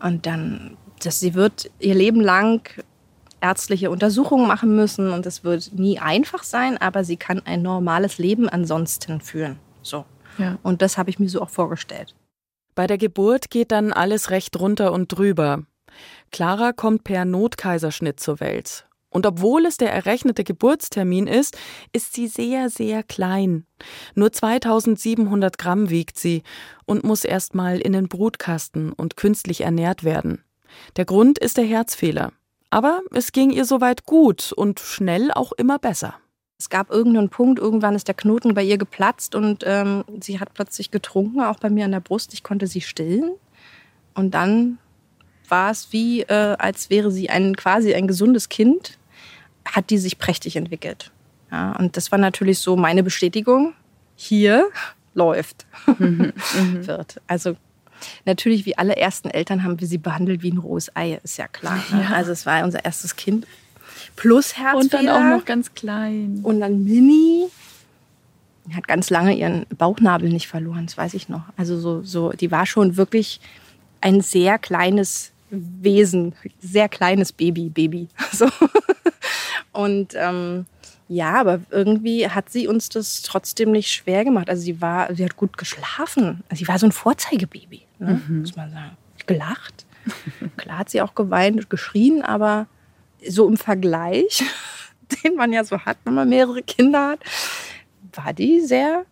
Und 0.00 0.26
dann, 0.26 0.76
dass 1.02 1.20
sie 1.20 1.34
wird 1.34 1.70
ihr 1.78 1.94
Leben 1.94 2.20
lang 2.20 2.68
ärztliche 3.40 3.90
Untersuchungen 3.90 4.48
machen 4.48 4.74
müssen 4.74 5.12
und 5.12 5.24
es 5.26 5.44
wird 5.44 5.72
nie 5.72 6.00
einfach 6.00 6.42
sein, 6.42 6.76
aber 6.76 7.04
sie 7.04 7.16
kann 7.16 7.40
ein 7.44 7.62
normales 7.62 8.18
Leben 8.18 8.48
ansonsten 8.48 9.20
führen. 9.20 9.60
So. 9.82 10.04
Ja. 10.38 10.58
Und 10.64 10.82
das 10.82 10.98
habe 10.98 11.10
ich 11.10 11.20
mir 11.20 11.28
so 11.28 11.42
auch 11.42 11.50
vorgestellt. 11.50 12.14
Bei 12.78 12.86
der 12.86 12.96
Geburt 12.96 13.50
geht 13.50 13.72
dann 13.72 13.92
alles 13.92 14.30
recht 14.30 14.56
runter 14.60 14.92
und 14.92 15.08
drüber. 15.08 15.64
Clara 16.30 16.70
kommt 16.70 17.02
per 17.02 17.24
Notkaiserschnitt 17.24 18.20
zur 18.20 18.38
Welt. 18.38 18.86
Und 19.10 19.26
obwohl 19.26 19.66
es 19.66 19.78
der 19.78 19.92
errechnete 19.92 20.44
Geburtstermin 20.44 21.26
ist, 21.26 21.58
ist 21.92 22.14
sie 22.14 22.28
sehr, 22.28 22.70
sehr 22.70 23.02
klein. 23.02 23.66
Nur 24.14 24.30
2700 24.30 25.58
Gramm 25.58 25.90
wiegt 25.90 26.20
sie 26.20 26.44
und 26.86 27.02
muss 27.02 27.24
erstmal 27.24 27.80
in 27.80 27.94
den 27.94 28.06
Brutkasten 28.06 28.92
und 28.92 29.16
künstlich 29.16 29.62
ernährt 29.62 30.04
werden. 30.04 30.44
Der 30.94 31.04
Grund 31.04 31.40
ist 31.40 31.56
der 31.56 31.64
Herzfehler. 31.64 32.30
Aber 32.70 33.00
es 33.10 33.32
ging 33.32 33.50
ihr 33.50 33.64
soweit 33.64 34.06
gut 34.06 34.52
und 34.52 34.78
schnell 34.78 35.32
auch 35.32 35.50
immer 35.50 35.80
besser. 35.80 36.14
Es 36.60 36.70
gab 36.70 36.90
irgendeinen 36.90 37.28
Punkt, 37.28 37.60
irgendwann 37.60 37.94
ist 37.94 38.08
der 38.08 38.16
Knoten 38.16 38.52
bei 38.52 38.64
ihr 38.64 38.78
geplatzt 38.78 39.36
und 39.36 39.62
ähm, 39.64 40.02
sie 40.20 40.40
hat 40.40 40.54
plötzlich 40.54 40.90
getrunken, 40.90 41.40
auch 41.40 41.60
bei 41.60 41.70
mir 41.70 41.84
an 41.84 41.92
der 41.92 42.00
Brust. 42.00 42.34
Ich 42.34 42.42
konnte 42.42 42.66
sie 42.66 42.80
stillen. 42.80 43.30
Und 44.14 44.34
dann 44.34 44.78
war 45.48 45.70
es 45.70 45.92
wie, 45.92 46.22
äh, 46.22 46.56
als 46.58 46.90
wäre 46.90 47.12
sie 47.12 47.30
ein 47.30 47.54
quasi 47.54 47.94
ein 47.94 48.08
gesundes 48.08 48.48
Kind, 48.48 48.98
hat 49.64 49.90
die 49.90 49.98
sich 49.98 50.18
prächtig 50.18 50.56
entwickelt. 50.56 51.12
Ja, 51.52 51.76
und 51.76 51.96
das 51.96 52.10
war 52.10 52.18
natürlich 52.18 52.58
so 52.58 52.76
meine 52.76 53.04
Bestätigung. 53.04 53.74
Hier 54.16 54.68
läuft. 55.14 55.64
Mhm, 55.86 56.32
mhm. 56.56 56.86
wird. 56.88 57.20
Also 57.28 57.54
natürlich, 58.24 58.66
wie 58.66 58.76
alle 58.76 58.96
ersten 58.96 59.30
Eltern, 59.30 59.62
haben 59.62 59.78
wir 59.78 59.86
sie 59.86 59.98
behandelt 59.98 60.42
wie 60.42 60.50
ein 60.50 60.58
rohes 60.58 60.90
Ei, 60.96 61.20
ist 61.22 61.38
ja 61.38 61.46
klar. 61.46 61.78
Ne? 61.92 62.02
Ja. 62.02 62.16
Also 62.16 62.32
es 62.32 62.46
war 62.46 62.64
unser 62.64 62.84
erstes 62.84 63.14
Kind. 63.14 63.46
Plus 64.16 64.56
Herzfehler. 64.56 64.80
Und 64.80 64.92
dann 64.92 65.08
auch 65.08 65.38
noch 65.38 65.44
ganz 65.44 65.74
klein. 65.74 66.40
Und 66.42 66.60
dann 66.60 66.84
Mini. 66.84 67.46
Die 68.66 68.74
hat 68.74 68.86
ganz 68.86 69.08
lange 69.08 69.34
ihren 69.34 69.64
Bauchnabel 69.78 70.28
nicht 70.28 70.46
verloren, 70.46 70.84
das 70.86 70.98
weiß 70.98 71.14
ich 71.14 71.30
noch. 71.30 71.44
Also 71.56 71.78
so, 71.78 72.02
so, 72.02 72.32
die 72.32 72.50
war 72.50 72.66
schon 72.66 72.98
wirklich 72.98 73.40
ein 74.02 74.20
sehr 74.20 74.58
kleines 74.58 75.32
Wesen, 75.50 76.34
sehr 76.60 76.88
kleines 76.88 77.32
Baby, 77.32 77.70
Baby. 77.70 78.08
So. 78.32 78.48
Und 79.72 80.14
ähm, 80.16 80.66
ja, 81.08 81.40
aber 81.40 81.60
irgendwie 81.70 82.28
hat 82.28 82.50
sie 82.50 82.68
uns 82.68 82.88
das 82.90 83.22
trotzdem 83.22 83.72
nicht 83.72 83.90
schwer 83.90 84.24
gemacht. 84.24 84.50
Also 84.50 84.62
sie 84.62 84.80
war, 84.80 85.14
sie 85.14 85.24
hat 85.24 85.36
gut 85.36 85.56
geschlafen. 85.56 86.42
Also 86.48 86.60
sie 86.60 86.68
war 86.68 86.78
so 86.78 86.86
ein 86.86 86.92
Vorzeigebaby, 86.92 87.82
ne? 87.98 88.20
mhm. 88.28 88.40
muss 88.40 88.56
man 88.56 88.70
sagen. 88.70 88.96
Gelacht. 89.26 89.86
Klar 90.56 90.78
hat 90.78 90.90
sie 90.90 91.00
auch 91.00 91.14
geweint 91.14 91.56
und 91.56 91.70
geschrien, 91.70 92.22
aber 92.22 92.66
so 93.26 93.48
im 93.48 93.56
Vergleich, 93.56 94.42
den 95.24 95.36
man 95.36 95.52
ja 95.52 95.64
so 95.64 95.80
hat, 95.80 95.96
wenn 96.04 96.14
man 96.14 96.28
mehrere 96.28 96.62
Kinder 96.62 97.10
hat, 97.10 97.20
war 98.14 98.32
die 98.32 98.60
sehr 98.60 99.04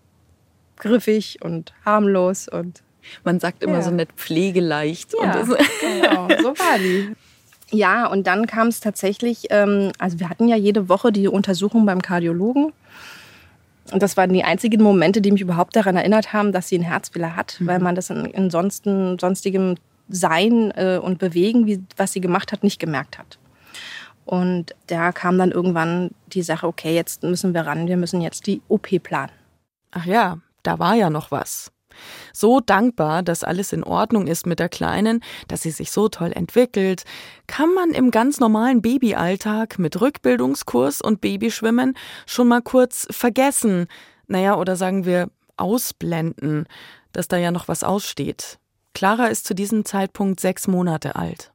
griffig 0.76 1.38
und 1.42 1.72
harmlos 1.84 2.48
und 2.48 2.82
man 3.24 3.40
sagt 3.40 3.62
immer 3.62 3.74
ja. 3.74 3.82
so 3.82 3.90
nett 3.90 4.08
pflegeleicht. 4.16 5.14
Ja, 5.20 5.40
und 5.40 5.58
genau, 5.80 6.28
so 6.42 6.58
war 6.58 6.78
die. 6.78 7.14
Ja, 7.70 8.06
und 8.06 8.26
dann 8.26 8.46
kam 8.46 8.68
es 8.68 8.80
tatsächlich, 8.80 9.46
ähm, 9.50 9.90
also 9.98 10.20
wir 10.20 10.28
hatten 10.28 10.48
ja 10.48 10.56
jede 10.56 10.88
Woche 10.88 11.10
die 11.10 11.28
Untersuchung 11.28 11.84
beim 11.84 12.00
Kardiologen. 12.00 12.72
Und 13.92 14.02
das 14.02 14.16
waren 14.16 14.32
die 14.32 14.44
einzigen 14.44 14.82
Momente, 14.82 15.20
die 15.20 15.30
mich 15.30 15.40
überhaupt 15.40 15.76
daran 15.76 15.96
erinnert 15.96 16.32
haben, 16.32 16.52
dass 16.52 16.68
sie 16.68 16.76
einen 16.76 16.84
Herzfehler 16.84 17.36
hat, 17.36 17.56
mhm. 17.60 17.66
weil 17.66 17.78
man 17.80 17.94
das 17.94 18.10
in, 18.10 18.24
in 18.26 18.50
sonsten, 18.50 19.18
sonstigem 19.18 19.76
Sein 20.08 20.72
äh, 20.72 20.98
und 21.02 21.18
Bewegen, 21.18 21.66
wie, 21.66 21.82
was 21.96 22.12
sie 22.12 22.20
gemacht 22.20 22.52
hat, 22.52 22.62
nicht 22.62 22.78
gemerkt 22.78 23.18
hat. 23.18 23.38
Und 24.26 24.74
da 24.88 25.12
kam 25.12 25.38
dann 25.38 25.52
irgendwann 25.52 26.10
die 26.26 26.42
Sache, 26.42 26.66
okay, 26.66 26.94
jetzt 26.94 27.22
müssen 27.22 27.54
wir 27.54 27.62
ran, 27.62 27.86
wir 27.86 27.96
müssen 27.96 28.20
jetzt 28.20 28.46
die 28.46 28.60
OP 28.68 28.88
planen. 29.02 29.32
Ach 29.92 30.04
ja, 30.04 30.38
da 30.64 30.78
war 30.78 30.94
ja 30.94 31.10
noch 31.10 31.30
was. 31.30 31.70
So 32.32 32.60
dankbar, 32.60 33.22
dass 33.22 33.44
alles 33.44 33.72
in 33.72 33.84
Ordnung 33.84 34.26
ist 34.26 34.46
mit 34.46 34.58
der 34.58 34.68
Kleinen, 34.68 35.22
dass 35.48 35.62
sie 35.62 35.70
sich 35.70 35.90
so 35.90 36.08
toll 36.08 36.32
entwickelt, 36.32 37.04
kann 37.46 37.72
man 37.72 37.90
im 37.90 38.10
ganz 38.10 38.40
normalen 38.40 38.82
Babyalltag 38.82 39.78
mit 39.78 40.00
Rückbildungskurs 40.00 41.00
und 41.00 41.20
Babyschwimmen 41.20 41.96
schon 42.26 42.48
mal 42.48 42.60
kurz 42.60 43.06
vergessen, 43.10 43.86
naja, 44.26 44.56
oder 44.56 44.76
sagen 44.76 45.06
wir 45.06 45.30
ausblenden, 45.56 46.66
dass 47.12 47.28
da 47.28 47.36
ja 47.36 47.50
noch 47.50 47.68
was 47.68 47.84
aussteht. 47.84 48.58
Clara 48.92 49.26
ist 49.26 49.46
zu 49.46 49.54
diesem 49.54 49.84
Zeitpunkt 49.84 50.40
sechs 50.40 50.66
Monate 50.66 51.16
alt. 51.16 51.52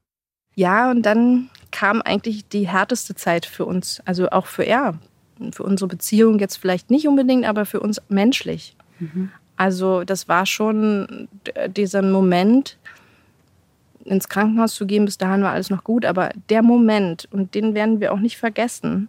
Ja, 0.54 0.90
und 0.90 1.02
dann 1.02 1.50
kam 1.72 2.00
eigentlich 2.02 2.46
die 2.48 2.68
härteste 2.68 3.14
Zeit 3.16 3.46
für 3.46 3.64
uns, 3.64 4.00
also 4.04 4.30
auch 4.30 4.46
für 4.46 4.62
er, 4.62 4.94
für 5.50 5.64
unsere 5.64 5.88
Beziehung 5.88 6.38
jetzt 6.38 6.56
vielleicht 6.56 6.90
nicht 6.90 7.08
unbedingt, 7.08 7.44
aber 7.44 7.66
für 7.66 7.80
uns 7.80 8.00
menschlich. 8.08 8.76
Mhm. 9.00 9.30
Also 9.56 10.04
das 10.04 10.28
war 10.28 10.46
schon 10.46 11.28
dieser 11.68 12.02
Moment, 12.02 12.78
ins 14.04 14.28
Krankenhaus 14.28 14.74
zu 14.74 14.86
gehen, 14.86 15.04
bis 15.04 15.18
dahin 15.18 15.42
war 15.42 15.52
alles 15.52 15.70
noch 15.70 15.84
gut, 15.84 16.04
aber 16.04 16.30
der 16.48 16.62
Moment, 16.62 17.28
und 17.30 17.54
den 17.54 17.74
werden 17.74 18.00
wir 18.00 18.12
auch 18.12 18.18
nicht 18.18 18.36
vergessen, 18.36 19.08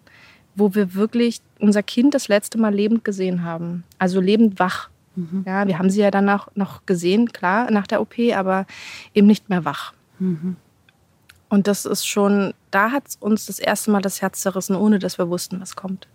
wo 0.56 0.76
wir 0.76 0.93
wirklich 0.93 1.41
unser 1.60 1.82
Kind 1.82 2.13
das 2.13 2.28
letzte 2.28 2.60
Mal 2.60 2.73
lebend 2.73 3.04
gesehen 3.04 3.43
haben, 3.43 3.84
also 3.97 4.21
lebend 4.21 4.60
wach. 4.60 4.89
Mhm. 5.15 5.43
Ja, 5.47 5.67
wir 5.67 5.80
haben 5.80 5.89
sie 5.89 6.02
ja 6.02 6.12
danach 6.12 6.47
noch 6.56 6.86
gesehen, 6.86 7.32
klar, 7.32 7.71
nach 7.71 7.88
der 7.88 8.02
OP, 8.02 8.13
aber 8.36 8.65
eben 9.13 9.28
nicht 9.28 9.49
mehr 9.49 9.65
wach. 9.65 9.93
Mhm. 10.19 10.56
Und 11.54 11.68
das 11.68 11.86
ist 11.86 12.08
schon, 12.08 12.56
da 12.72 12.92
hat 12.92 13.04
uns 13.20 13.46
das 13.46 13.60
erste 13.60 13.92
Mal 13.92 14.02
das 14.02 14.24
Herz 14.24 14.42
zerrissen, 14.42 14.76
ohne 14.76 14.98
dass 14.98 15.20
wir 15.20 15.30
wussten, 15.30 15.62
was 15.62 15.76
kommt 15.76 16.08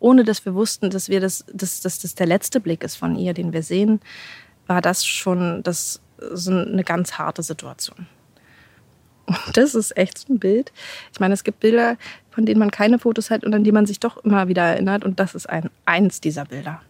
ohne 0.00 0.24
dass 0.24 0.44
wir 0.44 0.54
wussten, 0.54 0.90
dass 0.90 1.08
wir 1.08 1.20
das, 1.20 1.44
dass, 1.52 1.80
dass 1.80 1.98
das 1.98 2.14
der 2.14 2.26
letzte 2.26 2.60
Blick 2.60 2.84
ist 2.84 2.96
von 2.96 3.16
ihr, 3.16 3.34
den 3.34 3.52
wir 3.52 3.62
sehen, 3.62 4.00
war 4.66 4.80
das 4.80 5.04
schon 5.04 5.62
das, 5.62 6.00
so 6.18 6.50
eine 6.50 6.84
ganz 6.84 7.14
harte 7.14 7.42
Situation. 7.42 8.06
Und 9.26 9.56
das 9.56 9.74
ist 9.74 9.96
echt 9.96 10.18
so 10.18 10.32
ein 10.32 10.38
Bild. 10.38 10.72
Ich 11.12 11.20
meine, 11.20 11.34
es 11.34 11.44
gibt 11.44 11.60
Bilder, 11.60 11.96
von 12.30 12.46
denen 12.46 12.58
man 12.58 12.70
keine 12.70 12.98
Fotos 12.98 13.30
hat 13.30 13.44
und 13.44 13.54
an 13.54 13.64
die 13.64 13.72
man 13.72 13.86
sich 13.86 14.00
doch 14.00 14.24
immer 14.24 14.48
wieder 14.48 14.62
erinnert. 14.62 15.04
Und 15.04 15.20
das 15.20 15.34
ist 15.34 15.48
ein, 15.48 15.68
eins 15.84 16.20
dieser 16.20 16.46
Bilder. 16.46 16.80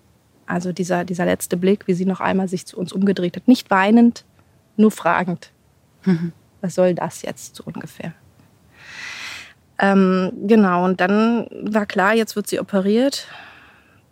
Also 0.46 0.72
dieser, 0.72 1.04
dieser 1.04 1.24
letzte 1.24 1.56
Blick, 1.56 1.86
wie 1.86 1.94
sie 1.94 2.04
noch 2.04 2.20
einmal 2.20 2.48
sich 2.48 2.64
zu 2.64 2.78
uns 2.78 2.92
umgedreht 2.92 3.36
hat. 3.36 3.48
Nicht 3.48 3.70
weinend, 3.70 4.24
nur 4.76 4.90
fragend. 4.90 5.50
Mhm. 6.04 6.32
Was 6.60 6.74
soll 6.74 6.94
das 6.94 7.22
jetzt 7.22 7.56
so 7.56 7.64
ungefähr? 7.64 8.12
Ähm, 9.78 10.32
genau, 10.46 10.84
und 10.84 11.00
dann 11.00 11.46
war 11.62 11.86
klar, 11.86 12.14
jetzt 12.14 12.34
wird 12.34 12.48
sie 12.48 12.58
operiert. 12.58 13.28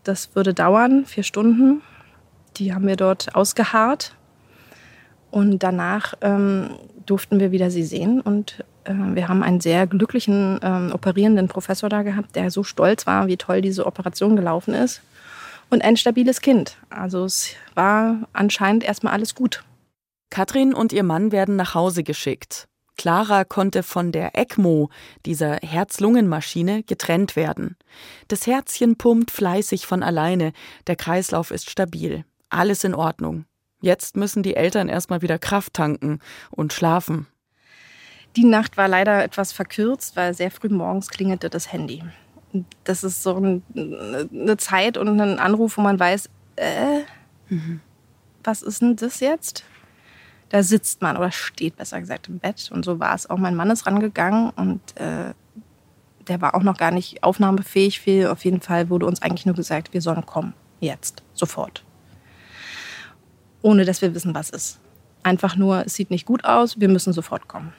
Das 0.05 0.35
würde 0.37 0.55
dauern, 0.55 1.05
vier 1.07 1.25
Stunden. 1.25 1.83
Die 2.57 2.73
haben 2.73 2.87
wir 2.87 2.97
dort 2.97 3.35
ausgeharrt. 3.35 4.15
Und 5.31 5.63
danach 5.63 6.15
ähm, 6.21 6.71
durften 7.05 7.41
wir 7.41 7.51
wieder 7.51 7.71
sie 7.71 7.83
sehen. 7.83 8.21
Und 8.21 8.65
äh, 8.85 8.95
wir 8.95 9.29
haben 9.29 9.43
einen 9.43 9.61
sehr 9.61 9.87
glücklichen 9.89 10.61
ähm, 10.63 10.93
operierenden 10.93 11.49
Professor 11.49 11.89
da 11.89 12.03
gehabt, 12.03 12.37
der 12.37 12.51
so 12.51 12.63
stolz 12.63 13.07
war, 13.07 13.27
wie 13.27 13.37
toll 13.37 13.61
diese 13.61 13.87
Operation 13.87 14.37
gelaufen 14.37 14.75
ist. 14.75 15.03
Und 15.69 15.83
ein 15.83 15.97
stabiles 15.97 16.41
Kind. 16.41 16.77
Also 16.91 17.25
es 17.25 17.51
war 17.75 18.19
anscheinend 18.33 18.85
erstmal 18.85 19.13
alles 19.13 19.35
gut. 19.35 19.65
Katrin 20.31 20.75
und 20.75 20.93
ihr 20.93 21.03
Mann 21.03 21.33
werden 21.33 21.57
nach 21.57 21.75
Hause 21.75 22.03
geschickt. 22.03 22.69
Clara 22.97 23.45
konnte 23.45 23.83
von 23.83 24.11
der 24.11 24.37
ECMO, 24.39 24.89
dieser 25.27 25.57
Herz-Lungen-Maschine, 25.57 26.83
getrennt 26.83 27.37
werden. 27.37 27.77
Das 28.29 28.47
Herzchen 28.47 28.97
pumpt 28.97 29.31
fleißig 29.31 29.87
von 29.87 30.03
alleine, 30.03 30.53
der 30.87 30.97
Kreislauf 30.97 31.51
ist 31.51 31.71
stabil. 31.71 32.25
Alles 32.49 32.85
in 32.85 32.95
Ordnung. 32.95 33.45
Jetzt 33.81 34.17
müssen 34.17 34.43
die 34.43 34.57
Eltern 34.57 34.89
erstmal 34.89 35.23
wieder 35.23 35.39
Kraft 35.39 35.75
tanken 35.75 36.21
und 36.51 36.73
schlafen. 36.73 37.27
Die 38.35 38.45
Nacht 38.45 38.77
war 38.77 38.89
leider 38.89 39.23
etwas 39.23 39.53
verkürzt, 39.53 40.17
weil 40.17 40.35
sehr 40.35 40.51
früh 40.51 40.69
morgens 40.69 41.09
klingelte 41.09 41.51
das 41.51 41.73
Handy. 41.73 42.03
Das 42.85 43.05
ist 43.05 43.23
so 43.23 43.37
eine 43.37 44.57
Zeit 44.57 44.97
und 44.97 45.21
ein 45.21 45.39
Anruf, 45.39 45.77
wo 45.77 45.83
man 45.83 45.99
weiß, 45.99 46.31
äh, 46.57 47.01
mhm. 47.49 47.81
was 48.43 48.63
ist 48.63 48.81
denn 48.81 48.97
das 48.97 49.21
jetzt? 49.21 49.65
Da 50.49 50.63
sitzt 50.63 51.03
man 51.03 51.17
oder 51.17 51.33
steht 51.33 51.77
besser 51.77 52.01
gesagt 52.01 52.29
im 52.29 52.39
Bett. 52.39 52.71
Und 52.73 52.85
so 52.85 53.01
war 53.01 53.15
es 53.15 53.29
auch. 53.29 53.39
Mein 53.39 53.57
Mann 53.57 53.71
ist 53.71 53.87
rangegangen 53.87 54.51
und 54.51 54.81
äh, 54.97 55.35
der 56.29 56.41
war 56.41 56.55
auch 56.55 56.63
noch 56.63 56.77
gar 56.77 56.91
nicht 56.91 57.23
aufnahmefähig. 57.23 58.01
Viel. 58.01 58.29
Auf 58.29 58.45
jeden 58.45 58.61
Fall 58.61 58.89
wurde 58.89 59.07
uns 59.07 59.23
eigentlich 59.23 59.47
nur 59.47 59.55
gesagt, 59.55 59.93
wir 59.93 60.01
sollen 60.01 60.25
kommen. 60.27 60.55
Jetzt, 60.81 61.23
sofort. 61.35 61.85
Ohne 63.63 63.85
dass 63.85 64.03
wir 64.03 64.15
wissen, 64.15 64.35
was 64.35 64.51
ist. 64.51 64.79
Einfach 65.23 65.57
nur, 65.57 65.87
es 65.87 65.95
sieht 65.95 66.11
nicht 66.11 66.27
gut 66.27 66.45
aus, 66.45 66.79
wir 66.79 66.89
müssen 66.89 67.13
sofort 67.13 67.49
kommen. 67.49 67.73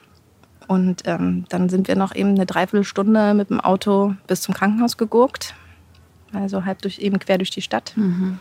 Und 0.66 1.02
ähm, 1.06 1.46
dann 1.48 1.70
sind 1.70 1.88
wir 1.88 1.96
noch 1.96 2.14
eben 2.14 2.30
eine 2.30 2.44
Dreiviertelstunde 2.44 3.32
mit 3.32 3.48
dem 3.48 3.60
Auto 3.60 4.14
bis 4.26 4.42
zum 4.42 4.54
Krankenhaus 4.54 4.98
gegurkt. 4.98 5.54
Also 6.32 6.66
halb 6.66 6.82
durch, 6.82 6.98
eben 6.98 7.18
quer 7.18 7.38
durch 7.38 7.50
die 7.50 7.62
Stadt. 7.62 7.94
Mhm. 7.96 8.38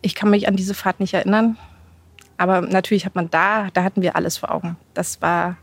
Ich 0.00 0.14
kann 0.14 0.30
mich 0.30 0.48
an 0.48 0.56
diese 0.56 0.72
Fahrt 0.72 0.98
nicht 0.98 1.12
erinnern. 1.12 1.58
Aber 2.40 2.62
natürlich 2.62 3.04
hat 3.04 3.14
man 3.14 3.28
da, 3.28 3.68
da 3.74 3.84
hatten 3.84 4.00
wir 4.00 4.16
alles 4.16 4.38
vor 4.38 4.50
Augen. 4.50 4.78
Das 4.94 5.20
war, 5.20 5.58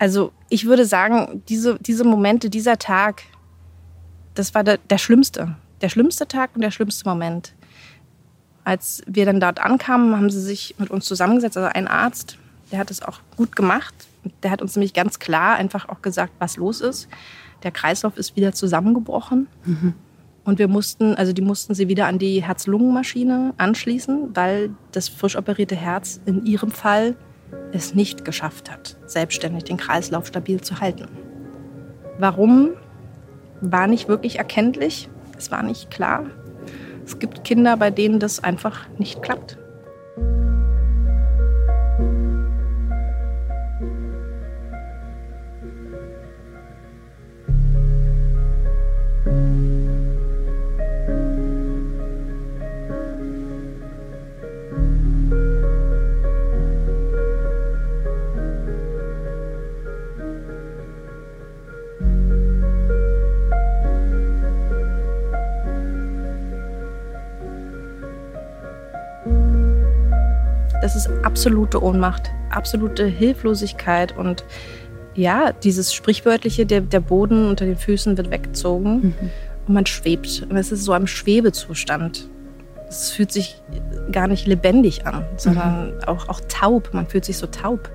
also 0.00 0.32
ich 0.48 0.66
würde 0.66 0.84
sagen, 0.84 1.44
diese, 1.48 1.78
diese 1.78 2.02
Momente, 2.02 2.50
dieser 2.50 2.78
Tag, 2.78 3.22
das 4.34 4.56
war 4.56 4.64
der, 4.64 4.78
der 4.78 4.98
schlimmste. 4.98 5.54
Der 5.80 5.88
schlimmste 5.88 6.26
Tag 6.26 6.50
und 6.56 6.62
der 6.62 6.72
schlimmste 6.72 7.08
Moment. 7.08 7.54
Als 8.64 9.02
wir 9.06 9.24
dann 9.24 9.38
dort 9.38 9.60
ankamen, 9.60 10.16
haben 10.16 10.30
sie 10.30 10.40
sich 10.40 10.74
mit 10.78 10.90
uns 10.90 11.04
zusammengesetzt, 11.04 11.56
also 11.56 11.70
ein 11.72 11.86
Arzt, 11.86 12.38
der 12.72 12.80
hat 12.80 12.90
es 12.90 13.00
auch 13.00 13.20
gut 13.36 13.54
gemacht. 13.54 13.94
Der 14.42 14.50
hat 14.50 14.60
uns 14.60 14.74
nämlich 14.74 14.94
ganz 14.94 15.20
klar 15.20 15.54
einfach 15.54 15.88
auch 15.88 16.02
gesagt, 16.02 16.32
was 16.40 16.56
los 16.56 16.80
ist. 16.80 17.06
Der 17.62 17.70
Kreislauf 17.70 18.16
ist 18.16 18.34
wieder 18.34 18.52
zusammengebrochen. 18.52 19.46
Mhm. 19.64 19.94
Und 20.48 20.58
wir 20.58 20.66
mussten, 20.66 21.14
also 21.14 21.34
die 21.34 21.42
mussten 21.42 21.74
sie 21.74 21.88
wieder 21.88 22.06
an 22.06 22.18
die 22.18 22.42
Herz-Lungen-Maschine 22.42 23.52
anschließen, 23.58 24.34
weil 24.34 24.70
das 24.92 25.10
frisch 25.10 25.36
operierte 25.36 25.76
Herz 25.76 26.22
in 26.24 26.46
ihrem 26.46 26.70
Fall 26.70 27.16
es 27.72 27.94
nicht 27.94 28.24
geschafft 28.24 28.70
hat, 28.70 28.96
selbstständig 29.04 29.64
den 29.64 29.76
Kreislauf 29.76 30.26
stabil 30.26 30.62
zu 30.62 30.80
halten. 30.80 31.06
Warum 32.18 32.70
war 33.60 33.88
nicht 33.88 34.08
wirklich 34.08 34.38
erkenntlich. 34.38 35.10
Es 35.36 35.50
war 35.50 35.62
nicht 35.62 35.90
klar. 35.90 36.24
Es 37.04 37.18
gibt 37.18 37.44
Kinder, 37.44 37.76
bei 37.76 37.90
denen 37.90 38.18
das 38.18 38.42
einfach 38.42 38.88
nicht 38.96 39.20
klappt. 39.20 39.58
Absolute 71.38 71.80
Ohnmacht, 71.80 72.32
absolute 72.50 73.06
Hilflosigkeit 73.06 74.16
und 74.18 74.44
ja, 75.14 75.52
dieses 75.52 75.94
sprichwörtliche, 75.94 76.66
der, 76.66 76.80
der 76.80 76.98
Boden 76.98 77.48
unter 77.48 77.64
den 77.64 77.76
Füßen 77.76 78.16
wird 78.16 78.32
weggezogen 78.32 78.94
mhm. 78.94 79.14
und 79.68 79.74
man 79.74 79.86
schwebt. 79.86 80.44
Und 80.50 80.56
es 80.56 80.72
ist 80.72 80.82
so 80.82 80.90
ein 80.90 81.06
Schwebezustand. 81.06 82.28
Es 82.88 83.12
fühlt 83.12 83.30
sich 83.30 83.62
gar 84.10 84.26
nicht 84.26 84.48
lebendig 84.48 85.06
an, 85.06 85.24
sondern 85.36 85.94
mhm. 85.94 86.04
auch, 86.06 86.28
auch 86.28 86.40
taub. 86.48 86.90
Man 86.92 87.06
fühlt 87.06 87.24
sich 87.24 87.36
so 87.36 87.46
taub. 87.46 87.88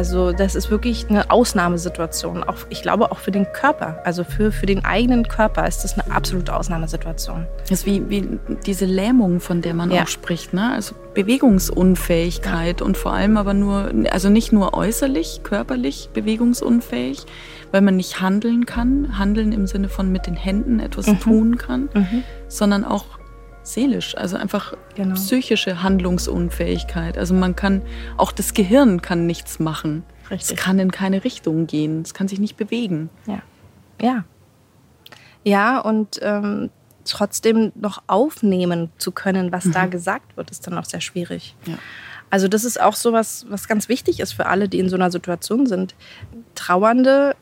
Also 0.00 0.32
das 0.32 0.54
ist 0.54 0.70
wirklich 0.70 1.10
eine 1.10 1.30
Ausnahmesituation. 1.30 2.42
Auch, 2.42 2.56
ich 2.70 2.80
glaube 2.80 3.12
auch 3.12 3.18
für 3.18 3.32
den 3.32 3.52
Körper, 3.52 3.98
also 4.02 4.24
für, 4.24 4.50
für 4.50 4.64
den 4.64 4.82
eigenen 4.82 5.28
Körper 5.28 5.68
ist 5.68 5.84
das 5.84 5.98
eine 5.98 6.10
absolute 6.10 6.56
Ausnahmesituation. 6.56 7.46
Das 7.68 7.80
ist 7.80 7.86
wie, 7.86 8.08
wie 8.08 8.38
diese 8.64 8.86
Lähmung, 8.86 9.40
von 9.40 9.60
der 9.60 9.74
man 9.74 9.90
ja. 9.90 10.04
auch 10.04 10.08
spricht. 10.08 10.54
Ne? 10.54 10.72
Also 10.72 10.94
Bewegungsunfähigkeit 11.12 12.80
ja. 12.80 12.86
und 12.86 12.96
vor 12.96 13.12
allem 13.12 13.36
aber 13.36 13.52
nur, 13.52 13.92
also 14.10 14.30
nicht 14.30 14.54
nur 14.54 14.72
äußerlich, 14.72 15.42
körperlich 15.42 16.08
bewegungsunfähig, 16.14 17.26
weil 17.70 17.82
man 17.82 17.96
nicht 17.96 18.22
handeln 18.22 18.64
kann, 18.64 19.18
handeln 19.18 19.52
im 19.52 19.66
Sinne 19.66 19.90
von 19.90 20.10
mit 20.10 20.26
den 20.26 20.34
Händen 20.34 20.80
etwas 20.80 21.08
mhm. 21.08 21.20
tun 21.20 21.58
kann, 21.58 21.90
mhm. 21.92 22.24
sondern 22.48 22.86
auch 22.86 23.04
seelisch, 23.62 24.16
also 24.16 24.36
einfach 24.36 24.74
genau. 24.94 25.14
psychische 25.14 25.82
Handlungsunfähigkeit. 25.82 27.18
Also 27.18 27.34
man 27.34 27.56
kann, 27.56 27.82
auch 28.16 28.32
das 28.32 28.54
Gehirn 28.54 29.02
kann 29.02 29.26
nichts 29.26 29.58
machen. 29.58 30.04
Richtig. 30.30 30.56
Es 30.56 30.64
kann 30.64 30.78
in 30.78 30.90
keine 30.90 31.24
Richtung 31.24 31.66
gehen, 31.66 32.02
es 32.02 32.14
kann 32.14 32.28
sich 32.28 32.38
nicht 32.38 32.56
bewegen. 32.56 33.10
Ja. 33.26 33.42
Ja. 34.00 34.24
Ja, 35.42 35.78
und 35.78 36.18
ähm, 36.22 36.70
trotzdem 37.04 37.72
noch 37.74 38.02
aufnehmen 38.06 38.90
zu 38.98 39.12
können, 39.12 39.52
was 39.52 39.64
mhm. 39.66 39.72
da 39.72 39.86
gesagt 39.86 40.36
wird, 40.36 40.50
ist 40.50 40.66
dann 40.66 40.76
auch 40.78 40.84
sehr 40.84 41.00
schwierig. 41.00 41.56
Ja. 41.66 41.78
Also 42.30 42.46
das 42.46 42.64
ist 42.64 42.80
auch 42.80 42.94
so 42.94 43.12
was, 43.12 43.46
was 43.48 43.66
ganz 43.66 43.88
wichtig 43.88 44.20
ist 44.20 44.32
für 44.32 44.46
alle, 44.46 44.68
die 44.68 44.78
in 44.78 44.88
so 44.88 44.96
einer 44.96 45.10
Situation 45.10 45.66
sind. 45.66 45.96
Trauernde 46.54 47.34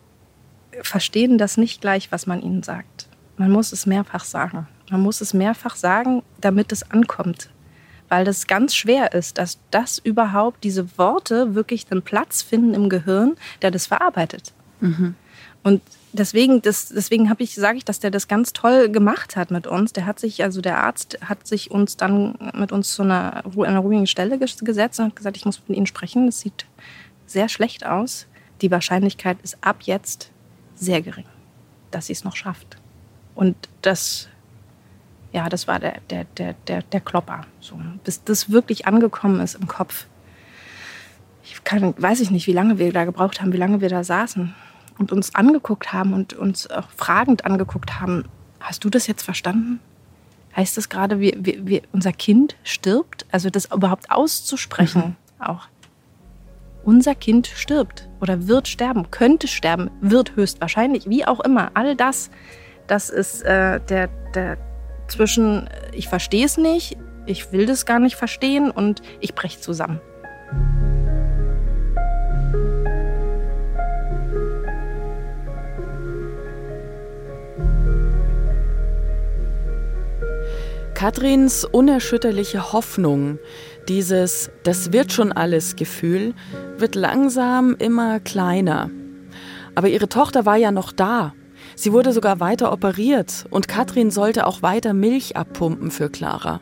verstehen 0.82 1.38
das 1.38 1.56
nicht 1.56 1.80
gleich, 1.80 2.10
was 2.10 2.26
man 2.26 2.40
ihnen 2.40 2.62
sagt. 2.62 3.08
Man 3.36 3.50
muss 3.50 3.72
es 3.72 3.84
mehrfach 3.84 4.24
sagen. 4.24 4.66
Man 4.90 5.02
muss 5.02 5.20
es 5.20 5.34
mehrfach 5.34 5.76
sagen, 5.76 6.22
damit 6.40 6.72
es 6.72 6.90
ankommt. 6.90 7.50
Weil 8.08 8.24
das 8.24 8.46
ganz 8.46 8.74
schwer 8.74 9.12
ist, 9.12 9.38
dass 9.38 9.58
das 9.70 9.98
überhaupt, 9.98 10.64
diese 10.64 10.96
Worte 10.96 11.54
wirklich 11.54 11.86
einen 11.90 12.02
Platz 12.02 12.40
finden 12.42 12.74
im 12.74 12.88
Gehirn, 12.88 13.36
der 13.60 13.70
das 13.70 13.86
verarbeitet. 13.86 14.54
Mhm. 14.80 15.14
Und 15.62 15.82
deswegen, 16.12 16.62
das, 16.62 16.88
deswegen 16.88 17.30
ich, 17.38 17.54
sage 17.54 17.78
ich, 17.78 17.84
dass 17.84 18.00
der 18.00 18.10
das 18.10 18.28
ganz 18.28 18.52
toll 18.52 18.88
gemacht 18.88 19.36
hat 19.36 19.50
mit 19.50 19.66
uns. 19.66 19.92
Der 19.92 20.06
hat 20.06 20.18
sich, 20.18 20.42
also 20.42 20.60
der 20.60 20.82
Arzt 20.82 21.18
hat 21.22 21.46
sich 21.46 21.70
uns 21.70 21.96
dann 21.96 22.38
mit 22.54 22.72
uns 22.72 22.94
zu 22.94 23.02
einer, 23.02 23.44
einer 23.44 23.80
ruhigen 23.80 24.06
Stelle 24.06 24.38
gesetzt 24.38 25.00
und 25.00 25.06
hat 25.06 25.16
gesagt, 25.16 25.36
ich 25.36 25.44
muss 25.44 25.60
mit 25.68 25.76
Ihnen 25.76 25.86
sprechen. 25.86 26.26
Das 26.26 26.40
sieht 26.40 26.66
sehr 27.26 27.48
schlecht 27.48 27.84
aus. 27.84 28.26
Die 28.62 28.70
Wahrscheinlichkeit 28.70 29.38
ist 29.42 29.58
ab 29.60 29.82
jetzt 29.82 30.30
sehr 30.74 31.02
gering, 31.02 31.26
dass 31.90 32.06
sie 32.06 32.12
es 32.12 32.24
noch 32.24 32.36
schafft. 32.36 32.76
Und 33.34 33.56
das 33.82 34.28
ja, 35.32 35.48
das 35.48 35.68
war 35.68 35.78
der, 35.78 36.00
der, 36.10 36.24
der, 36.24 36.54
der, 36.66 36.82
der 36.82 37.00
Klopper. 37.00 37.42
So, 37.60 37.78
bis 38.04 38.24
das 38.24 38.50
wirklich 38.50 38.86
angekommen 38.86 39.40
ist 39.40 39.54
im 39.54 39.68
Kopf. 39.68 40.06
Ich 41.44 41.64
kann, 41.64 41.94
weiß 41.96 42.20
ich 42.20 42.30
nicht, 42.30 42.46
wie 42.46 42.52
lange 42.52 42.78
wir 42.78 42.92
da 42.92 43.04
gebraucht 43.04 43.40
haben, 43.40 43.52
wie 43.52 43.58
lange 43.58 43.80
wir 43.80 43.88
da 43.88 44.04
saßen 44.04 44.54
und 44.98 45.12
uns 45.12 45.34
angeguckt 45.34 45.92
haben 45.92 46.12
und 46.12 46.34
uns 46.34 46.70
auch 46.70 46.88
fragend 46.96 47.44
angeguckt 47.44 48.00
haben. 48.00 48.24
Hast 48.60 48.84
du 48.84 48.90
das 48.90 49.06
jetzt 49.06 49.22
verstanden? 49.22 49.80
Heißt 50.56 50.76
das 50.76 50.88
gerade, 50.88 51.20
wie, 51.20 51.36
wie, 51.38 51.60
wie 51.64 51.82
unser 51.92 52.12
Kind 52.12 52.56
stirbt? 52.64 53.26
Also 53.30 53.50
das 53.50 53.66
überhaupt 53.66 54.10
auszusprechen 54.10 55.16
mhm. 55.38 55.44
auch. 55.44 55.68
Unser 56.84 57.14
Kind 57.14 57.46
stirbt 57.46 58.08
oder 58.20 58.48
wird 58.48 58.66
sterben, 58.66 59.10
könnte 59.10 59.46
sterben, 59.46 59.90
wird 60.00 60.36
höchstwahrscheinlich, 60.36 61.08
wie 61.08 61.26
auch 61.26 61.40
immer. 61.40 61.70
All 61.74 61.94
das, 61.94 62.30
das 62.86 63.10
ist 63.10 63.42
äh, 63.42 63.80
der, 63.80 64.08
der, 64.34 64.56
zwischen 65.08 65.68
ich 65.92 66.08
verstehe 66.08 66.44
es 66.44 66.56
nicht, 66.56 66.96
ich 67.26 67.52
will 67.52 67.66
das 67.66 67.86
gar 67.86 67.98
nicht 67.98 68.16
verstehen 68.16 68.70
und 68.70 69.02
ich 69.20 69.34
breche 69.34 69.60
zusammen. 69.60 70.00
Katrins 80.94 81.64
unerschütterliche 81.64 82.72
Hoffnung, 82.72 83.38
dieses 83.88 84.50
Das 84.64 84.92
wird 84.92 85.12
schon 85.12 85.30
alles 85.30 85.76
Gefühl, 85.76 86.34
wird 86.76 86.96
langsam 86.96 87.76
immer 87.78 88.18
kleiner. 88.18 88.90
Aber 89.76 89.88
ihre 89.88 90.08
Tochter 90.08 90.44
war 90.44 90.56
ja 90.56 90.72
noch 90.72 90.90
da 90.90 91.34
Sie 91.78 91.92
wurde 91.92 92.12
sogar 92.12 92.40
weiter 92.40 92.72
operiert 92.72 93.46
und 93.50 93.68
Katrin 93.68 94.10
sollte 94.10 94.48
auch 94.48 94.62
weiter 94.62 94.94
Milch 94.94 95.36
abpumpen 95.36 95.92
für 95.92 96.10
Clara. 96.10 96.60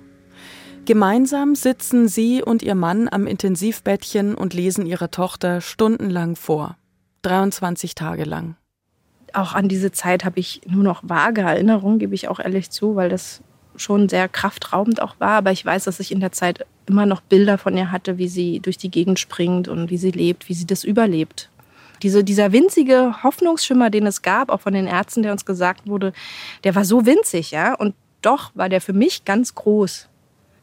Gemeinsam 0.85 1.55
sitzen 1.55 2.07
sie 2.07 2.43
und 2.43 2.63
ihr 2.63 2.75
Mann 2.75 3.09
am 3.11 3.27
Intensivbettchen 3.27 4.35
und 4.35 4.53
lesen 4.53 4.85
ihrer 4.85 5.11
Tochter 5.11 5.63
stundenlang 5.63 6.37
vor. 6.37 6.77
23 7.23 7.95
Tage 7.95 8.25
lang. 8.25 8.57
Auch 9.33 9.55
an 9.55 9.71
diese 9.71 9.91
Zeit 9.91 10.27
habe 10.27 10.39
ich 10.39 10.61
nur 10.67 10.85
noch 10.85 11.01
vage 11.03 11.41
Erinnerungen, 11.41 11.99
gebe 11.99 12.15
ich 12.15 12.29
auch 12.29 12.39
ehrlich 12.39 12.69
zu, 12.69 12.95
weil 12.95 13.09
das 13.09 13.41
schon 13.75 14.11
sehr 14.11 14.29
kraftraubend 14.29 15.01
auch 15.01 15.19
war. 15.19 15.39
Aber 15.39 15.51
ich 15.51 15.65
weiß, 15.65 15.85
dass 15.85 15.99
ich 15.99 16.13
in 16.13 16.21
der 16.21 16.33
Zeit 16.33 16.67
immer 16.85 17.07
noch 17.07 17.23
Bilder 17.23 17.57
von 17.57 17.75
ihr 17.75 17.91
hatte, 17.91 18.19
wie 18.19 18.29
sie 18.29 18.61
durch 18.61 18.77
die 18.77 18.91
Gegend 18.91 19.19
springt 19.19 19.67
und 19.67 19.89
wie 19.89 19.97
sie 19.97 20.11
lebt, 20.11 20.51
wie 20.51 20.55
sie 20.55 20.67
das 20.67 20.85
überlebt. 20.85 21.49
Diese, 22.03 22.25
dieser 22.25 22.53
winzige 22.53 23.23
Hoffnungsschimmer, 23.23 23.91
den 23.91 24.07
es 24.07 24.23
gab, 24.23 24.51
auch 24.51 24.61
von 24.61 24.75
den 24.75 24.87
Ärzten, 24.87 25.23
der 25.23 25.33
uns 25.33 25.45
gesagt 25.45 25.87
wurde, 25.87 26.13
der 26.65 26.75
war 26.75 26.85
so 26.85 27.07
winzig, 27.07 27.51
ja. 27.51 27.75
Und 27.75 27.95
doch 28.23 28.51
war 28.55 28.69
der 28.69 28.81
für 28.81 28.93
mich 28.93 29.25
ganz 29.25 29.55
groß. 29.55 30.09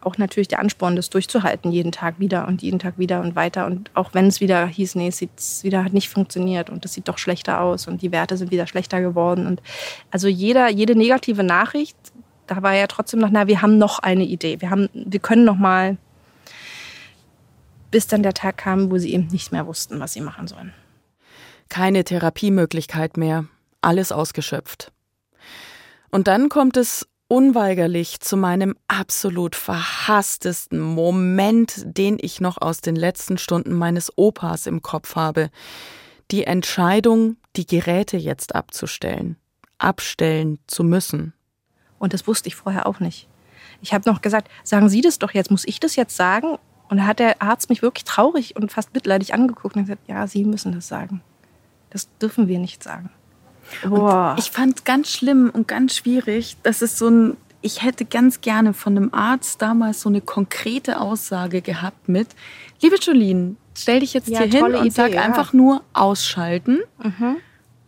Auch 0.02 0.18
natürlich 0.18 0.50
der 0.50 0.60
Ansporn, 0.60 0.98
das 0.98 1.10
durchzuhalten, 1.10 1.72
jeden 1.72 1.94
Tag 1.94 2.20
wieder 2.20 2.48
und 2.48 2.62
jeden 2.62 2.78
Tag 2.78 2.98
wieder 2.98 3.22
und 3.22 3.38
weiter. 3.38 3.66
Und 3.66 3.90
auch 3.94 4.14
wenn 4.14 4.28
es 4.28 4.42
wieder 4.42 4.68
hieß, 4.68 4.96
nee, 4.96 5.08
es 5.08 5.18
sieht 5.18 5.32
wieder 5.62 5.86
hat 5.86 5.94
nicht 5.94 6.10
funktioniert 6.10 6.70
und 6.70 6.84
es 6.84 6.94
sieht 6.94 7.08
doch 7.08 7.18
schlechter 7.18 7.62
aus 7.62 7.88
und 7.88 8.02
die 8.02 8.12
Werte 8.12 8.36
sind 8.36 8.52
wieder 8.52 8.68
schlechter 8.68 9.00
geworden. 9.00 9.48
Und 9.48 9.62
also 10.12 10.28
jeder, 10.28 10.70
jede 10.70 10.96
negative 10.96 11.44
Nachricht, 11.44 11.96
da 12.48 12.62
war 12.62 12.74
ja 12.74 12.88
trotzdem 12.88 13.22
noch, 13.22 13.30
na, 13.32 13.48
wir 13.48 13.62
haben 13.62 13.78
noch 13.78 14.00
eine 14.00 14.26
Idee. 14.26 14.60
Wir 14.60 14.70
haben, 14.70 14.90
wir 14.94 15.20
können 15.20 15.46
noch 15.46 15.56
mal, 15.56 15.98
bis 17.92 18.08
dann 18.08 18.24
der 18.24 18.34
Tag 18.34 18.58
kam, 18.58 18.92
wo 18.92 18.98
sie 18.98 19.14
eben 19.14 19.28
nicht 19.28 19.54
mehr 19.54 19.66
wussten, 19.68 20.02
was 20.02 20.14
sie 20.14 20.22
machen 20.22 20.48
sollen. 20.48 20.74
Keine 21.74 22.04
Therapiemöglichkeit 22.04 23.18
mehr, 23.18 23.46
alles 23.82 24.12
ausgeschöpft. 24.12 24.92
Und 26.12 26.28
dann 26.28 26.48
kommt 26.48 26.78
es 26.78 27.08
unweigerlich 27.28 28.20
zu 28.20 28.38
meinem 28.38 28.76
absolut 28.88 29.56
verhasstesten 29.56 30.80
Moment, 30.80 31.82
den 31.84 32.20
ich 32.22 32.40
noch 32.40 32.62
aus 32.62 32.82
den 32.82 32.96
letzten 32.96 33.40
Stunden 33.40 33.74
meines 33.74 34.16
Opas 34.20 34.68
im 34.68 34.84
Kopf 34.84 35.16
habe. 35.16 35.50
Die 36.30 36.44
Entscheidung, 36.44 37.38
die 37.56 37.66
Geräte 37.66 38.18
jetzt 38.18 38.54
abzustellen, 38.54 39.38
abstellen 39.80 40.60
zu 40.68 40.84
müssen. 40.84 41.34
Und 41.98 42.14
das 42.14 42.28
wusste 42.28 42.50
ich 42.50 42.56
vorher 42.56 42.86
auch 42.86 43.00
nicht. 43.00 43.28
Ich 43.82 43.96
habe 43.96 44.08
noch 44.08 44.22
gesagt, 44.22 44.48
sagen 44.64 44.90
Sie 44.90 45.02
das 45.02 45.18
doch 45.18 45.32
jetzt, 45.32 45.50
muss 45.50 45.66
ich 45.66 45.80
das 45.80 45.96
jetzt 45.96 46.16
sagen? 46.16 46.60
Und 46.88 46.98
da 46.98 47.08
hat 47.08 47.18
der 47.18 47.42
Arzt 47.42 47.72
mich 47.72 47.82
wirklich 47.82 48.04
traurig 48.04 48.56
und 48.56 48.72
fast 48.72 48.94
mitleidig 48.94 49.34
angeguckt 49.34 49.76
und 49.76 49.86
gesagt, 49.86 50.08
ja, 50.08 50.28
Sie 50.28 50.44
müssen 50.44 50.72
das 50.72 50.88
sagen. 50.88 51.24
Das 51.94 52.10
dürfen 52.18 52.48
wir 52.48 52.60
nicht 52.60 52.84
sagen. 52.84 53.10
Boah. 53.88 54.36
ich 54.38 54.52
fand 54.52 54.80
es 54.80 54.84
ganz 54.84 55.10
schlimm 55.10 55.50
und 55.52 55.68
ganz 55.68 55.96
schwierig, 55.96 56.58
dass 56.64 56.82
es 56.82 56.98
so 56.98 57.08
ein, 57.08 57.38
ich 57.62 57.82
hätte 57.82 58.04
ganz 58.04 58.42
gerne 58.42 58.74
von 58.74 58.98
einem 58.98 59.14
Arzt 59.14 59.62
damals 59.62 60.02
so 60.02 60.10
eine 60.10 60.22
konkrete 60.22 61.00
Aussage 61.00 61.62
gehabt 61.62 62.10
mit, 62.10 62.28
liebe 62.82 62.98
Jolene, 62.98 63.56
stell 63.76 64.02
dich 64.02 64.14
jetzt 64.14 64.28
ja, 64.28 64.42
hier 64.42 64.66
hin 64.66 64.76
und 64.76 64.82
Idee, 64.82 64.90
sag 64.90 65.14
ja. 65.14 65.22
einfach 65.22 65.54
nur 65.54 65.82
ausschalten. 65.94 66.80
Mhm. 67.02 67.38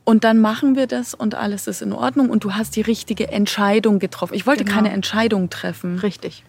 Und 0.05 0.23
dann 0.23 0.39
machen 0.39 0.75
wir 0.75 0.85
das 0.85 1.15
und 1.15 1.33
alles 1.33 1.67
ist 1.67 1.81
in 1.81 1.91
Ordnung 1.91 2.29
und 2.29 2.43
du 2.43 2.53
hast 2.53 2.75
die 2.75 2.81
richtige 2.81 3.27
Entscheidung 3.29 3.97
getroffen. 3.97 4.35
Ich 4.35 4.45
wollte 4.45 4.63
genau. 4.63 4.75
keine 4.75 4.91
Entscheidung 4.91 5.49
treffen. 5.49 5.97
Richtig. 5.97 6.43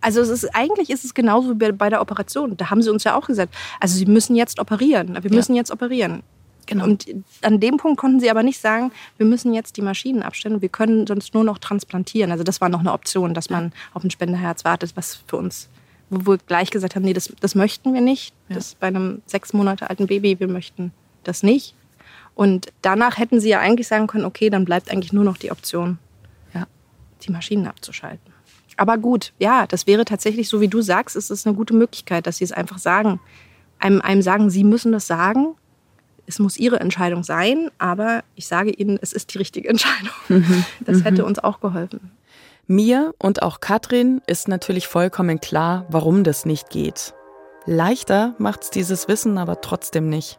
Also 0.00 0.20
es 0.20 0.28
ist 0.28 0.54
eigentlich 0.54 0.90
ist 0.90 1.04
es 1.04 1.12
genauso 1.12 1.60
wie 1.60 1.72
bei 1.72 1.90
der 1.90 2.00
Operation. 2.00 2.56
Da 2.56 2.70
haben 2.70 2.80
sie 2.80 2.90
uns 2.90 3.04
ja 3.04 3.16
auch 3.16 3.26
gesagt, 3.26 3.54
also 3.80 3.96
sie 3.96 4.06
müssen 4.06 4.36
jetzt 4.36 4.60
operieren. 4.60 5.16
Wir 5.20 5.32
müssen 5.32 5.54
ja. 5.54 5.60
jetzt 5.60 5.70
operieren. 5.72 6.22
Genau. 6.66 6.84
Und 6.84 7.06
an 7.42 7.58
dem 7.60 7.76
Punkt 7.76 7.98
konnten 7.98 8.20
sie 8.20 8.30
aber 8.30 8.42
nicht 8.42 8.60
sagen, 8.60 8.92
wir 9.16 9.26
müssen 9.26 9.52
jetzt 9.52 9.76
die 9.76 9.82
Maschinen 9.82 10.22
abstellen 10.22 10.62
wir 10.62 10.68
können 10.68 11.06
sonst 11.06 11.34
nur 11.34 11.44
noch 11.44 11.58
transplantieren. 11.58 12.30
Also 12.30 12.44
das 12.44 12.60
war 12.60 12.68
noch 12.68 12.80
eine 12.80 12.92
Option, 12.92 13.34
dass 13.34 13.50
man 13.50 13.72
auf 13.94 14.04
ein 14.04 14.10
Spenderherz 14.10 14.64
wartet, 14.64 14.96
was 14.96 15.20
für 15.26 15.36
uns 15.36 15.68
wo 16.12 16.32
wir 16.32 16.38
gleich 16.38 16.70
gesagt 16.70 16.94
haben, 16.94 17.04
nee, 17.04 17.14
das, 17.14 17.32
das 17.40 17.54
möchten 17.54 17.94
wir 17.94 18.02
nicht. 18.02 18.34
Ja. 18.48 18.56
Das 18.56 18.74
bei 18.74 18.88
einem 18.88 19.22
sechs 19.26 19.52
Monate 19.52 19.88
alten 19.88 20.06
Baby, 20.06 20.38
wir 20.38 20.48
möchten 20.48 20.92
das 21.24 21.42
nicht. 21.42 21.74
Und 22.34 22.72
danach 22.82 23.18
hätten 23.18 23.40
sie 23.40 23.48
ja 23.48 23.60
eigentlich 23.60 23.88
sagen 23.88 24.06
können, 24.06 24.24
okay, 24.24 24.50
dann 24.50 24.64
bleibt 24.64 24.90
eigentlich 24.90 25.12
nur 25.12 25.24
noch 25.24 25.38
die 25.38 25.50
Option, 25.50 25.98
ja. 26.54 26.66
die 27.22 27.32
Maschinen 27.32 27.66
abzuschalten. 27.66 28.32
Aber 28.76 28.98
gut, 28.98 29.32
ja, 29.38 29.66
das 29.66 29.86
wäre 29.86 30.04
tatsächlich 30.04 30.48
so, 30.48 30.60
wie 30.60 30.68
du 30.68 30.80
sagst, 30.82 31.16
ist 31.16 31.30
es 31.30 31.46
eine 31.46 31.54
gute 31.56 31.74
Möglichkeit, 31.74 32.26
dass 32.26 32.38
sie 32.38 32.44
es 32.44 32.52
einfach 32.52 32.78
sagen. 32.78 33.20
Einem, 33.78 34.00
einem 34.00 34.22
sagen, 34.22 34.50
sie 34.50 34.64
müssen 34.64 34.92
das 34.92 35.06
sagen. 35.06 35.54
Es 36.26 36.38
muss 36.38 36.56
ihre 36.56 36.80
Entscheidung 36.80 37.24
sein, 37.24 37.70
aber 37.78 38.22
ich 38.36 38.46
sage 38.46 38.70
ihnen, 38.70 38.98
es 39.00 39.12
ist 39.12 39.34
die 39.34 39.38
richtige 39.38 39.68
Entscheidung. 39.68 40.12
Mhm. 40.28 40.64
Das 40.84 41.04
hätte 41.04 41.22
mhm. 41.22 41.28
uns 41.28 41.38
auch 41.38 41.60
geholfen. 41.60 42.12
Mir 42.66 43.14
und 43.18 43.42
auch 43.42 43.60
Katrin 43.60 44.22
ist 44.26 44.48
natürlich 44.48 44.86
vollkommen 44.86 45.40
klar, 45.40 45.84
warum 45.90 46.24
das 46.24 46.44
nicht 46.44 46.70
geht. 46.70 47.14
Leichter 47.66 48.34
macht's 48.38 48.70
dieses 48.70 49.08
Wissen 49.08 49.38
aber 49.38 49.60
trotzdem 49.60 50.08
nicht. 50.08 50.38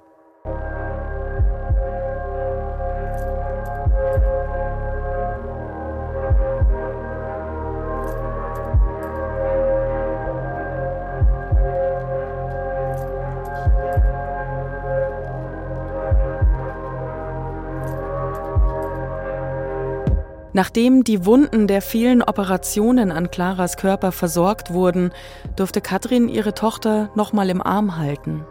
Nachdem 20.53 21.03
die 21.03 21.25
Wunden 21.25 21.67
der 21.67 21.81
vielen 21.81 22.21
Operationen 22.21 23.11
an 23.11 23.31
Claras 23.31 23.75
Körper 23.75 24.11
versorgt 24.11 24.71
wurden, 24.71 25.11
durfte 25.55 25.81
Katrin 25.81 26.29
ihre 26.29 26.53
Tochter 26.53 27.09
nochmal 27.15 27.49
im 27.49 27.61
Arm 27.61 27.97
halten. 27.97 28.45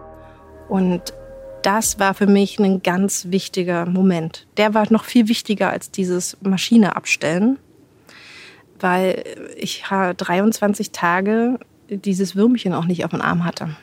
Und 0.68 1.14
das 1.62 2.00
war 2.00 2.14
für 2.14 2.26
mich 2.26 2.58
ein 2.58 2.82
ganz 2.82 3.26
wichtiger 3.30 3.86
Moment. 3.86 4.46
Der 4.56 4.74
war 4.74 4.90
noch 4.90 5.04
viel 5.04 5.28
wichtiger 5.28 5.70
als 5.70 5.92
dieses 5.92 6.36
Maschine 6.42 6.96
abstellen, 6.96 7.58
weil 8.80 9.22
ich 9.56 9.84
23 9.88 10.90
Tage 10.90 11.60
dieses 11.88 12.34
Würmchen 12.34 12.74
auch 12.74 12.86
nicht 12.86 13.04
auf 13.04 13.12
dem 13.12 13.20
Arm 13.20 13.44
hatte. 13.44 13.76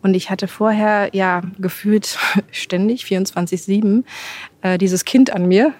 Und 0.00 0.14
ich 0.14 0.30
hatte 0.30 0.46
vorher 0.46 1.10
ja 1.12 1.42
gefühlt 1.58 2.18
ständig 2.52 3.04
24-7 3.04 4.04
äh, 4.60 4.78
dieses 4.78 5.04
Kind 5.04 5.32
an 5.32 5.48
mir 5.48 5.72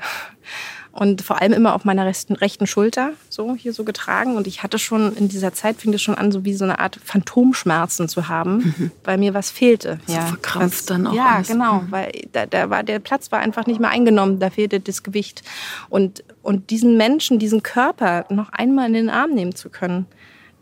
und 0.95 1.23
vor 1.23 1.41
allem 1.41 1.53
immer 1.53 1.75
auf 1.75 1.85
meiner 1.85 2.07
rechten, 2.07 2.35
rechten 2.35 2.69
Schulter, 2.69 3.13
so 3.29 3.57
hier 3.57 3.73
so 3.73 3.83
getragen. 3.83 4.37
Und 4.37 4.47
ich 4.47 4.63
hatte 4.63 4.79
schon 4.79 5.17
in 5.17 5.29
dieser 5.29 5.53
Zeit, 5.53 5.77
fing 5.79 5.93
es 5.93 6.01
schon 6.01 6.15
an, 6.15 6.31
so 6.31 6.45
wie 6.45 6.55
so 6.55 6.65
eine 6.65 6.79
Art 6.79 7.01
Phantomschmerzen 7.03 8.09
zu 8.09 8.29
haben, 8.29 8.75
mhm. 8.79 8.91
weil 9.03 9.19
mir 9.19 9.35
was 9.35 9.51
fehlte. 9.51 9.99
So 10.07 10.15
ja, 10.15 10.27
verkrampft 10.27 10.79
was, 10.79 10.87
dann 10.87 11.09
auch. 11.09 11.13
Ja, 11.13 11.37
alles. 11.37 11.49
genau, 11.49 11.81
mhm. 11.81 11.91
weil 11.91 12.13
da, 12.31 12.47
da 12.47 12.71
war 12.71 12.85
der 12.85 13.01
Platz 13.01 13.33
war 13.33 13.41
einfach 13.41 13.67
nicht 13.67 13.81
mehr 13.81 13.91
eingenommen, 13.91 14.39
da 14.39 14.51
fehlte 14.51 14.79
das 14.79 15.03
Gewicht. 15.03 15.43
Und, 15.89 16.23
und 16.43 16.71
diesen 16.71 16.97
Menschen, 16.97 17.41
diesen 17.41 17.65
Körper 17.65 18.27
noch 18.29 18.51
einmal 18.53 18.87
in 18.87 18.95
den 18.95 19.11
Arm 19.11 19.33
nehmen 19.33 19.57
zu 19.57 19.71
können, 19.71 20.07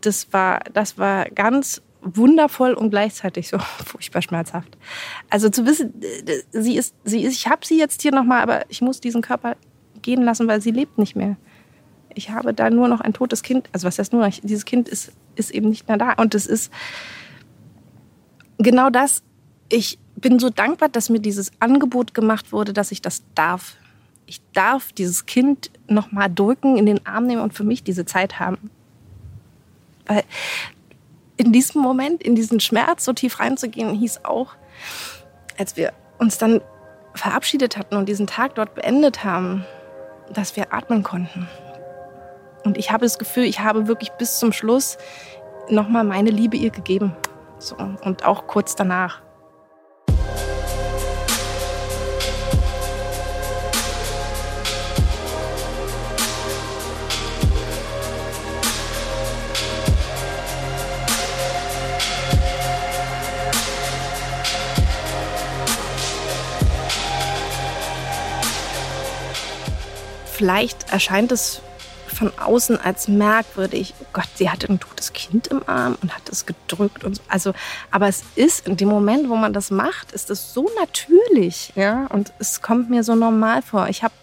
das 0.01 0.33
war, 0.33 0.61
das 0.73 0.97
war 0.97 1.25
ganz 1.29 1.83
wundervoll 2.01 2.73
und 2.73 2.89
gleichzeitig 2.89 3.49
so 3.49 3.59
furchtbar 3.85 4.23
schmerzhaft. 4.23 4.77
Also 5.29 5.49
zu 5.49 5.67
wissen, 5.67 5.93
sie 6.51 6.75
ist, 6.75 6.95
sie 7.03 7.21
ist, 7.21 7.33
ich 7.33 7.47
habe 7.47 7.63
sie 7.63 7.77
jetzt 7.77 8.01
hier 8.01 8.11
nochmal, 8.11 8.41
aber 8.41 8.63
ich 8.69 8.81
muss 8.81 8.99
diesen 8.99 9.21
Körper 9.21 9.55
gehen 10.03 10.23
lassen, 10.23 10.47
weil 10.47 10.61
sie 10.61 10.71
lebt 10.71 10.97
nicht 10.97 11.15
mehr. 11.15 11.37
Ich 12.13 12.29
habe 12.29 12.53
da 12.53 12.69
nur 12.69 12.87
noch 12.87 13.01
ein 13.01 13.13
totes 13.13 13.41
Kind. 13.41 13.69
Also 13.71 13.87
was 13.87 13.97
heißt 13.97 14.13
nur 14.13 14.25
noch? 14.25 14.33
Dieses 14.41 14.65
Kind 14.65 14.87
ist, 14.87 15.13
ist 15.35 15.51
eben 15.51 15.69
nicht 15.69 15.87
mehr 15.87 15.97
da. 15.97 16.13
Und 16.13 16.35
es 16.35 16.45
ist 16.45 16.71
genau 18.57 18.89
das. 18.89 19.23
Ich 19.69 19.97
bin 20.15 20.39
so 20.39 20.49
dankbar, 20.49 20.89
dass 20.89 21.09
mir 21.09 21.19
dieses 21.19 21.51
Angebot 21.59 22.13
gemacht 22.13 22.51
wurde, 22.51 22.73
dass 22.73 22.91
ich 22.91 23.01
das 23.01 23.23
darf. 23.33 23.75
Ich 24.25 24.41
darf 24.53 24.91
dieses 24.91 25.25
Kind 25.25 25.71
noch 25.87 26.11
mal 26.11 26.29
drücken, 26.29 26.77
in 26.77 26.85
den 26.85 27.05
Arm 27.05 27.25
nehmen 27.25 27.41
und 27.41 27.53
für 27.53 27.63
mich 27.63 27.83
diese 27.83 28.05
Zeit 28.05 28.39
haben. 28.39 28.69
Weil 30.05 30.23
in 31.37 31.51
diesem 31.51 31.81
Moment, 31.81 32.21
in 32.23 32.35
diesen 32.35 32.59
Schmerz 32.59 33.05
so 33.05 33.13
tief 33.13 33.39
reinzugehen, 33.39 33.93
hieß 33.93 34.21
auch, 34.23 34.53
als 35.57 35.75
wir 35.77 35.93
uns 36.19 36.37
dann 36.37 36.61
verabschiedet 37.15 37.77
hatten 37.77 37.95
und 37.95 38.07
diesen 38.07 38.27
Tag 38.27 38.55
dort 38.55 38.75
beendet 38.75 39.23
haben, 39.23 39.65
dass 40.33 40.55
wir 40.55 40.73
atmen 40.73 41.03
konnten. 41.03 41.47
Und 42.63 42.77
ich 42.77 42.91
habe 42.91 43.05
das 43.05 43.17
Gefühl, 43.19 43.43
ich 43.43 43.59
habe 43.59 43.87
wirklich 43.87 44.11
bis 44.13 44.39
zum 44.39 44.51
Schluss 44.51 44.97
nochmal 45.69 46.03
meine 46.03 46.29
Liebe 46.29 46.57
ihr 46.57 46.71
gegeben. 46.71 47.15
So, 47.59 47.75
und 47.75 48.25
auch 48.25 48.47
kurz 48.47 48.75
danach. 48.75 49.21
Vielleicht 70.43 70.91
erscheint 70.91 71.31
es 71.31 71.61
von 72.13 72.37
außen 72.37 72.77
als 72.77 73.07
merkwürdig. 73.07 73.93
Oh 74.01 74.05
Gott, 74.11 74.27
sie 74.35 74.49
hatte 74.49 74.67
ein 74.67 74.77
totes 74.77 75.13
Kind 75.13 75.47
im 75.47 75.63
Arm 75.69 75.97
und 76.01 76.13
hat 76.13 76.27
es 76.29 76.45
gedrückt 76.45 77.05
und 77.05 77.15
so. 77.15 77.21
Also, 77.29 77.53
aber 77.91 78.09
es 78.09 78.25
ist 78.35 78.67
in 78.67 78.75
dem 78.75 78.89
Moment, 78.89 79.29
wo 79.29 79.37
man 79.37 79.53
das 79.53 79.71
macht, 79.71 80.11
ist 80.11 80.29
es 80.29 80.53
so 80.53 80.69
natürlich, 80.77 81.71
ja. 81.77 82.07
Und 82.07 82.33
es 82.39 82.61
kommt 82.61 82.89
mir 82.89 83.05
so 83.05 83.15
normal 83.15 83.61
vor. 83.61 83.87
Ich 83.87 84.03
habe, 84.03 84.13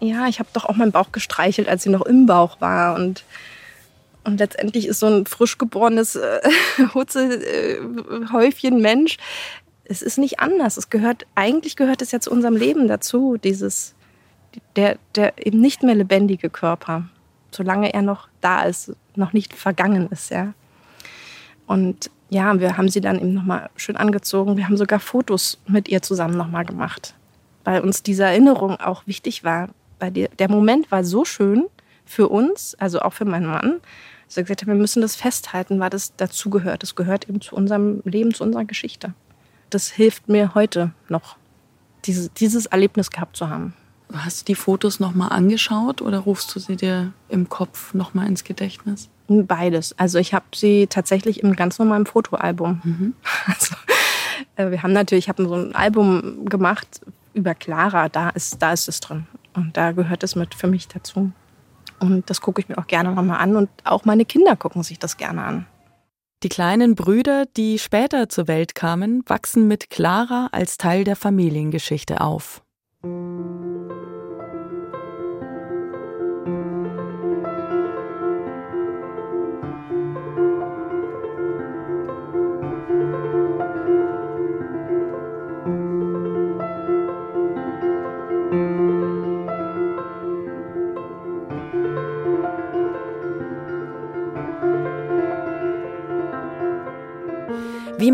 ja, 0.00 0.26
ich 0.26 0.40
habe 0.40 0.48
doch 0.52 0.64
auch 0.64 0.74
meinen 0.74 0.90
Bauch 0.90 1.12
gestreichelt, 1.12 1.68
als 1.68 1.84
sie 1.84 1.90
noch 1.90 2.02
im 2.02 2.26
Bauch 2.26 2.60
war 2.60 2.96
und 2.96 3.24
und 4.24 4.40
letztendlich 4.40 4.88
ist 4.88 4.98
so 4.98 5.06
ein 5.06 5.26
frisch 5.26 5.58
geborenes 5.58 6.16
äh, 6.16 6.40
Hutzehäufchen 6.94 8.78
äh, 8.78 8.80
Mensch. 8.80 9.16
Es 9.84 10.02
ist 10.02 10.18
nicht 10.18 10.40
anders. 10.40 10.76
Es 10.76 10.90
gehört, 10.90 11.24
eigentlich 11.36 11.76
gehört 11.76 12.02
es 12.02 12.10
ja 12.10 12.18
zu 12.18 12.32
unserem 12.32 12.56
Leben 12.56 12.88
dazu, 12.88 13.36
dieses 13.38 13.94
der, 14.76 14.98
der 15.14 15.46
eben 15.46 15.60
nicht 15.60 15.82
mehr 15.82 15.94
lebendige 15.94 16.50
Körper, 16.50 17.08
solange 17.50 17.92
er 17.92 18.02
noch 18.02 18.28
da 18.40 18.62
ist, 18.62 18.94
noch 19.14 19.32
nicht 19.32 19.54
vergangen 19.54 20.08
ist, 20.10 20.30
ja. 20.30 20.54
Und 21.66 22.10
ja, 22.30 22.58
wir 22.58 22.76
haben 22.76 22.88
sie 22.88 23.00
dann 23.00 23.18
eben 23.18 23.34
nochmal 23.34 23.70
schön 23.76 23.96
angezogen. 23.96 24.56
Wir 24.56 24.64
haben 24.64 24.76
sogar 24.76 25.00
Fotos 25.00 25.60
mit 25.66 25.88
ihr 25.88 26.00
zusammen 26.00 26.36
nochmal 26.36 26.64
gemacht, 26.64 27.14
weil 27.64 27.80
uns 27.80 28.02
diese 28.02 28.24
Erinnerung 28.24 28.80
auch 28.80 29.06
wichtig 29.06 29.44
war. 29.44 29.68
Weil 29.98 30.12
der, 30.12 30.28
der 30.28 30.50
Moment 30.50 30.90
war 30.90 31.04
so 31.04 31.24
schön 31.24 31.66
für 32.04 32.28
uns, 32.28 32.74
also 32.76 33.00
auch 33.02 33.12
für 33.12 33.24
meinen 33.24 33.46
Mann, 33.46 33.80
dass 34.26 34.36
er 34.36 34.44
gesagt 34.44 34.62
hat, 34.62 34.68
wir 34.68 34.74
müssen 34.74 35.02
das 35.02 35.16
festhalten, 35.16 35.80
weil 35.80 35.90
das 35.90 36.16
dazugehört. 36.16 36.82
Das 36.84 36.94
gehört 36.94 37.28
eben 37.28 37.40
zu 37.40 37.54
unserem 37.54 38.00
Leben, 38.04 38.32
zu 38.32 38.44
unserer 38.44 38.64
Geschichte. 38.64 39.12
Das 39.68 39.90
hilft 39.90 40.28
mir 40.28 40.54
heute 40.54 40.92
noch, 41.08 41.36
diese, 42.04 42.30
dieses 42.30 42.66
Erlebnis 42.66 43.10
gehabt 43.10 43.36
zu 43.36 43.50
haben. 43.50 43.74
Hast 44.12 44.40
du 44.40 44.44
die 44.46 44.54
Fotos 44.54 45.00
nochmal 45.00 45.30
angeschaut 45.30 46.02
oder 46.02 46.18
rufst 46.18 46.54
du 46.54 46.60
sie 46.60 46.76
dir 46.76 47.12
im 47.28 47.48
Kopf 47.48 47.94
nochmal 47.94 48.26
ins 48.26 48.44
Gedächtnis? 48.44 49.08
Beides. 49.28 49.96
Also 49.98 50.18
ich 50.18 50.34
habe 50.34 50.46
sie 50.54 50.88
tatsächlich 50.88 51.42
im 51.42 51.54
ganz 51.54 51.78
normalen 51.78 52.06
Fotoalbum. 52.06 52.80
Mhm. 52.84 53.14
Also, 53.46 53.74
äh, 54.56 54.70
wir 54.70 54.82
haben 54.82 54.92
natürlich, 54.92 55.24
ich 55.24 55.28
habe 55.28 55.46
so 55.46 55.54
ein 55.54 55.74
Album 55.74 56.46
gemacht 56.46 57.00
über 57.34 57.54
Clara, 57.54 58.08
da 58.08 58.30
ist, 58.30 58.60
da 58.60 58.72
ist 58.72 58.88
es 58.88 59.00
drin. 59.00 59.26
Und 59.54 59.76
da 59.76 59.92
gehört 59.92 60.22
es 60.22 60.34
mit 60.36 60.54
für 60.54 60.66
mich 60.66 60.88
dazu. 60.88 61.32
Und 62.00 62.28
das 62.30 62.40
gucke 62.40 62.60
ich 62.60 62.68
mir 62.68 62.78
auch 62.78 62.86
gerne 62.86 63.14
nochmal 63.14 63.38
an. 63.38 63.56
Und 63.56 63.68
auch 63.84 64.04
meine 64.04 64.24
Kinder 64.24 64.56
gucken 64.56 64.82
sich 64.82 64.98
das 64.98 65.16
gerne 65.16 65.42
an. 65.42 65.66
Die 66.42 66.48
kleinen 66.48 66.94
Brüder, 66.94 67.44
die 67.56 67.78
später 67.78 68.30
zur 68.30 68.48
Welt 68.48 68.74
kamen, 68.74 69.22
wachsen 69.26 69.68
mit 69.68 69.90
Clara 69.90 70.48
als 70.52 70.78
Teil 70.78 71.04
der 71.04 71.16
Familiengeschichte 71.16 72.22
auf. 72.22 72.62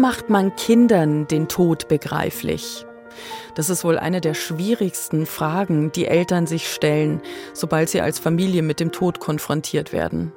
Macht 0.07 0.31
man 0.31 0.55
Kindern 0.55 1.27
den 1.27 1.49
Tod 1.49 1.89
begreiflich? 1.89 2.87
Das 3.57 3.69
ist 3.69 3.83
wohl 3.83 3.99
eine 3.99 4.21
der 4.21 4.35
schwierigsten 4.35 5.27
Fragen, 5.27 5.91
die 5.91 6.07
Eltern 6.07 6.47
sich 6.47 6.73
stellen, 6.73 7.21
sobald 7.55 7.89
sie 7.89 8.01
als 8.01 8.21
Familie 8.21 8.63
mit 8.63 8.79
dem 8.79 8.93
Tod 8.93 9.19
konfrontiert 9.19 9.93
werden. 9.93 10.33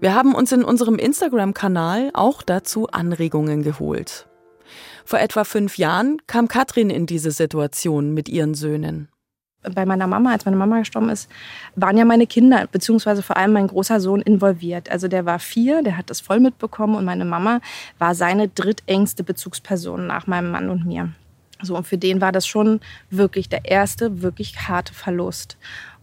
Wir 0.00 0.14
haben 0.14 0.34
uns 0.34 0.52
in 0.52 0.64
unserem 0.64 0.96
Instagram-Kanal 0.96 2.12
auch 2.14 2.40
dazu 2.40 2.86
Anregungen 2.86 3.62
geholt. 3.62 4.26
Vor 5.04 5.18
etwa 5.18 5.44
fünf 5.44 5.76
Jahren 5.76 6.16
kam 6.26 6.48
Katrin 6.48 6.88
in 6.88 7.04
diese 7.04 7.30
Situation 7.30 8.14
mit 8.14 8.30
ihren 8.30 8.54
Söhnen 8.54 9.11
bei 9.62 9.86
meiner 9.86 10.06
Mama, 10.06 10.32
als 10.32 10.44
meine 10.44 10.56
Mama 10.56 10.80
gestorben 10.80 11.08
ist, 11.08 11.30
waren 11.76 11.96
ja 11.96 12.04
meine 12.04 12.26
Kinder, 12.26 12.66
beziehungsweise 12.70 13.22
vor 13.22 13.36
allem 13.36 13.52
mein 13.52 13.68
großer 13.68 14.00
Sohn 14.00 14.20
involviert. 14.20 14.90
Also 14.90 15.08
der 15.08 15.24
war 15.24 15.38
vier, 15.38 15.82
der 15.82 15.96
hat 15.96 16.10
das 16.10 16.20
voll 16.20 16.40
mitbekommen 16.40 16.96
und 16.96 17.04
meine 17.04 17.24
Mama 17.24 17.60
war 17.98 18.14
seine 18.14 18.48
drittengste 18.48 19.22
Bezugsperson 19.22 20.06
nach 20.06 20.26
meinem 20.26 20.50
Mann 20.50 20.68
und 20.68 20.84
mir. 20.84 21.10
So, 21.62 21.76
und 21.76 21.86
für 21.86 21.98
den 21.98 22.20
war 22.20 22.32
das 22.32 22.46
schon 22.46 22.80
wirklich 23.10 23.48
der 23.48 23.64
erste, 23.64 24.22
wirklich 24.22 24.68
harte 24.68 24.92
Verlust. 24.92 25.56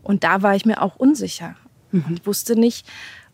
Und 0.03 0.23
da 0.23 0.41
war 0.41 0.55
ich 0.55 0.65
mir 0.65 0.81
auch 0.81 0.95
unsicher. 0.95 1.55
Mhm. 1.91 2.15
Ich 2.15 2.25
wusste 2.25 2.55
nicht, 2.55 2.87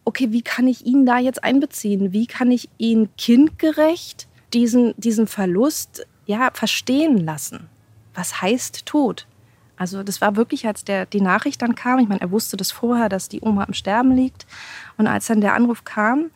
okay, 0.06 0.32
wie 0.32 0.42
kann 0.42 0.68
ich 0.68 0.86
ihn 0.86 1.06
da 1.06 1.20
jetzt 1.20 1.44
einbeziehen? 1.44 2.14
Wie 2.14 2.26
kann 2.26 2.50
ich 2.50 2.70
ihn 2.80 3.10
kindgerecht 3.18 4.28
diesen, 4.54 4.96
diesen 4.98 5.28
Verlust 5.28 6.08
ja, 6.26 6.50
verstehen 6.52 7.18
lassen? 7.18 7.70
Was 8.16 8.42
heißt 8.42 8.88
Tod? 8.88 9.28
Also 9.78 10.04
das 10.04 10.22
war 10.22 10.36
wirklich, 10.36 10.68
als 10.68 10.86
der, 10.86 11.06
die 11.06 11.22
Nachricht 11.22 11.62
dann 11.62 11.76
kam, 11.76 12.00
ich 12.00 12.08
meine, 12.08 12.22
er 12.22 12.32
wusste 12.32 12.58
das 12.58 12.72
vorher, 12.72 13.10
dass 13.10 13.30
die 13.30 13.42
Oma 13.42 13.64
am 13.64 13.74
Sterben 13.74 14.12
liegt. 14.12 14.46
Und 14.98 15.08
als 15.08 15.28
dann 15.28 15.42
der 15.42 15.54
Anruf 15.54 15.84
kam, 15.84 16.32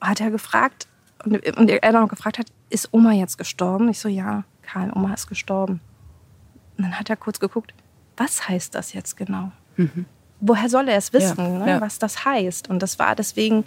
hat 0.00 0.20
er 0.20 0.30
gefragt, 0.30 0.86
und, 1.24 1.44
und 1.56 1.68
er 1.68 1.80
dann 1.80 2.04
auch 2.04 2.08
gefragt 2.08 2.38
hat, 2.38 2.46
ist 2.70 2.88
Oma 2.92 3.12
jetzt 3.12 3.38
gestorben? 3.38 3.88
Ich 3.88 3.98
so, 3.98 4.08
ja, 4.08 4.44
Karl, 4.62 4.92
Oma 4.94 5.14
ist 5.14 5.26
gestorben. 5.26 5.80
Und 6.76 6.84
dann 6.84 6.98
hat 6.98 7.10
er 7.10 7.16
kurz 7.16 7.40
geguckt, 7.40 7.74
was 8.16 8.48
heißt 8.48 8.74
das 8.74 8.92
jetzt 8.92 9.16
genau? 9.16 9.50
Mhm. 9.76 10.06
Woher 10.40 10.68
soll 10.68 10.88
er 10.88 10.96
es 10.96 11.12
wissen, 11.12 11.38
ja, 11.38 11.58
ne, 11.58 11.70
ja. 11.70 11.80
was 11.80 11.98
das 11.98 12.24
heißt? 12.24 12.70
Und 12.70 12.80
das 12.80 13.00
war 13.00 13.16
deswegen 13.16 13.64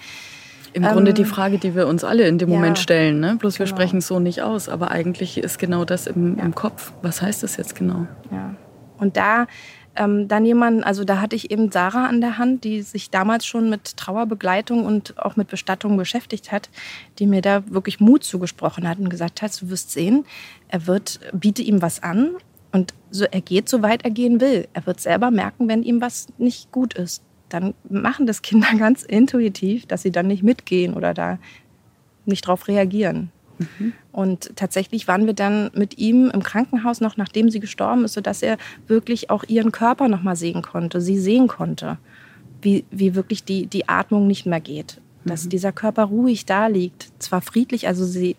im 0.74 0.84
ähm, 0.84 0.92
Grunde 0.92 1.14
die 1.14 1.26
Frage, 1.26 1.58
die 1.58 1.76
wir 1.76 1.88
uns 1.88 2.04
alle 2.04 2.28
in 2.28 2.38
dem 2.38 2.50
ja, 2.50 2.56
Moment 2.56 2.80
stellen. 2.80 3.20
Ne? 3.20 3.36
Bloß 3.38 3.60
wir 3.60 3.66
genau. 3.66 3.76
sprechen 3.76 3.98
es 3.98 4.08
so 4.08 4.20
nicht 4.20 4.42
aus. 4.42 4.70
Aber 4.70 4.92
eigentlich 4.92 5.38
ist 5.38 5.60
genau 5.60 5.86
das 5.86 6.08
im, 6.08 6.38
ja. 6.38 6.44
im 6.44 6.56
Kopf. 6.56 6.94
Was 7.02 7.22
heißt 7.22 7.44
das 7.44 7.58
jetzt 7.58 7.76
genau? 7.76 8.08
Ja. 8.32 8.56
Und 8.98 9.18
da 9.18 9.48
ähm, 9.96 10.28
dann 10.28 10.46
jemand, 10.46 10.86
also 10.86 11.04
da 11.04 11.20
hatte 11.20 11.36
ich 11.36 11.52
eben 11.52 11.72
Sarah 11.72 12.08
an 12.08 12.22
der 12.22 12.38
Hand, 12.38 12.64
die 12.64 12.82
sich 12.82 13.10
damals 13.10 13.46
schon 13.46 13.70
mit 13.70 13.98
Trauerbegleitung 13.98 14.86
und 14.86 15.18
auch 15.18 15.36
mit 15.36 15.50
Bestattung 15.50 15.98
beschäftigt 15.98 16.52
hat, 16.52 16.70
die 17.20 17.28
mir 17.28 17.42
da 17.42 17.64
wirklich 17.70 18.00
Mut 18.00 18.24
zugesprochen 18.24 18.88
hat 18.88 19.00
und 19.00 19.10
gesagt 19.10 19.42
hat, 19.42 19.62
du 19.62 19.70
wirst 19.70 19.92
sehen, 19.92 20.26
er 20.70 20.88
wird, 20.88 21.20
biete 21.34 21.62
ihm 21.62 21.82
was 21.82 22.02
an 22.04 22.32
und 22.72 22.94
so, 23.10 23.26
er 23.26 23.42
geht 23.42 23.68
so 23.68 23.82
weit 23.82 24.06
er 24.06 24.12
gehen 24.12 24.40
will. 24.40 24.70
Er 24.72 24.86
wird 24.86 25.02
selber 25.02 25.30
merken, 25.30 25.68
wenn 25.68 25.84
ihm 25.84 26.00
was 26.00 26.28
nicht 26.38 26.72
gut 26.72 26.94
ist 26.94 27.22
dann 27.54 27.74
machen 27.90 28.26
das 28.26 28.42
Kinder 28.42 28.68
ganz 28.78 29.04
intuitiv, 29.04 29.86
dass 29.86 30.02
sie 30.02 30.12
dann 30.12 30.28
nicht 30.28 30.44
mitgehen 30.44 30.94
oder 30.94 31.14
da 31.14 31.40
nicht 32.26 32.48
drauf 32.48 32.68
reagieren. 32.68 33.32
Mhm. 33.60 33.94
Und 34.12 34.56
tatsächlich 34.56 35.08
waren 35.08 35.26
wir 35.26 35.34
dann 35.34 35.72
mit 35.74 35.98
ihm 35.98 36.30
im 36.30 36.44
Krankenhaus 36.44 37.02
noch, 37.02 37.18
nachdem 37.18 37.50
sie 37.50 37.60
gestorben 37.60 38.06
ist, 38.06 38.14
sodass 38.14 38.42
er 38.42 38.58
wirklich 38.88 39.30
auch 39.30 39.44
ihren 39.48 39.72
Körper 39.72 40.08
noch 40.08 40.24
mal 40.24 40.36
sehen 40.36 40.62
konnte, 40.62 41.02
sie 41.02 41.20
sehen 41.20 41.48
konnte, 41.48 41.98
wie, 42.62 42.86
wie 42.92 43.16
wirklich 43.16 43.44
die, 43.44 43.68
die 43.68 43.90
Atmung 43.90 44.28
nicht 44.28 44.46
mehr 44.46 44.62
geht. 44.62 45.00
Dass 45.26 45.46
mhm. 45.46 45.50
dieser 45.50 45.72
Körper 45.72 46.06
ruhig 46.06 46.46
da 46.46 46.68
liegt, 46.68 47.12
zwar 47.20 47.42
friedlich, 47.42 47.88
also 47.88 48.06
sie 48.06 48.36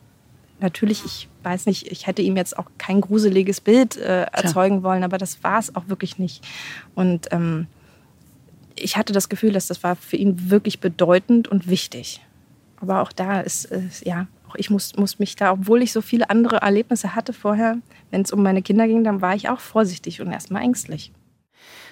natürlich, 0.60 1.04
ich 1.04 1.28
weiß 1.42 1.66
nicht, 1.66 1.90
ich 1.90 2.06
hätte 2.06 2.22
ihm 2.22 2.36
jetzt 2.36 2.56
auch 2.56 2.66
kein 2.78 3.00
gruseliges 3.00 3.60
Bild 3.60 3.96
äh, 3.96 4.22
erzeugen 4.22 4.80
Klar. 4.80 4.92
wollen, 4.92 5.04
aber 5.04 5.18
das 5.18 5.42
war 5.42 5.58
es 5.58 5.74
auch 5.74 5.88
wirklich 5.88 6.18
nicht. 6.18 6.44
Und 6.94 7.28
ähm, 7.32 7.66
ich 8.82 8.96
hatte 8.96 9.12
das 9.12 9.28
Gefühl, 9.28 9.52
dass 9.52 9.68
das 9.68 9.82
war 9.82 9.96
für 9.96 10.16
ihn 10.16 10.50
wirklich 10.50 10.80
bedeutend 10.80 11.48
und 11.48 11.68
wichtig. 11.68 12.20
Aber 12.80 13.00
auch 13.00 13.12
da 13.12 13.40
ist, 13.40 13.66
ist 13.66 14.04
ja, 14.04 14.26
auch 14.48 14.56
ich 14.56 14.70
muss, 14.70 14.96
muss 14.96 15.18
mich 15.18 15.36
da, 15.36 15.52
obwohl 15.52 15.82
ich 15.82 15.92
so 15.92 16.00
viele 16.00 16.30
andere 16.30 16.56
Erlebnisse 16.56 17.14
hatte 17.14 17.32
vorher, 17.32 17.78
wenn 18.10 18.22
es 18.22 18.32
um 18.32 18.42
meine 18.42 18.62
Kinder 18.62 18.86
ging, 18.86 19.04
dann 19.04 19.20
war 19.20 19.34
ich 19.34 19.48
auch 19.48 19.60
vorsichtig 19.60 20.20
und 20.20 20.32
erstmal 20.32 20.62
ängstlich. 20.62 21.12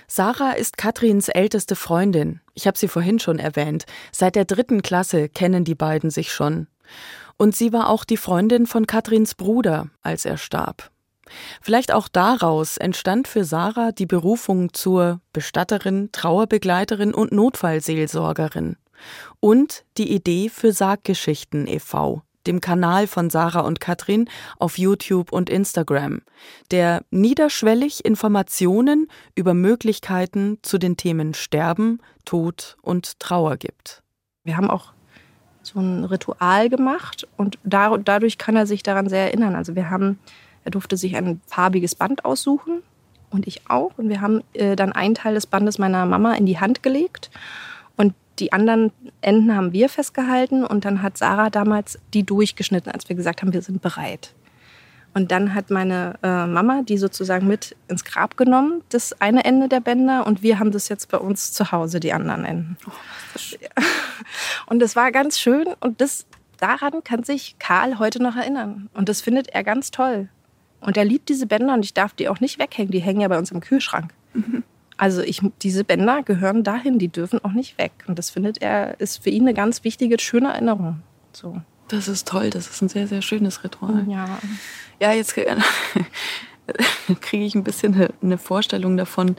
Sarah 0.08 0.52
ist 0.52 0.76
Katrins 0.76 1.28
älteste 1.28 1.76
Freundin. 1.76 2.40
Ich 2.54 2.66
habe 2.66 2.76
sie 2.76 2.88
vorhin 2.88 3.20
schon 3.20 3.38
erwähnt. 3.38 3.86
Seit 4.10 4.34
der 4.34 4.44
dritten 4.44 4.82
Klasse 4.82 5.28
kennen 5.28 5.64
die 5.64 5.76
beiden 5.76 6.10
sich 6.10 6.32
schon. 6.32 6.66
Und 7.36 7.54
sie 7.54 7.72
war 7.72 7.88
auch 7.88 8.04
die 8.04 8.16
Freundin 8.16 8.66
von 8.66 8.86
Katrins 8.86 9.36
Bruder, 9.36 9.86
als 10.02 10.24
er 10.24 10.36
starb. 10.36 10.90
Vielleicht 11.60 11.92
auch 11.92 12.08
daraus 12.08 12.76
entstand 12.76 13.28
für 13.28 13.44
Sarah 13.44 13.92
die 13.92 14.06
Berufung 14.06 14.72
zur 14.72 15.20
Bestatterin, 15.32 16.10
Trauerbegleiterin 16.12 17.14
und 17.14 17.32
Notfallseelsorgerin. 17.32 18.76
Und 19.40 19.84
die 19.96 20.12
Idee 20.12 20.48
für 20.48 20.72
Sarggeschichten 20.72 21.66
e.V., 21.66 22.22
dem 22.46 22.60
Kanal 22.60 23.06
von 23.06 23.30
Sarah 23.30 23.60
und 23.60 23.80
Katrin 23.80 24.28
auf 24.58 24.78
YouTube 24.78 25.32
und 25.32 25.50
Instagram, 25.50 26.22
der 26.70 27.02
niederschwellig 27.10 28.04
Informationen 28.04 29.08
über 29.34 29.54
Möglichkeiten 29.54 30.58
zu 30.62 30.78
den 30.78 30.96
Themen 30.96 31.34
Sterben, 31.34 32.00
Tod 32.24 32.76
und 32.82 33.20
Trauer 33.20 33.56
gibt. 33.56 34.02
Wir 34.44 34.56
haben 34.56 34.70
auch 34.70 34.92
so 35.62 35.78
ein 35.78 36.04
Ritual 36.04 36.70
gemacht 36.70 37.28
und 37.36 37.58
dadurch 37.62 38.38
kann 38.38 38.56
er 38.56 38.66
sich 38.66 38.82
daran 38.82 39.08
sehr 39.08 39.24
erinnern. 39.24 39.54
Also 39.54 39.74
wir 39.74 39.90
haben 39.90 40.18
er 40.70 40.72
durfte 40.72 40.96
sich 40.96 41.16
ein 41.16 41.40
farbiges 41.46 41.96
Band 41.96 42.24
aussuchen 42.24 42.82
und 43.30 43.46
ich 43.46 43.68
auch. 43.68 43.92
Und 43.96 44.08
wir 44.08 44.20
haben 44.20 44.42
äh, 44.52 44.76
dann 44.76 44.92
einen 44.92 45.16
Teil 45.16 45.34
des 45.34 45.46
Bandes 45.46 45.78
meiner 45.78 46.06
Mama 46.06 46.34
in 46.34 46.46
die 46.46 46.60
Hand 46.60 46.82
gelegt 46.82 47.30
und 47.96 48.14
die 48.38 48.52
anderen 48.52 48.92
Enden 49.20 49.54
haben 49.54 49.72
wir 49.72 49.88
festgehalten 49.88 50.64
und 50.64 50.84
dann 50.84 51.02
hat 51.02 51.18
Sarah 51.18 51.50
damals 51.50 51.98
die 52.14 52.22
durchgeschnitten, 52.22 52.90
als 52.90 53.08
wir 53.08 53.16
gesagt 53.16 53.42
haben, 53.42 53.52
wir 53.52 53.62
sind 53.62 53.82
bereit. 53.82 54.32
Und 55.12 55.32
dann 55.32 55.54
hat 55.54 55.70
meine 55.70 56.14
äh, 56.22 56.46
Mama 56.46 56.82
die 56.82 56.96
sozusagen 56.96 57.48
mit 57.48 57.76
ins 57.88 58.04
Grab 58.04 58.36
genommen, 58.36 58.82
das 58.90 59.20
eine 59.20 59.44
Ende 59.44 59.68
der 59.68 59.80
Bänder, 59.80 60.24
und 60.24 60.42
wir 60.42 60.60
haben 60.60 60.70
das 60.70 60.88
jetzt 60.88 61.10
bei 61.10 61.18
uns 61.18 61.52
zu 61.52 61.72
Hause, 61.72 61.98
die 61.98 62.12
anderen 62.12 62.44
Enden. 62.44 62.76
Oh, 62.86 62.92
das 63.34 63.58
und 64.66 64.78
das 64.78 64.94
war 64.94 65.10
ganz 65.10 65.40
schön 65.40 65.66
und 65.80 66.00
das, 66.00 66.26
daran 66.58 67.02
kann 67.02 67.24
sich 67.24 67.56
Karl 67.58 67.98
heute 67.98 68.22
noch 68.22 68.36
erinnern. 68.36 68.88
Und 68.94 69.08
das 69.08 69.20
findet 69.20 69.48
er 69.48 69.64
ganz 69.64 69.90
toll. 69.90 70.28
Und 70.80 70.96
er 70.96 71.04
liebt 71.04 71.28
diese 71.28 71.46
Bänder 71.46 71.74
und 71.74 71.84
ich 71.84 71.94
darf 71.94 72.14
die 72.14 72.28
auch 72.28 72.40
nicht 72.40 72.58
weghängen. 72.58 72.90
Die 72.90 73.00
hängen 73.00 73.20
ja 73.20 73.28
bei 73.28 73.38
uns 73.38 73.50
im 73.50 73.60
Kühlschrank. 73.60 74.12
Mhm. 74.32 74.62
Also 74.96 75.22
ich, 75.22 75.40
diese 75.62 75.82
Bänder 75.84 76.22
gehören 76.22 76.62
dahin, 76.62 76.98
die 76.98 77.08
dürfen 77.08 77.42
auch 77.44 77.52
nicht 77.52 77.78
weg. 77.78 77.92
Und 78.06 78.18
das 78.18 78.30
findet 78.30 78.60
er, 78.60 79.00
ist 79.00 79.22
für 79.22 79.30
ihn 79.30 79.42
eine 79.42 79.54
ganz 79.54 79.82
wichtige, 79.84 80.20
schöne 80.20 80.48
Erinnerung. 80.48 81.02
So. 81.32 81.60
Das 81.88 82.06
ist 82.06 82.28
toll, 82.28 82.50
das 82.50 82.68
ist 82.68 82.82
ein 82.82 82.88
sehr, 82.88 83.08
sehr 83.08 83.22
schönes 83.22 83.64
Ritual. 83.64 84.04
Ja, 84.08 84.38
ja 85.00 85.12
jetzt 85.12 85.34
kriege 85.34 85.56
ich 87.44 87.54
ein 87.54 87.64
bisschen 87.64 88.08
eine 88.22 88.38
Vorstellung 88.38 88.96
davon, 88.96 89.36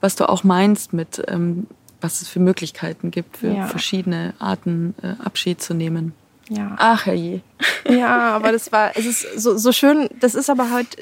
was 0.00 0.16
du 0.16 0.28
auch 0.28 0.42
meinst 0.42 0.92
mit, 0.92 1.22
ähm, 1.28 1.66
was 2.00 2.20
es 2.20 2.28
für 2.28 2.40
Möglichkeiten 2.40 3.10
gibt, 3.10 3.36
für 3.36 3.52
ja. 3.52 3.66
verschiedene 3.66 4.34
Arten 4.38 4.94
äh, 5.02 5.22
Abschied 5.22 5.62
zu 5.62 5.72
nehmen. 5.74 6.14
Ja. 6.48 6.76
Ach 6.78 7.06
herrje. 7.06 7.40
Ja, 7.86 8.34
aber 8.34 8.50
das 8.50 8.72
war, 8.72 8.96
es 8.96 9.04
ist 9.04 9.38
so, 9.38 9.58
so 9.58 9.70
schön, 9.70 10.08
das 10.18 10.34
ist 10.34 10.48
aber 10.48 10.70
halt, 10.70 10.96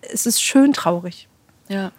es 0.00 0.26
ist 0.26 0.42
schön 0.42 0.72
traurig. 0.72 1.28
Ja. 1.68 1.92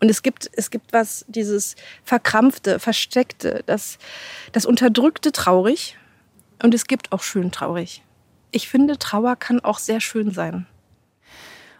Und 0.00 0.08
es 0.08 0.22
gibt, 0.22 0.50
es 0.54 0.70
gibt 0.70 0.94
was, 0.94 1.26
dieses 1.28 1.76
verkrampfte, 2.02 2.78
versteckte, 2.78 3.62
das, 3.66 3.98
das 4.52 4.64
unterdrückte 4.64 5.32
traurig. 5.32 5.98
Und 6.62 6.72
es 6.74 6.86
gibt 6.86 7.12
auch 7.12 7.22
schön 7.22 7.52
traurig. 7.52 8.02
Ich 8.52 8.68
finde, 8.68 8.98
Trauer 8.98 9.36
kann 9.36 9.60
auch 9.60 9.78
sehr 9.78 10.00
schön 10.00 10.30
sein. 10.30 10.66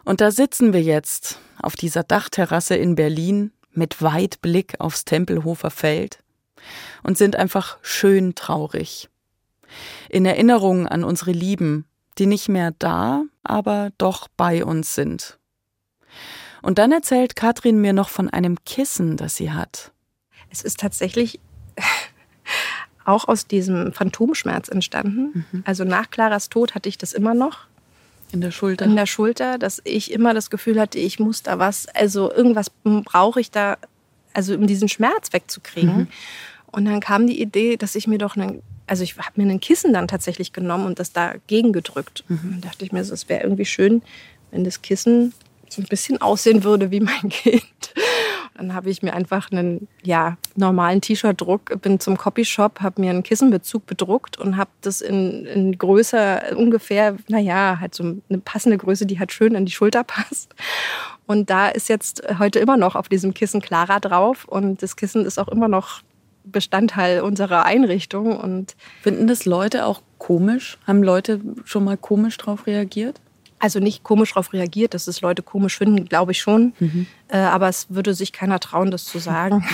Und 0.05 0.21
da 0.21 0.29
sitzen 0.29 0.73
wir 0.73 0.81
jetzt 0.81 1.39
auf 1.59 1.75
dieser 1.75 2.03
Dachterrasse 2.03 2.75
in 2.75 2.95
Berlin 2.95 3.51
mit 3.71 4.01
Weitblick 4.01 4.79
aufs 4.79 5.05
Tempelhofer 5.05 5.71
Feld 5.71 6.19
und 7.01 7.17
sind 7.17 7.35
einfach 7.35 7.77
schön 7.81 8.35
traurig 8.35 9.09
in 10.09 10.25
Erinnerung 10.25 10.87
an 10.87 11.03
unsere 11.03 11.31
Lieben, 11.31 11.85
die 12.17 12.25
nicht 12.25 12.49
mehr 12.49 12.71
da, 12.77 13.23
aber 13.43 13.91
doch 13.97 14.27
bei 14.37 14.63
uns 14.63 14.95
sind. 14.95 15.39
Und 16.61 16.77
dann 16.77 16.91
erzählt 16.91 17.35
Katrin 17.35 17.81
mir 17.81 17.93
noch 17.93 18.09
von 18.09 18.29
einem 18.29 18.63
Kissen, 18.65 19.17
das 19.17 19.35
sie 19.35 19.51
hat. 19.51 19.91
Es 20.49 20.61
ist 20.61 20.79
tatsächlich 20.79 21.39
auch 23.05 23.27
aus 23.27 23.47
diesem 23.47 23.91
Phantomschmerz 23.91 24.69
entstanden. 24.69 25.45
Mhm. 25.51 25.63
Also 25.65 25.83
nach 25.83 26.09
Claras 26.09 26.49
Tod 26.49 26.73
hatte 26.75 26.89
ich 26.89 26.97
das 26.97 27.13
immer 27.13 27.33
noch. 27.33 27.67
In 28.31 28.41
der 28.41 28.51
Schulter. 28.51 28.85
In 28.85 28.95
der 28.95 29.05
Schulter, 29.05 29.57
dass 29.57 29.81
ich 29.83 30.11
immer 30.11 30.33
das 30.33 30.49
Gefühl 30.49 30.79
hatte, 30.79 30.97
ich 30.97 31.19
muss 31.19 31.43
da 31.43 31.59
was, 31.59 31.87
also 31.87 32.31
irgendwas 32.31 32.71
brauche 32.83 33.39
ich 33.39 33.51
da, 33.51 33.77
also 34.33 34.55
um 34.55 34.65
diesen 34.65 34.89
Schmerz 34.89 35.33
wegzukriegen. 35.33 35.97
Mhm. 35.97 36.07
Und 36.73 36.85
dann 36.85 36.99
kam 36.99 37.27
die 37.27 37.41
Idee, 37.41 37.77
dass 37.77 37.95
ich 37.95 38.07
mir 38.07 38.17
doch 38.17 38.35
einen 38.35 38.61
also 38.85 39.03
ich 39.03 39.17
habe 39.17 39.41
mir 39.41 39.49
ein 39.49 39.59
Kissen 39.59 39.93
dann 39.93 40.07
tatsächlich 40.07 40.53
genommen 40.53 40.85
und 40.85 40.99
das 40.99 41.13
dagegen 41.13 41.71
gedrückt. 41.73 42.23
Mhm. 42.27 42.49
Dann 42.51 42.61
dachte 42.61 42.85
ich 42.85 42.91
mir, 42.91 42.99
es 42.99 43.29
wäre 43.29 43.43
irgendwie 43.43 43.65
schön, 43.65 44.01
wenn 44.51 44.63
das 44.63 44.81
Kissen 44.81 45.33
so 45.69 45.81
ein 45.81 45.87
bisschen 45.87 46.21
aussehen 46.21 46.63
würde 46.63 46.91
wie 46.91 46.99
mein 46.99 47.29
Kind. 47.29 47.63
Dann 48.55 48.75
habe 48.75 48.91
ich 48.91 49.01
mir 49.01 49.13
einfach 49.13 49.51
einen 49.51 49.87
ja, 50.03 50.37
normalen 50.55 51.01
T-Shirt-Druck, 51.01 51.81
bin 51.81 51.99
zum 51.99 52.17
Copyshop, 52.17 52.81
habe 52.81 53.01
mir 53.01 53.09
einen 53.09 53.23
Kissenbezug 53.23 53.87
bedruckt 53.87 54.37
und 54.37 54.57
habe 54.57 54.69
das 54.81 55.01
in, 55.01 55.45
in 55.45 55.77
Größe 55.77 56.55
ungefähr, 56.55 57.17
naja, 57.27 57.79
halt 57.79 57.95
so 57.95 58.03
eine 58.03 58.39
passende 58.39 58.77
Größe, 58.77 59.07
die 59.07 59.17
halt 59.17 59.31
schön 59.31 59.55
an 59.55 59.65
die 59.65 59.71
Schulter 59.71 60.03
passt. 60.03 60.53
Und 61.25 61.49
da 61.49 61.69
ist 61.69 61.89
jetzt 61.89 62.21
heute 62.37 62.59
immer 62.59 62.77
noch 62.77 62.95
auf 62.95 63.09
diesem 63.09 63.33
Kissen 63.33 63.61
Clara 63.61 63.99
drauf 63.99 64.45
und 64.45 64.83
das 64.83 64.97
Kissen 64.97 65.25
ist 65.25 65.39
auch 65.39 65.47
immer 65.47 65.67
noch 65.67 66.03
Bestandteil 66.43 67.21
unserer 67.21 67.65
Einrichtung. 67.65 68.37
Und 68.37 68.75
Finden 69.01 69.27
das 69.27 69.45
Leute 69.45 69.85
auch 69.85 70.01
komisch? 70.17 70.77
Haben 70.85 71.03
Leute 71.03 71.41
schon 71.65 71.83
mal 71.83 71.97
komisch 71.97 72.37
darauf 72.37 72.67
reagiert? 72.67 73.19
Also 73.59 73.79
nicht 73.79 74.03
komisch 74.03 74.31
darauf 74.31 74.51
reagiert, 74.51 74.93
dass 74.93 75.07
es 75.07 75.21
Leute 75.21 75.41
komisch 75.41 75.77
finden, 75.77 76.05
glaube 76.05 76.33
ich 76.33 76.41
schon. 76.41 76.73
Mhm. 76.79 77.07
Äh, 77.29 77.37
aber 77.37 77.69
es 77.69 77.87
würde 77.89 78.13
sich 78.13 78.33
keiner 78.33 78.59
trauen, 78.59 78.91
das 78.91 79.05
zu 79.05 79.19
sagen. 79.19 79.65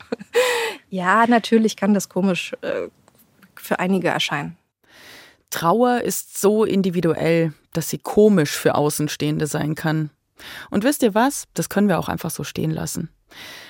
ja, 0.90 1.26
natürlich 1.26 1.76
kann 1.76 1.94
das 1.94 2.08
komisch 2.08 2.52
äh, 2.60 2.88
für 3.54 3.78
einige 3.78 4.08
erscheinen. 4.08 4.56
Trauer 5.50 6.02
ist 6.02 6.38
so 6.38 6.64
individuell, 6.64 7.54
dass 7.72 7.88
sie 7.88 7.98
komisch 7.98 8.50
für 8.50 8.74
Außenstehende 8.74 9.46
sein 9.46 9.74
kann. 9.74 10.10
Und 10.70 10.84
wisst 10.84 11.02
ihr 11.02 11.14
was? 11.14 11.44
Das 11.54 11.68
können 11.68 11.88
wir 11.88 11.98
auch 11.98 12.08
einfach 12.08 12.30
so 12.30 12.44
stehen 12.44 12.70
lassen. 12.70 13.08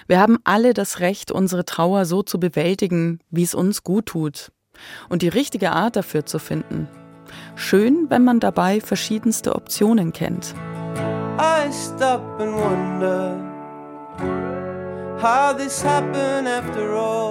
Wir 0.07 0.21
haben 0.21 0.39
alle 0.45 0.75
das 0.75 1.01
Recht, 1.01 1.31
unsere 1.31 1.65
Trauer 1.65 2.05
so 2.05 2.23
zu 2.23 2.41
bewältigen, 2.41 3.21
wie 3.31 3.43
es 3.43 3.55
uns 3.55 3.83
gut 3.83 4.07
tut. 4.07 4.53
Und 5.09 5.23
die 5.23 5.29
richtige 5.29 5.73
Art 5.73 5.97
dafür 5.97 6.25
zu 6.25 6.39
finden, 6.39 6.89
Schön, 7.57 8.07
wenn 8.09 8.25
man 8.25 8.41
dabei 8.41 8.81
verschiedenste 8.81 9.55
Optionen 9.55 10.13
kennt. 10.13 10.55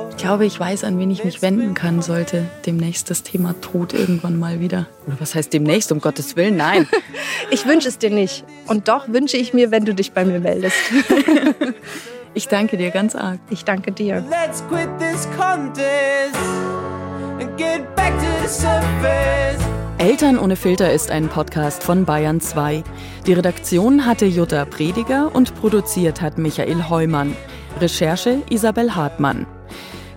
Ich 0.09 0.17
glaube, 0.17 0.45
ich 0.45 0.59
weiß, 0.59 0.83
an 0.83 0.99
wen 0.99 1.09
ich 1.09 1.23
mich 1.23 1.41
wenden 1.41 1.73
kann, 1.73 2.01
sollte 2.01 2.45
demnächst 2.65 3.09
das 3.09 3.23
Thema 3.23 3.55
Tod 3.61 3.93
irgendwann 3.93 4.37
mal 4.37 4.59
wieder. 4.59 4.87
Oder 5.07 5.15
was 5.19 5.35
heißt 5.35 5.53
demnächst, 5.53 5.91
um 5.91 6.01
Gottes 6.01 6.35
Willen? 6.35 6.57
Nein. 6.57 6.87
ich 7.51 7.65
wünsche 7.65 7.87
es 7.87 7.97
dir 7.97 8.09
nicht. 8.09 8.43
Und 8.67 8.89
doch 8.89 9.07
wünsche 9.07 9.37
ich 9.37 9.53
mir, 9.53 9.71
wenn 9.71 9.85
du 9.85 9.95
dich 9.95 10.11
bei 10.11 10.25
mir 10.25 10.39
meldest. 10.39 10.75
ich 12.37 12.47
danke 12.47 12.77
dir 12.77 12.91
ganz 12.91 13.15
arg. 13.15 13.39
Ich 13.49 13.65
danke 13.65 13.91
dir. 13.91 14.23
Let's 14.29 14.63
quit 14.69 14.87
this 14.99 15.27
contest 15.35 16.37
and 17.39 17.57
get 17.57 17.95
back 17.95 18.13
to 18.19 18.25
the 18.43 18.47
surface. 18.47 19.57
Eltern 19.97 20.37
ohne 20.37 20.55
Filter 20.55 20.93
ist 20.93 21.09
ein 21.09 21.27
Podcast 21.27 21.83
von 21.83 22.05
Bayern 22.05 22.39
2. 22.39 22.83
Die 23.25 23.33
Redaktion 23.33 24.05
hatte 24.05 24.27
Jutta 24.27 24.65
Prediger 24.65 25.31
und 25.33 25.55
produziert 25.55 26.21
hat 26.21 26.37
Michael 26.37 26.87
Heumann. 26.87 27.35
Recherche 27.81 28.43
Isabel 28.49 28.95
Hartmann. 28.95 29.47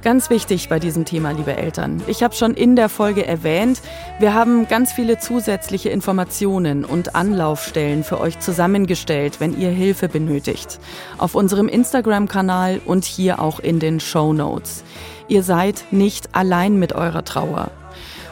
Ganz 0.03 0.31
wichtig 0.31 0.71
bei 0.71 0.79
diesem 0.79 1.05
Thema, 1.05 1.33
liebe 1.33 1.55
Eltern. 1.55 2.03
Ich 2.07 2.23
habe 2.23 2.35
schon 2.35 2.55
in 2.55 2.75
der 2.75 2.89
Folge 2.89 3.27
erwähnt, 3.27 3.83
wir 4.19 4.33
haben 4.33 4.67
ganz 4.67 4.93
viele 4.93 5.19
zusätzliche 5.19 5.91
Informationen 5.91 6.87
und 6.87 7.15
Anlaufstellen 7.15 8.03
für 8.03 8.19
euch 8.19 8.39
zusammengestellt, 8.39 9.41
wenn 9.41 9.59
ihr 9.59 9.69
Hilfe 9.69 10.09
benötigt. 10.09 10.81
Auf 11.19 11.35
unserem 11.35 11.69
Instagram-Kanal 11.69 12.81
und 12.87 13.05
hier 13.05 13.43
auch 13.43 13.61
in 13.61 13.79
den 13.79 14.01
Show 14.01 14.33
Notes. 14.33 14.85
Ihr 15.29 15.43
seid 15.43 15.85
nicht 15.91 16.35
allein 16.35 16.79
mit 16.79 16.95
eurer 16.95 17.23
Trauer. 17.23 17.71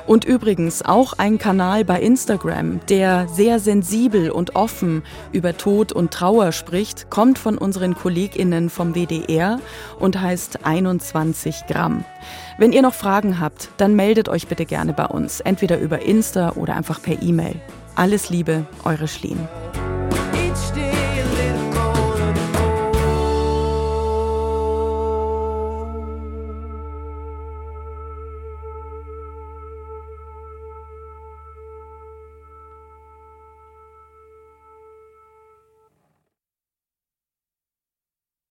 Und 0.08 0.24
übrigens 0.24 0.82
auch 0.82 1.12
ein 1.18 1.36
Kanal 1.36 1.84
bei 1.84 2.00
Instagram, 2.00 2.80
der 2.88 3.28
sehr 3.28 3.58
sensibel 3.58 4.30
und 4.30 4.56
offen 4.56 5.02
über 5.32 5.58
Tod 5.58 5.92
und 5.92 6.12
Trauer 6.12 6.52
spricht, 6.52 7.10
kommt 7.10 7.38
von 7.38 7.58
unseren 7.58 7.94
KollegInnen 7.94 8.70
vom 8.70 8.94
WDR 8.94 9.60
und 9.98 10.18
heißt 10.18 10.64
21 10.64 11.66
Gramm. 11.68 12.06
Wenn 12.56 12.72
ihr 12.72 12.80
noch 12.80 12.94
Fragen 12.94 13.38
habt, 13.38 13.68
dann 13.76 13.96
meldet 13.96 14.30
euch 14.30 14.48
bitte 14.48 14.64
gerne 14.64 14.94
bei 14.94 15.04
uns, 15.04 15.40
entweder 15.40 15.78
über 15.78 16.00
Insta 16.00 16.52
oder 16.52 16.74
einfach 16.74 17.02
per 17.02 17.22
E-Mail. 17.22 17.56
Alles 17.94 18.30
Liebe, 18.30 18.64
eure 18.84 19.08
Schlien. 19.08 19.46